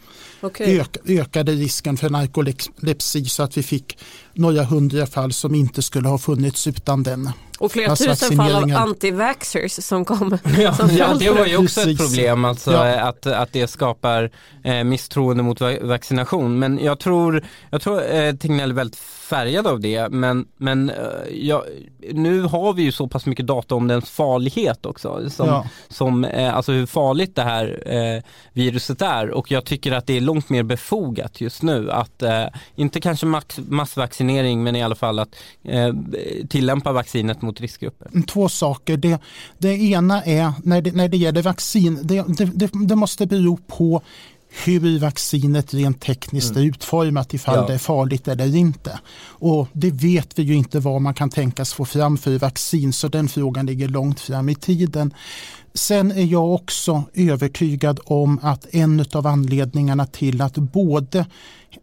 Okej. 0.42 0.80
Ök, 0.80 0.98
ökade 1.06 1.52
risken 1.52 1.98
för 1.98 2.10
narkolepsi 2.10 3.26
så 3.26 3.44
att 3.44 3.58
vi 3.58 3.64
fick 3.64 3.98
några 4.34 4.64
hundra 4.64 5.06
fall 5.06 5.34
som 5.34 5.56
inte 5.56 5.82
skulle 5.82 6.08
ha 6.08 6.18
funnits 6.18 6.68
utan 6.68 7.04
den. 7.04 7.30
Och 7.60 7.72
flera 7.72 7.96
tusen 7.96 8.38
fall 8.38 8.56
av 8.56 8.64
anti-vaxxers 8.64 9.82
som 9.82 10.06
kom. 10.06 10.38
Ja, 10.60 10.74
som 10.74 10.90
ja, 10.96 11.14
det 11.20 11.32
var 11.32 11.46
ju 11.46 11.58
också 11.58 11.82
ett 11.82 11.98
problem, 11.98 12.46
alltså 12.46 12.72
Ja. 12.72 13.00
att, 13.00 13.26
att 13.26 13.54
det 13.54 13.68
skapar 13.68 14.32
eh, 14.64 14.84
misstroende 14.84 15.44
mot 15.44 15.62
va- 15.62 15.78
vaccination. 15.82 16.60
Men 16.60 16.80
jag 16.84 17.00
tror, 17.00 17.46
jag 17.70 17.82
tror 17.82 18.14
eh, 18.16 18.34
Tegnell 18.36 18.70
är 18.70 18.74
väldigt 18.76 18.96
färgad 19.00 19.68
av 19.68 19.80
det, 19.80 20.10
men, 20.12 20.46
men 20.58 20.90
eh, 20.90 20.96
ja, 21.32 21.64
nu 22.14 22.42
har 22.42 22.74
vi 22.74 22.84
ju 22.84 22.92
så 22.92 23.08
pass 23.08 23.26
mycket 23.26 23.48
data 23.48 23.76
om 23.76 23.88
dens 23.88 24.10
farlighet 24.10 24.86
också, 24.86 25.30
som, 25.30 25.48
Ja. 25.48 25.66
som 25.90 26.26
eh, 26.26 26.56
alltså 26.56 26.72
hur 26.72 26.86
farligt 26.86 27.36
det 27.36 27.42
här 27.44 27.84
eh, 27.86 28.24
viruset 28.54 29.02
är 29.02 29.30
och 29.30 29.52
jag 29.52 29.66
tycker 29.66 29.92
att 29.92 30.08
det 30.08 30.18
är 30.18 30.22
långt 30.22 30.50
mer 30.50 30.64
befogat 30.64 31.42
just 31.42 31.62
nu 31.64 31.92
att, 31.92 32.22
eh, 32.22 32.46
inte 32.76 33.02
kanske 33.02 33.26
max, 33.26 33.60
massvaccinering, 34.22 34.64
men 34.64 34.76
i 34.76 34.84
alla 34.84 34.96
fall 34.96 35.20
att 35.20 35.36
eh, 35.64 35.94
tillämpa 36.50 36.92
vaccinet 36.92 37.42
mot 37.42 37.62
riskgrupper. 37.62 38.24
Två 38.28 38.50
saker. 38.50 38.98
Det, 38.98 39.20
det 39.58 39.74
ena 39.74 40.24
är 40.24 40.54
när 40.64 40.82
det, 40.82 40.96
när 40.96 41.10
det 41.10 41.18
gäller 41.18 41.42
vaccin, 41.42 42.00
det, 42.04 42.26
det, 42.54 42.70
det, 42.74 42.96
måste 42.96 43.26
bero 43.26 43.58
på 43.58 44.02
hur 44.66 45.00
vaccinet 45.00 45.74
rent 45.74 46.02
tekniskt 46.02 46.56
är 46.56 46.62
utformat 46.62 47.34
ifall 47.34 47.56
Ja. 47.56 47.68
det 47.68 47.74
är 47.74 47.78
farligt 47.78 48.28
eller 48.28 48.56
inte. 48.56 49.00
Och 49.40 49.68
det 49.74 49.92
vet 49.92 50.40
vi 50.40 50.44
ju 50.44 50.56
inte 50.56 50.80
vad 50.80 51.02
man 51.02 51.14
kan 51.14 51.30
tänkas 51.30 51.74
få 51.74 51.86
fram 51.86 52.18
för 52.18 52.40
vaccin 52.40 52.94
så 52.94 53.08
den 53.08 53.28
frågan 53.28 53.66
ligger 53.66 53.88
långt 53.88 54.20
fram 54.20 54.50
i 54.50 54.56
tiden. 54.56 55.14
Sen 55.74 56.12
är 56.12 56.26
jag 56.26 56.54
också 56.54 57.04
övertygad 57.14 58.00
om 58.06 58.40
att 58.42 58.68
en 58.72 59.06
av 59.14 59.28
anledningarna 59.28 60.06
till 60.06 60.42
att 60.42 60.56
både 60.56 61.26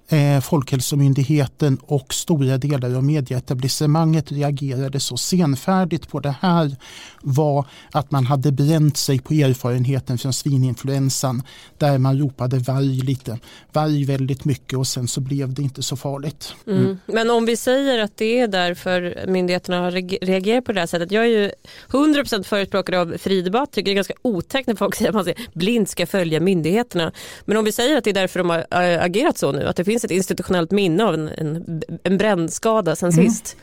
eh, 0.09 0.41
Folkhälsomyndigheten 0.41 1.79
och 1.87 2.15
stora 2.15 2.59
delar 2.59 2.95
av 2.97 3.05
medieetablissemanget 3.05 4.33
reagerade 4.33 5.01
så 5.01 5.17
senfärdigt 5.17 6.09
på 6.09 6.21
det 6.21 6.35
här 6.41 6.77
var 7.23 7.65
att 7.93 8.11
man 8.11 8.27
hade 8.27 8.53
bränt 8.53 8.97
sig 8.97 9.19
på 9.19 9.35
erfarenheten 9.35 10.19
från 10.19 10.33
svininfluensan 10.33 11.43
där 11.79 11.99
man 11.99 12.19
ropade 12.19 12.59
varg 12.59 13.01
lite, 13.01 13.39
varg 13.73 14.05
väldigt 14.05 14.45
mycket 14.45 14.79
och 14.79 14.87
sen 14.87 15.09
så 15.09 15.21
blev 15.21 15.55
det 15.55 15.63
inte 15.63 15.83
så 15.83 15.97
farligt. 15.97 16.55
Mm. 16.67 16.99
Men 17.07 17.31
om 17.31 17.47
vi 17.47 17.57
säger 17.57 17.99
att 17.99 18.17
det 18.17 18.41
är 18.41 18.49
därför 18.49 19.25
myndigheterna 19.29 19.81
har 19.81 19.91
reagerat 20.27 20.65
på 20.65 20.73
det 20.73 20.81
här 20.81 20.87
sättet. 20.87 21.13
Jag 21.13 21.25
är 21.25 21.29
ju 21.29 21.51
100% 21.89 22.43
förespråkare 22.43 23.01
av 23.01 23.17
fri 23.19 23.43
debatt. 23.43 23.73
Tycker 23.73 23.85
det 23.85 23.93
är 23.93 23.95
ganska 23.95 24.15
otäckt 24.23 24.67
när 24.67 24.75
folk 24.75 24.95
säger 24.95 25.09
att 25.09 25.27
man 25.27 25.35
blint 25.53 25.89
ska 25.89 26.07
följa 26.07 26.41
myndigheterna. 26.41 27.13
Men 27.45 27.57
om 27.57 27.65
vi 27.65 27.73
säger 27.73 27.97
att 27.97 28.05
det 28.05 28.11
är 28.11 28.15
därför 28.15 28.39
de 28.39 28.51
har 28.51 28.59
äh, 28.59 29.03
agerat 29.03 29.39
så 29.39 29.53
nu. 29.53 29.67
Att 29.79 29.87
det 29.87 29.91
finns 29.93 30.05
ett 30.05 30.11
institutionellt 30.11 30.71
minne 30.71 31.05
av 31.05 31.15
en, 31.15 31.29
en, 31.29 31.83
en 32.03 32.19
brännskada 32.19 32.97
sen 32.97 33.13
sist. 33.13 33.57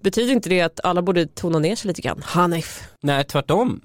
Betyder 0.00 0.32
inte 0.32 0.48
det 0.48 0.60
att 0.60 0.80
alla 0.84 1.02
borde 1.02 1.26
tona 1.26 1.58
ner 1.58 1.76
sig 1.76 1.88
lite 1.88 2.02
grann? 2.02 2.22
Hanif. 2.24 2.88
Nej, 3.00 3.24
tvärtom. 3.24 3.80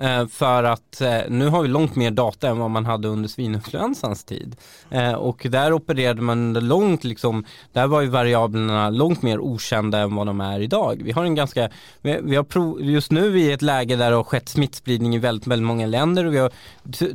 Eh, 0.00 0.26
för 0.26 0.64
att 0.64 1.00
eh, 1.00 1.20
nu 1.28 1.48
har 1.48 1.62
vi 1.62 1.68
långt 1.68 1.96
mer 1.96 2.10
data 2.10 2.48
än 2.48 2.58
vad 2.58 2.70
man 2.70 2.86
hade 2.86 3.08
under 3.08 3.28
svininfluensans 3.28 4.24
tid. 4.24 4.56
Eh, 4.90 5.12
och 5.12 5.46
där 5.50 5.72
opererade 5.72 6.22
man 6.22 6.38
under 6.38 6.60
långt, 6.60 7.04
liksom, 7.04 7.44
där 7.72 7.86
var 7.86 8.00
ju 8.00 8.08
variablerna 8.08 8.90
långt 8.90 9.22
mer 9.22 9.40
okända 9.40 9.98
än 9.98 10.14
vad 10.14 10.26
de 10.26 10.40
är 10.40 10.60
idag. 10.60 11.00
Vi 11.04 11.12
har 11.12 11.24
en 11.24 11.34
ganska, 11.34 11.70
vi, 12.02 12.36
har 12.36 12.44
prov, 12.44 12.82
just 12.82 13.10
nu 13.10 13.26
är 13.26 13.30
vi 13.30 13.42
i 13.42 13.52
ett 13.52 13.62
läge 13.62 13.96
där 13.96 14.10
det 14.10 14.16
har 14.16 14.24
skett 14.24 14.48
smittspridning 14.48 15.14
i 15.14 15.18
väldigt, 15.18 15.46
väldigt 15.46 15.66
många 15.66 15.86
länder 15.86 16.26
och 16.26 16.34
vi 16.34 16.38
har 16.38 16.52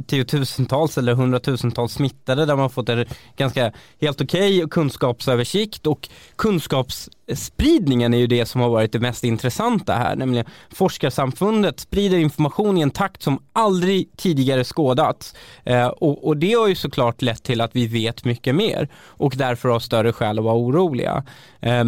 tiotusentals 0.04 0.98
eller 0.98 1.14
hundratusentals 1.14 1.94
smittade 1.94 2.46
där 2.46 2.56
man 2.56 2.62
har 2.62 2.70
fått 2.70 2.90
en 2.90 3.06
ganska 3.38 3.72
helt 4.02 4.22
okej 4.22 4.66
kunskapsöversikt 4.70 5.88
och 5.88 6.10
kunskaps 6.36 7.10
spridningen 7.36 8.14
är 8.14 8.18
ju 8.18 8.28
det 8.28 8.46
som 8.46 8.62
har 8.62 8.70
varit 8.70 8.92
det 8.92 9.00
mest 9.00 9.24
intressanta 9.24 9.94
här, 9.94 10.16
nämligen 10.16 10.46
forskarsamfundet 10.70 11.80
sprider 11.80 12.18
information 12.18 12.78
i 12.78 12.82
en 12.82 12.92
takt 12.92 13.22
som 13.22 13.44
aldrig 13.54 14.10
tidigare 14.18 14.64
skådats. 14.64 15.36
Eh, 15.64 15.88
och, 15.88 16.28
och 16.28 16.38
det 16.38 16.54
har 16.54 16.68
ju 16.68 16.76
såklart 16.76 17.22
lett 17.22 17.44
till 17.44 17.62
att 17.62 17.76
vi 17.76 17.88
vet 17.88 18.26
mycket 18.26 18.56
mer 18.56 18.90
och 18.96 19.34
därför 19.38 19.70
har 19.70 19.80
större 19.80 20.14
skäl 20.14 20.40
att 20.40 20.46
vara 20.46 20.58
oroliga. 20.58 21.24
Eh, 21.62 21.84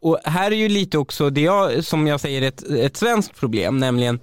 och 0.00 0.18
här 0.24 0.50
är 0.50 0.56
ju 0.56 0.68
lite 0.68 0.98
också 0.98 1.30
det 1.30 1.40
jag, 1.40 1.84
som 1.84 2.06
jag 2.06 2.20
säger 2.20 2.42
ett, 2.42 2.62
ett 2.62 2.96
svenskt 2.96 3.36
problem, 3.36 3.78
nämligen 3.78 4.20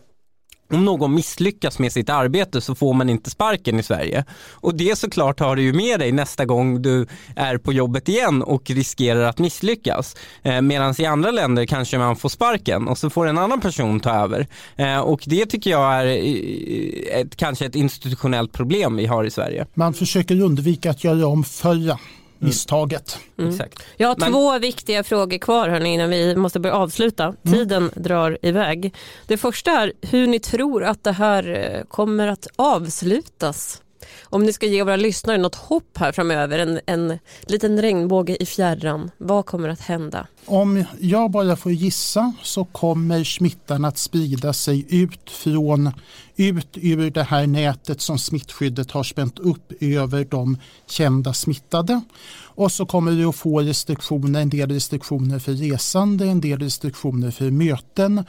om 0.73 0.85
någon 0.85 1.15
misslyckas 1.15 1.79
med 1.79 1.91
sitt 1.91 2.09
arbete 2.09 2.61
så 2.61 2.75
får 2.75 2.93
man 2.93 3.09
inte 3.09 3.29
sparken 3.29 3.79
i 3.79 3.83
Sverige. 3.83 4.25
Och 4.51 4.75
det 4.75 4.97
såklart 4.97 5.39
har 5.39 5.55
du 5.55 5.61
ju 5.61 5.73
med 5.73 5.99
dig 5.99 6.11
nästa 6.11 6.45
gång 6.45 6.81
du 6.81 7.07
är 7.35 7.57
på 7.57 7.73
jobbet 7.73 8.09
igen 8.09 8.43
och 8.43 8.69
riskerar 8.69 9.21
att 9.21 9.39
misslyckas. 9.39 10.15
Eh, 10.43 10.61
Medan 10.61 10.93
i 10.97 11.05
andra 11.05 11.31
länder 11.31 11.65
kanske 11.65 11.97
man 11.97 12.15
får 12.15 12.29
sparken 12.29 12.87
och 12.87 12.97
så 12.97 13.09
får 13.09 13.27
en 13.27 13.37
annan 13.37 13.61
person 13.61 13.99
ta 13.99 14.11
över. 14.11 14.47
Eh, 14.75 14.99
och 14.99 15.23
det 15.25 15.45
tycker 15.45 15.71
jag 15.71 15.93
är 15.93 16.05
eh, 16.05 17.19
ett, 17.19 17.35
kanske 17.35 17.65
ett 17.65 17.75
institutionellt 17.75 18.51
problem 18.51 18.95
vi 18.95 19.05
har 19.05 19.23
i 19.23 19.31
Sverige. 19.31 19.65
Man 19.73 19.93
försöker 19.93 20.41
undvika 20.41 20.91
att 20.91 21.03
göra 21.03 21.27
om 21.27 21.43
förra 21.43 21.99
misstaget. 22.39 23.17
Exakt. 23.37 23.83
Jag 23.97 24.07
har 24.07 24.15
Men- 24.19 24.31
två 24.31 24.59
viktiga 24.59 25.03
frågor 25.03 25.37
kvar 25.37 25.69
hörni, 25.69 25.93
innan 25.93 26.09
vi 26.09 26.35
måste 26.35 26.59
börja 26.59 26.75
avsluta. 26.75 27.33
Tiden 27.43 27.91
drar 27.95 28.37
iväg. 28.41 28.93
Det 29.27 29.37
första 29.37 29.71
är 29.71 29.93
hur 30.01 30.27
ni 30.27 30.39
tror 30.39 30.83
att 30.83 31.03
det 31.03 31.11
här 31.11 31.73
eh, 31.75 31.83
kommer 31.83 32.27
att 32.27 32.47
avslutas. 32.55 33.81
Om 34.23 34.43
ni 34.43 34.53
ska 34.53 34.65
ge 34.65 34.83
våra 34.83 34.95
lyssnare 34.95 35.37
något 35.37 35.55
hopp 35.55 35.97
här 35.97 36.11
framöver, 36.11 36.59
en, 36.59 36.79
en 36.85 37.19
liten 37.41 37.81
regnbåge 37.81 38.43
i 38.43 38.45
fjärran, 38.45 39.11
vad 39.17 39.45
kommer 39.45 39.69
att 39.69 39.81
hända? 39.81 40.27
Om 40.45 40.83
jag 40.99 41.31
bara 41.31 41.55
får 41.55 41.71
gissa 41.71 42.33
så 42.43 42.65
kommer 42.65 43.23
smittan 43.23 43.85
att 43.85 43.97
sprida 43.97 44.53
sig 44.53 44.85
ut 44.89 45.29
från 45.29 45.91
ut 46.37 46.67
ur 46.73 47.09
det 47.11 47.23
här 47.23 47.47
nätet 47.47 48.01
som 48.01 48.19
smittskyddet 48.19 48.91
har 48.91 49.03
spänt 49.03 49.39
upp 49.39 49.73
över 49.81 50.25
de 50.25 50.57
kända 50.87 51.33
smittade. 51.33 52.01
Och 52.43 52.71
så 52.71 52.85
kommer 52.85 53.11
vi 53.11 53.23
att 53.23 53.35
få 53.35 53.59
restriktioner, 53.59 54.41
en 54.41 54.49
del 54.49 54.69
restriktioner 54.69 55.39
för 55.39 55.51
resande, 55.51 56.25
en 56.25 56.41
del 56.41 56.59
restriktioner 56.59 57.31
för 57.31 57.51
möten. 57.51 58.23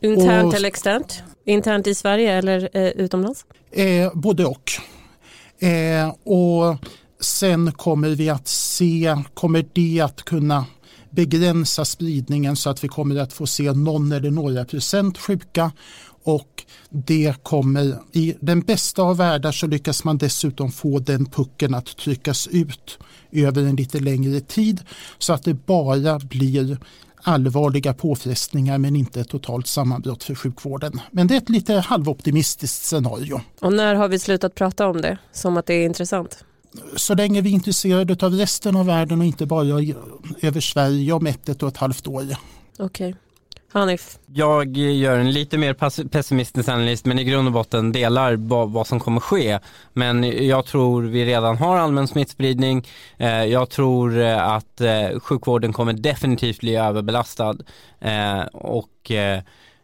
Internt 0.00 0.44
och, 0.44 0.54
eller 0.54 0.68
externt? 0.68 1.22
Internt 1.44 1.86
i 1.86 1.94
Sverige 1.94 2.32
eller 2.32 2.68
eh, 2.72 2.88
utomlands? 2.88 3.44
Eh, 3.70 4.10
både 4.14 4.44
och. 4.44 4.72
Eh, 5.58 6.08
och 6.08 6.76
sen 7.20 7.72
kommer 7.72 8.08
vi 8.08 8.30
att 8.30 8.48
se, 8.48 9.16
kommer 9.34 9.64
det 9.72 10.00
att 10.00 10.22
kunna 10.22 10.64
begränsa 11.10 11.84
spridningen 11.84 12.56
så 12.56 12.70
att 12.70 12.84
vi 12.84 12.88
kommer 12.88 13.16
att 13.16 13.32
få 13.32 13.46
se 13.46 13.72
någon 13.72 14.12
eller 14.12 14.30
några 14.30 14.64
procent 14.64 15.18
sjuka. 15.18 15.72
Och 16.24 16.64
det 16.90 17.34
kommer 17.42 17.98
i 18.12 18.34
den 18.40 18.60
bästa 18.60 19.02
av 19.02 19.16
världar 19.16 19.52
så 19.52 19.66
lyckas 19.66 20.04
man 20.04 20.18
dessutom 20.18 20.72
få 20.72 20.98
den 20.98 21.26
pucken 21.26 21.74
att 21.74 21.96
tryckas 21.96 22.46
ut 22.46 22.98
över 23.32 23.62
en 23.62 23.76
lite 23.76 24.00
längre 24.00 24.40
tid 24.40 24.80
så 25.18 25.32
att 25.32 25.42
det 25.42 25.54
bara 25.54 26.18
blir 26.18 26.78
allvarliga 27.24 27.94
påfrestningar 27.94 28.78
men 28.78 28.96
inte 28.96 29.20
ett 29.20 29.28
totalt 29.28 29.66
sammanbrott 29.66 30.24
för 30.24 30.34
sjukvården. 30.34 31.00
Men 31.10 31.26
det 31.26 31.34
är 31.34 31.38
ett 31.38 31.50
lite 31.50 31.74
halvoptimistiskt 31.74 32.84
scenario. 32.84 33.40
Och 33.60 33.72
när 33.72 33.94
har 33.94 34.08
vi 34.08 34.18
slutat 34.18 34.54
prata 34.54 34.86
om 34.86 35.00
det 35.00 35.18
som 35.32 35.56
att 35.56 35.66
det 35.66 35.74
är 35.74 35.84
intressant? 35.84 36.44
Så 36.96 37.14
länge 37.14 37.40
vi 37.40 37.50
är 37.50 37.54
intresserade 37.54 38.26
av 38.26 38.32
resten 38.32 38.76
av 38.76 38.86
världen 38.86 39.20
och 39.20 39.26
inte 39.26 39.46
bara 39.46 39.66
över 40.42 40.60
Sverige 40.60 41.12
om 41.12 41.26
ett, 41.26 41.48
ett 41.48 41.62
och 41.62 41.68
ett 41.68 41.76
halvt 41.76 42.06
år. 42.06 42.36
Okej. 42.78 43.14
Hanif? 43.74 44.18
Jag 44.26 44.76
gör 44.76 45.18
en 45.18 45.30
lite 45.30 45.58
mer 45.58 45.74
pessimistisk 46.08 46.68
analys 46.68 47.04
men 47.04 47.18
i 47.18 47.24
grund 47.24 47.48
och 47.48 47.52
botten 47.52 47.92
delar 47.92 48.36
vad 48.66 48.86
som 48.86 49.00
kommer 49.00 49.20
ske. 49.20 49.58
Men 49.92 50.46
jag 50.46 50.66
tror 50.66 51.02
vi 51.02 51.24
redan 51.24 51.56
har 51.56 51.76
allmän 51.76 52.08
smittspridning. 52.08 52.86
Eh, 53.16 53.44
jag 53.44 53.70
tror 53.70 54.20
eh, 54.20 54.48
att 54.48 54.80
eh, 54.80 55.20
sjukvården 55.20 55.72
kommer 55.72 55.92
definitivt 55.92 56.60
bli 56.60 56.76
överbelastad 56.76 57.56
och 58.52 59.12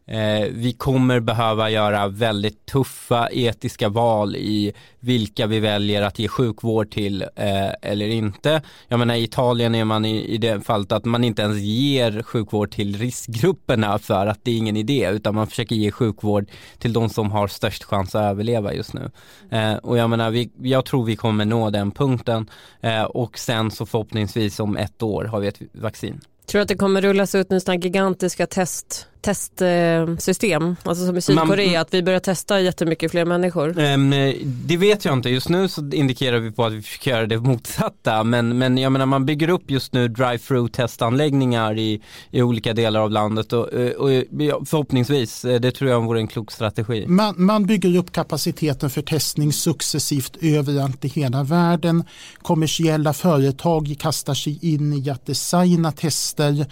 Eh, 0.07 0.49
vi 0.51 0.73
kommer 0.73 1.21
behöva 1.21 1.71
göra 1.71 2.09
väldigt 2.09 2.67
tuffa 2.67 3.29
etiska 3.33 3.89
val 3.89 4.37
i 4.37 4.73
vilka 5.01 5.47
vi 5.47 5.61
väljer 5.61 6.03
att 6.03 6.19
ge 6.19 6.29
sjukvård 6.29 6.91
till 6.91 7.23
eh, 7.23 7.71
eller 7.83 8.09
inte. 8.09 8.63
Jag 8.89 8.99
menar 8.99 9.15
i 9.15 9.23
Italien 9.23 9.75
är 9.75 9.85
man 9.85 10.05
i, 10.05 10.25
i 10.25 10.39
det 10.39 10.61
fallet 10.61 10.93
att 10.93 11.05
man 11.05 11.25
inte 11.25 11.43
ens 11.43 11.59
ger 11.59 12.23
sjukvård 12.23 12.71
till 12.71 12.99
riskgrupperna 12.99 13.99
för 13.99 14.27
att 14.27 14.41
det 14.43 14.51
är 14.51 14.57
ingen 14.57 14.77
idé 14.77 15.11
utan 15.13 15.35
man 15.35 15.47
försöker 15.47 15.77
ge 15.77 15.91
sjukvård 15.91 16.51
till 16.79 16.93
de 16.93 17.09
som 17.09 17.31
har 17.31 17.49
störst 17.49 17.85
chans 17.85 18.15
att 18.15 18.23
överleva 18.23 18.75
just 18.75 18.95
nu. 18.95 19.11
Eh, 19.51 19.75
och 19.75 19.99
jag 19.99 20.11
menar, 20.11 20.31
vi, 20.31 20.51
jag 20.63 20.85
tror 20.85 21.05
vi 21.05 21.17
kommer 21.17 21.45
nå 21.45 21.71
den 21.71 21.91
punkten 21.91 22.51
eh, 22.81 23.03
och 23.03 23.39
sen 23.39 23.71
så 23.71 23.87
förhoppningsvis 23.87 24.61
om 24.61 24.77
ett 24.77 25.03
år 25.03 25.25
har 25.25 25.41
vi 25.41 25.49
ett 25.49 25.61
vaccin. 25.73 26.21
Tror 26.47 26.59
du 26.59 26.63
att 26.63 26.69
det 26.69 26.77
kommer 26.77 27.03
rullas 27.03 27.35
ut 27.35 27.51
nu 27.51 27.61
sådana 27.61 27.81
gigantiska 27.81 28.47
test 28.47 29.07
testsystem, 29.21 30.77
alltså 30.83 31.07
som 31.07 31.17
i 31.17 31.21
Sydkorea, 31.21 31.73
Man, 31.73 31.81
att 31.81 31.95
vi 31.95 32.03
börjar 32.03 32.21
testa 32.21 32.61
jättemycket 32.61 33.11
fler 33.11 33.25
människor? 33.25 33.79
Um, 33.79 34.11
det 34.45 34.77
vet 34.77 35.05
jag 35.05 35.15
inte, 35.15 35.31
just 35.31 35.49
nu 35.49 35.69
så 35.69 35.91
indikerar 35.93 36.39
vi 36.39 36.51
på 36.51 36.65
att 36.65 36.73
vi 36.73 36.83
försöker 36.83 37.11
göra 37.11 37.27
det 37.27 37.39
motsatta, 37.39 38.25
men, 38.25 38.59
men 38.59 38.79
jag 38.79 38.93
menar 38.93 39.07
man 39.07 39.27
bygger 39.27 39.49
upp 39.49 39.71
just 39.71 39.93
nu 39.93 40.09
drive-through 40.09 40.71
testanläggningar 40.71 41.79
i, 41.79 42.03
i 42.31 42.43
olika 42.43 42.73
delar 42.73 43.01
av 43.01 43.11
landet 43.11 43.53
och, 43.53 43.69
och, 43.69 44.11
och 44.55 44.69
förhoppningsvis, 44.69 45.45
eh, 45.45 45.61
det 45.61 45.71
tror 45.71 45.91
jag 45.91 46.01
vore 46.01 46.21
en 46.21 46.29
klok 46.29 46.51
strategi. 46.51 47.07
Man, 47.07 47.35
man 47.39 47.67
bygger 47.67 47.97
upp 47.97 48.13
kapaciteten 48.13 48.91
för 48.91 49.03
testning 49.03 49.53
successivt 49.53 50.37
överallt 50.41 51.05
i 51.05 51.09
hela 51.09 51.43
världen. 51.43 52.05
Kommersiella 52.43 53.13
företag 53.13 53.97
kastar 53.99 54.35
sig 54.35 54.59
in 54.75 54.93
i 54.93 55.11
att 55.11 55.27
designa 55.27 55.93
tester 55.93 56.67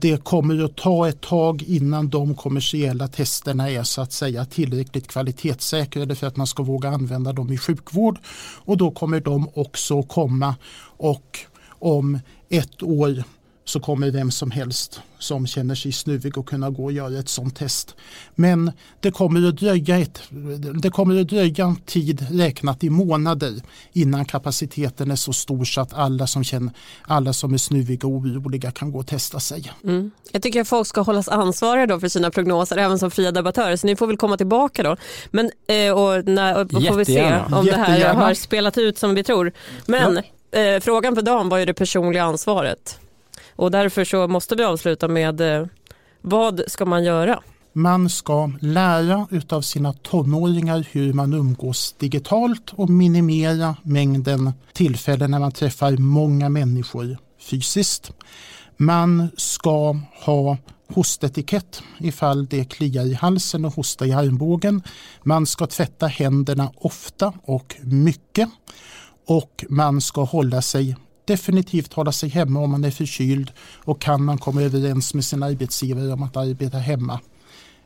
det 0.00 0.24
kommer 0.24 0.64
att 0.64 0.76
ta 0.76 1.08
ett 1.08 1.20
tag 1.20 1.62
innan 1.62 2.08
de 2.08 2.34
kommersiella 2.34 3.08
testerna 3.08 3.70
är 3.70 3.82
så 3.82 4.00
att 4.00 4.12
säga 4.12 4.44
tillräckligt 4.44 5.08
kvalitetssäkrade 5.08 6.14
för 6.14 6.26
att 6.26 6.36
man 6.36 6.46
ska 6.46 6.62
våga 6.62 6.88
använda 6.88 7.32
dem 7.32 7.52
i 7.52 7.58
sjukvård. 7.58 8.18
Och 8.64 8.76
då 8.76 8.90
kommer 8.90 9.20
de 9.20 9.48
också 9.54 10.02
komma 10.02 10.54
och 10.96 11.38
om 11.68 12.18
ett 12.48 12.82
år 12.82 13.24
så 13.64 13.80
kommer 13.80 14.10
vem 14.10 14.30
som 14.30 14.50
helst 14.50 15.00
som 15.18 15.46
känner 15.46 15.74
sig 15.74 15.92
snuvig 15.92 16.38
att 16.38 16.46
kunna 16.46 16.70
gå 16.70 16.84
och 16.84 16.92
göra 16.92 17.18
ett 17.18 17.28
sånt 17.28 17.56
test. 17.56 17.94
Men 18.34 18.72
det 19.00 19.10
kommer 19.10 19.48
att 19.48 19.56
dröja, 19.56 19.98
ett, 19.98 20.22
det 20.82 20.90
kommer 20.90 21.20
att 21.20 21.28
dröja 21.28 21.64
en 21.64 21.76
tid 21.76 22.26
räknat 22.30 22.84
i 22.84 22.90
månader 22.90 23.52
innan 23.92 24.24
kapaciteten 24.24 25.10
är 25.10 25.16
så 25.16 25.32
stor 25.32 25.64
så 25.64 25.80
att 25.80 25.94
alla 25.94 26.26
som, 26.26 26.44
känner, 26.44 26.72
alla 27.02 27.32
som 27.32 27.54
är 27.54 27.58
snuviga 27.58 28.08
och 28.08 28.14
oroliga 28.14 28.70
kan 28.70 28.92
gå 28.92 28.98
och 28.98 29.06
testa 29.06 29.40
sig. 29.40 29.72
Mm. 29.84 30.10
Jag 30.32 30.42
tycker 30.42 30.60
att 30.60 30.68
folk 30.68 30.86
ska 30.86 31.00
hållas 31.00 31.28
ansvariga 31.28 31.86
då 31.86 32.00
för 32.00 32.08
sina 32.08 32.30
prognoser 32.30 32.76
även 32.76 32.98
som 32.98 33.10
fria 33.10 33.32
debattörer 33.32 33.76
så 33.76 33.86
ni 33.86 33.96
får 33.96 34.06
väl 34.06 34.16
komma 34.16 34.36
tillbaka 34.36 34.82
då. 34.82 34.96
Men, 35.30 35.50
eh, 35.66 35.92
och 35.92 36.24
när, 36.24 36.60
och 36.60 36.70
får 36.70 36.96
vi 36.96 37.04
se 37.04 37.40
om 37.52 37.66
det 37.66 37.76
här 37.76 38.14
har 38.14 38.34
spelat 38.34 38.78
ut 38.78 38.98
som 38.98 39.14
vi 39.14 39.24
tror. 39.24 39.52
Men 39.86 40.22
ja. 40.50 40.60
eh, 40.60 40.80
frågan 40.80 41.14
för 41.14 41.22
dagen 41.22 41.48
var 41.48 41.58
ju 41.58 41.64
det 41.64 41.74
personliga 41.74 42.24
ansvaret. 42.24 42.98
Och 43.56 43.70
därför 43.70 44.04
så 44.04 44.28
måste 44.28 44.54
vi 44.56 44.64
avsluta 44.64 45.08
med 45.08 45.40
eh, 45.40 45.66
vad 46.20 46.62
ska 46.66 46.84
man 46.84 47.04
göra? 47.04 47.42
Man 47.72 48.08
ska 48.08 48.50
lära 48.60 49.26
av 49.48 49.62
sina 49.62 49.92
tonåringar 49.92 50.86
hur 50.90 51.12
man 51.12 51.32
umgås 51.32 51.94
digitalt 51.98 52.72
och 52.72 52.90
minimera 52.90 53.76
mängden 53.82 54.52
tillfällen 54.72 55.30
när 55.30 55.38
man 55.38 55.52
träffar 55.52 55.96
många 55.96 56.48
människor 56.48 57.18
fysiskt. 57.38 58.12
Man 58.76 59.28
ska 59.36 59.96
ha 60.24 60.56
hostetikett 60.94 61.82
ifall 61.98 62.46
det 62.46 62.64
kliar 62.64 63.06
i 63.06 63.14
halsen 63.14 63.64
och 63.64 63.74
hosta 63.74 64.06
i 64.06 64.12
armbågen. 64.12 64.82
Man 65.22 65.46
ska 65.46 65.66
tvätta 65.66 66.06
händerna 66.06 66.72
ofta 66.76 67.32
och 67.42 67.76
mycket 67.82 68.48
och 69.26 69.64
man 69.68 70.00
ska 70.00 70.22
hålla 70.24 70.62
sig 70.62 70.96
definitivt 71.24 71.92
hålla 71.92 72.12
sig 72.12 72.28
hemma 72.28 72.60
om 72.60 72.70
man 72.70 72.84
är 72.84 72.90
förkyld 72.90 73.52
och 73.84 74.00
kan 74.00 74.24
man 74.24 74.38
komma 74.38 74.62
överens 74.62 75.14
med 75.14 75.24
sin 75.24 75.42
arbetsgivare 75.42 76.12
om 76.12 76.22
att 76.22 76.36
arbeta 76.36 76.78
hemma. 76.78 77.20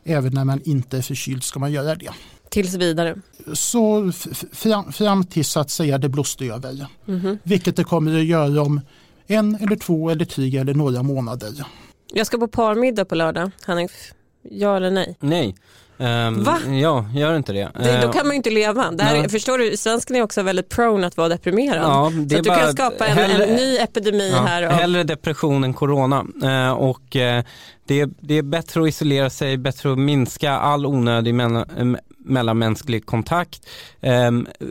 Även 0.04 0.34
när 0.34 0.44
man 0.44 0.60
inte 0.64 0.98
är 0.98 1.02
förkyld 1.02 1.42
ska 1.42 1.58
man 1.60 1.72
göra 1.72 1.94
det. 1.94 2.10
Tills 2.48 2.74
vidare? 2.74 3.16
Så 3.52 4.12
fram, 4.52 4.92
fram 4.92 5.24
till 5.24 5.44
så 5.44 5.60
att 5.60 5.70
säga 5.70 5.98
det 5.98 6.08
blåste 6.08 6.44
över. 6.44 6.86
Mm 7.08 7.20
-hmm. 7.20 7.38
Vilket 7.42 7.76
det 7.76 7.84
kommer 7.84 8.18
att 8.18 8.24
göra 8.24 8.62
om 8.62 8.80
en 9.26 9.54
eller 9.54 9.76
två 9.76 10.10
eller 10.10 10.24
tre 10.24 10.58
eller 10.58 10.74
några 10.74 11.02
månader. 11.02 11.64
Jag 12.12 12.26
ska 12.26 12.38
på 12.38 12.48
parmiddag 12.48 13.04
på 13.04 13.14
lördag, 13.14 13.50
Hanif. 13.62 14.12
Ja 14.50 14.76
eller 14.76 14.90
nej? 14.90 15.16
Nej. 15.20 15.54
Um, 16.00 16.44
Va? 16.44 16.58
Ja, 16.82 17.04
gör 17.14 17.36
inte 17.36 17.52
det. 17.52 17.70
det 17.74 18.00
då 18.00 18.06
ehm, 18.06 18.12
kan 18.12 18.26
man 18.26 18.30
ju 18.30 18.36
inte 18.36 18.50
leva. 18.50 18.90
Det 18.90 19.04
här, 19.04 19.28
förstår 19.28 19.58
du, 19.58 19.76
svensken 19.76 20.16
är 20.16 20.22
också 20.22 20.42
väldigt 20.42 20.68
prone 20.68 21.06
att 21.06 21.16
vara 21.16 21.28
deprimerad. 21.28 21.82
Ja, 21.82 22.12
det 22.14 22.36
så 22.36 22.42
du 22.42 22.50
kan 22.50 22.72
skapa 22.72 23.06
en, 23.06 23.18
hellre, 23.18 23.44
en 23.44 23.56
ny 23.56 23.76
epidemi 23.76 24.30
ja, 24.32 24.42
här. 24.42 24.66
Och... 24.66 24.72
Hellre 24.72 25.04
depression 25.04 25.64
än 25.64 25.74
corona. 25.74 26.24
Uh, 26.42 26.70
och 26.70 27.16
uh, 27.16 27.44
det, 27.86 28.06
det, 28.20 28.34
är 28.34 28.42
bättre 28.42 28.82
att 28.82 28.88
isolera 28.88 29.30
sig, 29.30 29.56
bättre 29.56 29.92
att 29.92 29.98
minska 29.98 30.52
all 30.52 30.86
onödig 30.86 31.34
mellanmänsklig 32.28 33.06
kontakt. 33.06 33.68
Eh, 34.00 34.30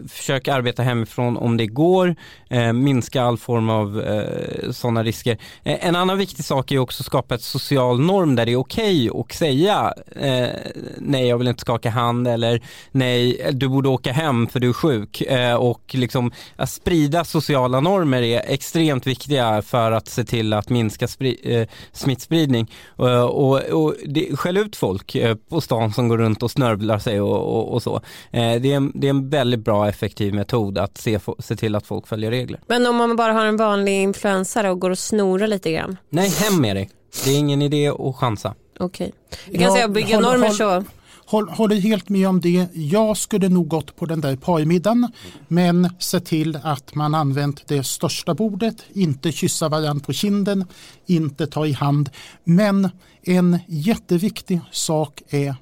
försök 0.09 0.47
arbeta 0.47 0.83
hemifrån 0.83 1.37
om 1.37 1.57
det 1.57 1.67
går. 1.67 2.15
Eh, 2.49 2.73
minska 2.73 3.21
all 3.21 3.37
form 3.37 3.69
av 3.69 4.01
eh, 4.01 4.71
sådana 4.71 5.03
risker. 5.03 5.37
Eh, 5.63 5.87
en 5.87 5.95
annan 5.95 6.17
viktig 6.17 6.45
sak 6.45 6.71
är 6.71 6.79
också 6.79 7.01
att 7.01 7.05
skapa 7.05 7.35
ett 7.35 7.41
social 7.41 7.99
norm 7.99 8.35
där 8.35 8.45
det 8.45 8.51
är 8.51 8.59
okej 8.59 9.11
okay 9.11 9.21
att 9.21 9.31
säga 9.33 9.93
eh, 10.15 10.49
nej 10.97 11.27
jag 11.27 11.37
vill 11.37 11.47
inte 11.47 11.61
skaka 11.61 11.89
hand 11.89 12.27
eller 12.27 12.61
nej 12.91 13.49
du 13.53 13.67
borde 13.67 13.89
åka 13.89 14.11
hem 14.11 14.47
för 14.47 14.59
du 14.59 14.69
är 14.69 14.73
sjuk. 14.73 15.21
Eh, 15.21 15.55
och 15.55 15.81
liksom 15.93 16.31
att 16.55 16.69
sprida 16.69 17.23
sociala 17.23 17.79
normer 17.79 18.21
är 18.21 18.41
extremt 18.45 19.07
viktiga 19.07 19.61
för 19.61 19.91
att 19.91 20.07
se 20.07 20.23
till 20.23 20.53
att 20.53 20.69
minska 20.69 21.07
eh, 21.43 21.67
smittspridning. 21.91 22.71
Eh, 22.99 23.21
och, 23.21 23.59
och 23.59 23.95
det, 24.05 24.35
skäll 24.35 24.57
ut 24.57 24.75
folk 24.75 25.15
eh, 25.15 25.35
på 25.49 25.61
stan 25.61 25.93
som 25.93 26.07
går 26.07 26.17
runt 26.17 26.43
och 26.43 26.51
snörvlar 26.51 26.99
sig 26.99 27.21
och, 27.21 27.46
och, 27.47 27.73
och 27.73 27.83
så. 27.83 27.95
Eh, 28.31 28.61
det, 28.61 28.71
är 28.71 28.75
en, 28.75 28.91
det 28.95 29.07
är 29.07 29.09
en 29.09 29.29
väldigt 29.29 29.59
bra 29.59 29.87
effektiv 29.87 30.33
metod 30.33 30.77
att 30.77 30.97
se, 30.97 31.19
se 31.39 31.55
till 31.55 31.75
att 31.75 31.87
folk 31.87 32.07
följer 32.07 32.31
regler. 32.31 32.59
Men 32.67 32.87
om 32.87 32.95
man 32.95 33.15
bara 33.15 33.33
har 33.33 33.45
en 33.45 33.57
vanlig 33.57 34.01
influensare 34.01 34.71
och 34.71 34.79
går 34.79 34.89
och 34.89 34.99
snorar 34.99 35.47
lite 35.47 35.71
grann? 35.71 35.97
Nej, 36.09 36.29
hem 36.29 36.61
med 36.61 36.75
dig. 36.75 36.89
Det 37.25 37.31
är 37.31 37.37
ingen 37.37 37.61
idé 37.61 37.87
att 37.87 38.15
chansa. 38.15 38.55
Okej. 38.79 39.11
Okay. 39.27 39.39
Vi 39.51 39.57
kan 39.57 39.67
ja, 39.67 39.73
säga 39.73 39.87
bygga 39.87 40.19
normer 40.19 40.49
så 40.49 40.83
håller 41.29 41.75
helt 41.75 42.09
med 42.09 42.27
om 42.27 42.41
det. 42.41 42.67
Jag 42.73 43.17
skulle 43.17 43.49
nog 43.49 43.67
gått 43.67 43.95
på 43.95 44.05
den 44.05 44.21
där 44.21 44.35
parmiddagen 44.35 45.11
men 45.47 45.89
se 45.99 46.19
till 46.19 46.59
att 46.63 46.95
man 46.95 47.15
använt 47.15 47.67
det 47.67 47.83
största 47.83 48.33
bordet, 48.33 48.83
inte 48.93 49.31
kyssa 49.31 49.69
varandra 49.69 50.05
på 50.05 50.13
kinden, 50.13 50.65
inte 51.05 51.47
ta 51.47 51.65
i 51.65 51.71
hand. 51.71 52.09
Men 52.43 52.89
en 53.23 53.59
jätteviktig 53.67 54.59
sak 54.71 55.21
är 55.29 55.55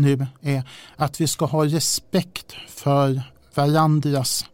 nu 0.00 0.26
är 0.40 0.62
att 0.96 1.20
vi 1.20 1.26
ska 1.26 1.44
ha 1.44 1.64
respekt 1.64 2.52
för 2.68 3.22
varandras 3.54 4.44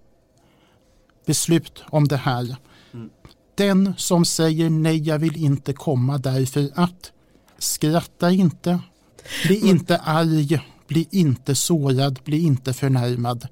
beslut 1.26 1.82
om 1.90 2.09
det 2.09 2.16
här. 2.16 2.57
Mm. 2.94 3.11
Den 3.55 3.94
som 3.97 4.24
säger 4.24 4.70
nej, 4.70 5.09
jag 5.09 5.18
vill 5.18 5.44
inte 5.44 5.72
komma 5.72 6.18
därför 6.18 6.70
att 6.74 7.12
skratta 7.59 8.30
inte, 8.30 8.80
bli 9.47 9.57
mm. 9.57 9.70
inte 9.70 9.99
arg, 9.99 10.61
bli 10.88 11.09
inte 11.11 11.55
sårad, 11.55 12.18
bli 12.24 12.38
inte 12.38 12.72
förnärmad. 12.72 13.49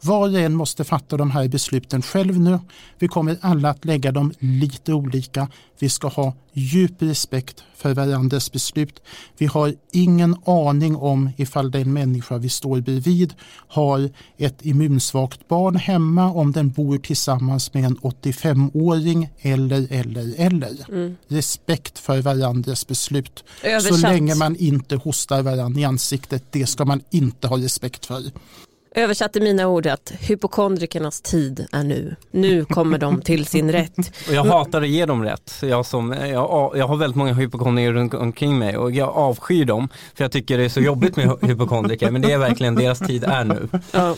Var 0.00 0.28
och 0.28 0.40
en 0.40 0.54
måste 0.54 0.84
fatta 0.84 1.16
de 1.16 1.30
här 1.30 1.48
besluten 1.48 2.02
själv 2.02 2.40
nu. 2.40 2.58
Vi 2.98 3.08
kommer 3.08 3.36
alla 3.40 3.70
att 3.70 3.84
lägga 3.84 4.12
dem 4.12 4.32
lite 4.38 4.92
olika. 4.92 5.48
Vi 5.78 5.88
ska 5.88 6.08
ha 6.08 6.34
djup 6.52 7.02
respekt 7.02 7.64
för 7.76 7.94
varandras 7.94 8.52
beslut. 8.52 9.02
Vi 9.38 9.46
har 9.46 9.74
ingen 9.92 10.36
aning 10.44 10.96
om 10.96 11.30
ifall 11.36 11.70
den 11.70 11.92
människa 11.92 12.38
vi 12.38 12.48
står 12.48 12.80
bredvid 12.80 13.34
har 13.68 14.10
ett 14.38 14.66
immunsvagt 14.66 15.48
barn 15.48 15.76
hemma, 15.76 16.32
om 16.32 16.52
den 16.52 16.70
bor 16.70 16.98
tillsammans 16.98 17.74
med 17.74 17.84
en 17.84 17.96
85-åring 17.96 19.30
eller, 19.40 19.92
eller, 19.92 20.34
eller. 20.36 20.88
Mm. 20.88 21.16
Respekt 21.28 21.98
för 21.98 22.22
varandras 22.22 22.86
beslut. 22.86 23.44
Översatt. 23.62 24.00
Så 24.00 24.06
länge 24.06 24.34
man 24.34 24.56
inte 24.56 24.96
hostar 24.96 25.42
varandra 25.42 25.80
i 25.80 25.84
ansiktet, 25.84 26.44
det 26.50 26.66
ska 26.66 26.84
man 26.84 27.02
inte 27.10 27.48
ha 27.48 27.58
respekt 27.58 28.06
för. 28.06 28.22
Översatte 28.98 29.40
mina 29.40 29.68
ord 29.68 29.86
att 29.86 30.12
hypokondrikernas 30.20 31.20
tid 31.20 31.66
är 31.72 31.84
nu. 31.84 32.16
Nu 32.30 32.64
kommer 32.64 32.98
de 32.98 33.20
till 33.20 33.46
sin 33.46 33.72
rätt. 33.72 33.98
Och 34.28 34.34
jag 34.34 34.44
hatar 34.44 34.82
att 34.82 34.88
ge 34.88 35.06
dem 35.06 35.24
rätt. 35.24 35.52
Jag, 35.62 35.86
som, 35.86 36.12
jag, 36.12 36.72
jag 36.76 36.88
har 36.88 36.96
väldigt 36.96 37.16
många 37.16 37.32
hypokondriker 37.32 37.92
runt 37.92 38.14
omkring 38.14 38.58
mig 38.58 38.76
och 38.76 38.90
jag 38.90 39.08
avskyr 39.08 39.64
dem 39.64 39.88
för 40.14 40.24
jag 40.24 40.32
tycker 40.32 40.58
det 40.58 40.64
är 40.64 40.68
så 40.68 40.80
jobbigt 40.80 41.16
med 41.16 41.36
hypokondriker 41.42 42.10
men 42.10 42.22
det 42.22 42.32
är 42.32 42.38
verkligen 42.38 42.74
deras 42.74 42.98
tid 42.98 43.24
är 43.24 43.44
nu. 43.44 43.68
Ja. 43.92 44.16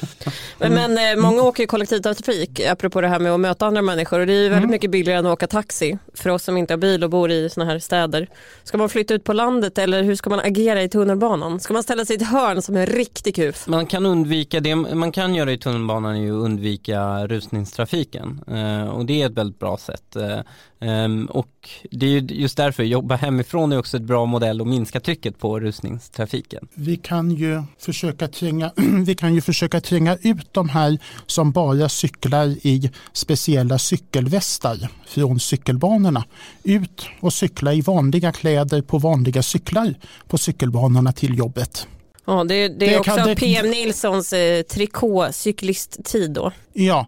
Men, 0.59 0.75
men 0.75 0.99
eh, 0.99 1.23
många 1.23 1.43
åker 1.43 1.67
kollektivtrafik 1.67 2.61
apropå 2.61 3.01
det 3.01 3.09
här 3.09 3.19
med 3.19 3.33
att 3.33 3.41
möta 3.41 3.67
andra 3.67 3.83
människor 3.83 4.21
och 4.21 4.27
det 4.27 4.33
är 4.33 4.43
väldigt 4.43 4.59
mm. 4.59 4.71
mycket 4.71 4.91
billigare 4.91 5.19
än 5.19 5.27
att 5.27 5.33
åka 5.33 5.47
taxi 5.47 5.99
för 6.15 6.31
oss 6.31 6.45
som 6.45 6.57
inte 6.57 6.73
har 6.73 6.79
bil 6.79 7.05
och 7.05 7.11
bor 7.11 7.31
i 7.31 7.51
sådana 7.51 7.73
här 7.73 7.79
städer. 7.79 8.29
Ska 8.65 8.79
man 8.79 8.89
flytta 8.89 9.15
ut 9.15 9.25
på 9.25 9.33
landet 9.33 9.79
eller 9.79 10.03
hur 10.03 10.15
ska 10.15 10.31
man 10.31 10.41
agera 10.41 10.83
i 10.83 10.89
tunnelbanan? 10.89 11.61
Ska 11.61 11.75
man 11.75 11.83
ställa 11.83 12.05
sig 12.05 12.17
i 12.17 12.23
ett 12.23 12.29
hörn 12.29 12.63
som 12.63 12.77
en 12.77 12.87
riktig 12.87 13.35
kuf? 13.35 13.67
Man 13.67 13.87
kan 13.87 14.07
undvika 14.07 14.61
det 14.61 14.68
det 14.69 14.75
man 14.75 15.13
kan 15.13 15.35
göra 15.35 15.53
i 15.53 15.59
tunnelbanan 15.59 16.17
är 16.17 16.21
ju 16.21 16.39
att 16.39 16.45
undvika 16.45 17.27
rusningstrafiken 17.27 18.41
eh, 18.47 18.89
och 18.89 19.07
det 19.07 19.23
är 19.23 19.27
ett 19.27 19.33
väldigt 19.33 19.59
bra 19.59 19.77
sätt. 19.77 20.17
Eh, 20.17 20.39
ehm, 20.81 21.27
och 21.27 21.71
det 21.91 22.07
är 22.07 22.33
just 22.33 22.57
därför, 22.57 22.83
jobba 22.83 23.17
hemifrån 23.17 23.73
är 23.73 23.79
också 23.79 23.97
ett 23.97 24.03
bra 24.03 24.27
modell 24.27 24.61
att 24.61 24.67
minska 24.67 25.01
trycket 25.01 25.39
på 25.39 25.61
rusningstrafiken. 25.61 26.69
Vi 26.75 26.97
kan 26.97 27.31
ju 27.31 27.63
försöka 27.79 28.29
tränga, 28.29 28.73
vi 29.07 29.15
kan 29.15 29.35
ju 29.35 29.41
försöka 29.41 29.81
tränga 29.81 30.17
ut 30.23 30.49
de 30.53 30.69
här 30.69 30.99
som 31.27 31.53
bara 31.53 31.89
cyklar 31.89 32.47
i 32.47 32.91
speciella 33.13 33.79
cykelvästar 33.79 34.89
från 35.07 35.41
cykelbanorna. 35.41 36.25
Ut 36.63 37.07
och 37.21 37.33
cykla 37.33 37.73
i 37.73 37.81
vanliga 37.81 38.33
kläder 38.33 38.83
på 38.83 38.99
vanliga 38.99 39.43
cyklar 39.43 39.95
på 40.29 40.39
cykelbanorna 40.39 41.13
till 41.13 41.39
jobbet. 41.39 41.87
Ja, 42.29 42.45
det, 42.45 42.69
det, 42.69 42.75
det 42.75 42.95
är 42.95 42.99
också 42.99 43.15
kan, 43.15 43.29
det, 43.29 43.37
PM 43.37 43.71
Nilssons 43.71 44.33
eh, 44.33 44.63
trikåcyklisttid 44.63 46.31
då. 46.31 46.53
Ja, 46.73 47.07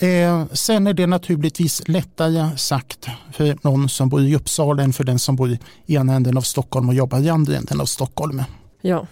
eh, 0.00 0.44
sen 0.52 0.86
är 0.86 0.94
det 0.94 1.06
naturligtvis 1.06 1.88
lättare 1.88 2.56
sagt 2.58 3.06
för 3.32 3.58
någon 3.62 3.88
som 3.88 4.08
bor 4.08 4.22
i 4.22 4.36
Uppsala 4.36 4.82
än 4.82 4.92
för 4.92 5.04
den 5.04 5.18
som 5.18 5.36
bor 5.36 5.50
i 5.50 5.58
ena 5.86 6.14
änden 6.14 6.36
av 6.36 6.42
Stockholm 6.42 6.88
och 6.88 6.94
jobbar 6.94 7.20
i 7.20 7.28
andra 7.28 7.56
änden 7.56 7.80
av 7.80 7.86
Stockholm. 7.86 8.42
Ja. 8.80 9.06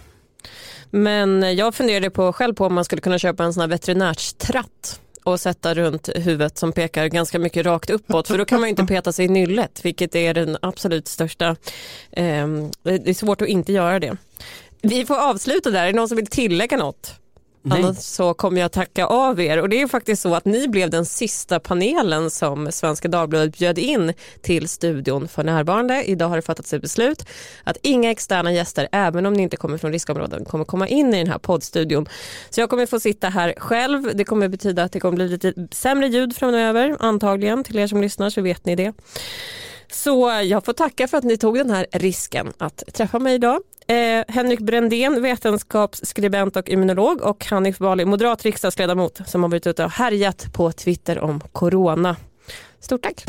Men 0.89 1.55
jag 1.55 1.75
funderade 1.75 2.09
på, 2.09 2.33
själv 2.33 2.53
på 2.53 2.65
om 2.65 2.73
man 2.73 2.85
skulle 2.85 3.01
kunna 3.01 3.19
köpa 3.19 3.43
en 3.43 3.53
sån 3.53 3.61
här 3.61 3.67
veterinärstratt 3.67 4.99
och 5.23 5.39
sätta 5.39 5.73
runt 5.73 6.09
huvudet 6.15 6.57
som 6.57 6.71
pekar 6.71 7.07
ganska 7.07 7.39
mycket 7.39 7.65
rakt 7.65 7.89
uppåt 7.89 8.27
för 8.27 8.37
då 8.37 8.45
kan 8.45 8.59
man 8.59 8.69
inte 8.69 8.83
peta 8.87 9.11
sig 9.11 9.25
i 9.25 9.29
nyllet 9.29 9.85
vilket 9.85 10.15
är 10.15 10.33
den 10.33 10.57
absolut 10.61 11.07
största. 11.07 11.55
Eh, 12.11 12.47
det 12.83 13.09
är 13.09 13.13
svårt 13.13 13.41
att 13.41 13.47
inte 13.47 13.73
göra 13.73 13.99
det. 13.99 14.17
Vi 14.81 15.05
får 15.05 15.15
avsluta 15.15 15.69
där. 15.69 15.81
Är 15.81 15.85
det 15.85 15.93
någon 15.93 16.07
som 16.07 16.17
vill 16.17 16.27
tillägga 16.27 16.77
något? 16.77 17.21
Nej. 17.63 17.83
Annars 17.83 17.97
så 17.97 18.33
kommer 18.33 18.61
jag 18.61 18.71
tacka 18.71 19.05
av 19.05 19.39
er 19.39 19.61
och 19.61 19.69
det 19.69 19.81
är 19.81 19.87
faktiskt 19.87 20.21
så 20.21 20.35
att 20.35 20.45
ni 20.45 20.67
blev 20.67 20.89
den 20.89 21.05
sista 21.05 21.59
panelen 21.59 22.29
som 22.29 22.71
Svenska 22.71 23.07
Dagbladet 23.07 23.57
bjöd 23.57 23.79
in 23.79 24.13
till 24.41 24.69
studion 24.69 25.27
för 25.27 25.43
närvarande. 25.43 26.03
Idag 26.03 26.27
har 26.27 26.35
det 26.35 26.41
fattats 26.41 26.73
ett 26.73 26.81
beslut 26.81 27.25
att 27.63 27.77
inga 27.81 28.11
externa 28.11 28.53
gäster, 28.53 28.87
även 28.91 29.25
om 29.25 29.33
ni 29.33 29.43
inte 29.43 29.57
kommer 29.57 29.77
från 29.77 29.91
riskområden, 29.91 30.45
kommer 30.45 30.65
komma 30.65 30.87
in 30.87 31.13
i 31.13 31.17
den 31.17 31.27
här 31.27 31.39
poddstudion. 31.39 32.09
Så 32.49 32.61
jag 32.61 32.69
kommer 32.69 32.85
få 32.85 32.99
sitta 32.99 33.29
här 33.29 33.53
själv. 33.57 34.15
Det 34.15 34.23
kommer 34.23 34.47
betyda 34.47 34.83
att 34.83 34.91
det 34.91 34.99
kommer 34.99 35.15
bli 35.15 35.27
lite 35.27 35.53
sämre 35.71 36.07
ljud 36.07 36.35
framöver, 36.35 36.97
antagligen 36.99 37.63
till 37.63 37.79
er 37.79 37.87
som 37.87 38.01
lyssnar 38.01 38.29
så 38.29 38.41
vet 38.41 38.65
ni 38.65 38.75
det. 38.75 38.93
Så 39.91 40.41
jag 40.43 40.65
får 40.65 40.73
tacka 40.73 41.07
för 41.07 41.17
att 41.17 41.23
ni 41.23 41.37
tog 41.37 41.55
den 41.55 41.69
här 41.69 41.85
risken 41.91 42.53
att 42.57 42.83
träffa 42.93 43.19
mig 43.19 43.35
idag. 43.35 43.61
Eh, 43.87 44.23
Henrik 44.27 44.59
Brändén, 44.59 45.21
vetenskapsskribent 45.21 46.55
och 46.55 46.69
immunolog 46.69 47.21
och 47.21 47.45
Hanif 47.45 47.77
Bali, 47.77 48.05
moderat 48.05 48.43
riksdagsledamot 48.43 49.21
som 49.25 49.43
har 49.43 49.49
varit 49.49 49.67
ute 49.67 49.85
och 49.85 49.91
härjat 49.91 50.53
på 50.53 50.71
Twitter 50.71 51.19
om 51.19 51.39
corona. 51.51 52.15
Stort 52.79 53.01
tack! 53.01 53.25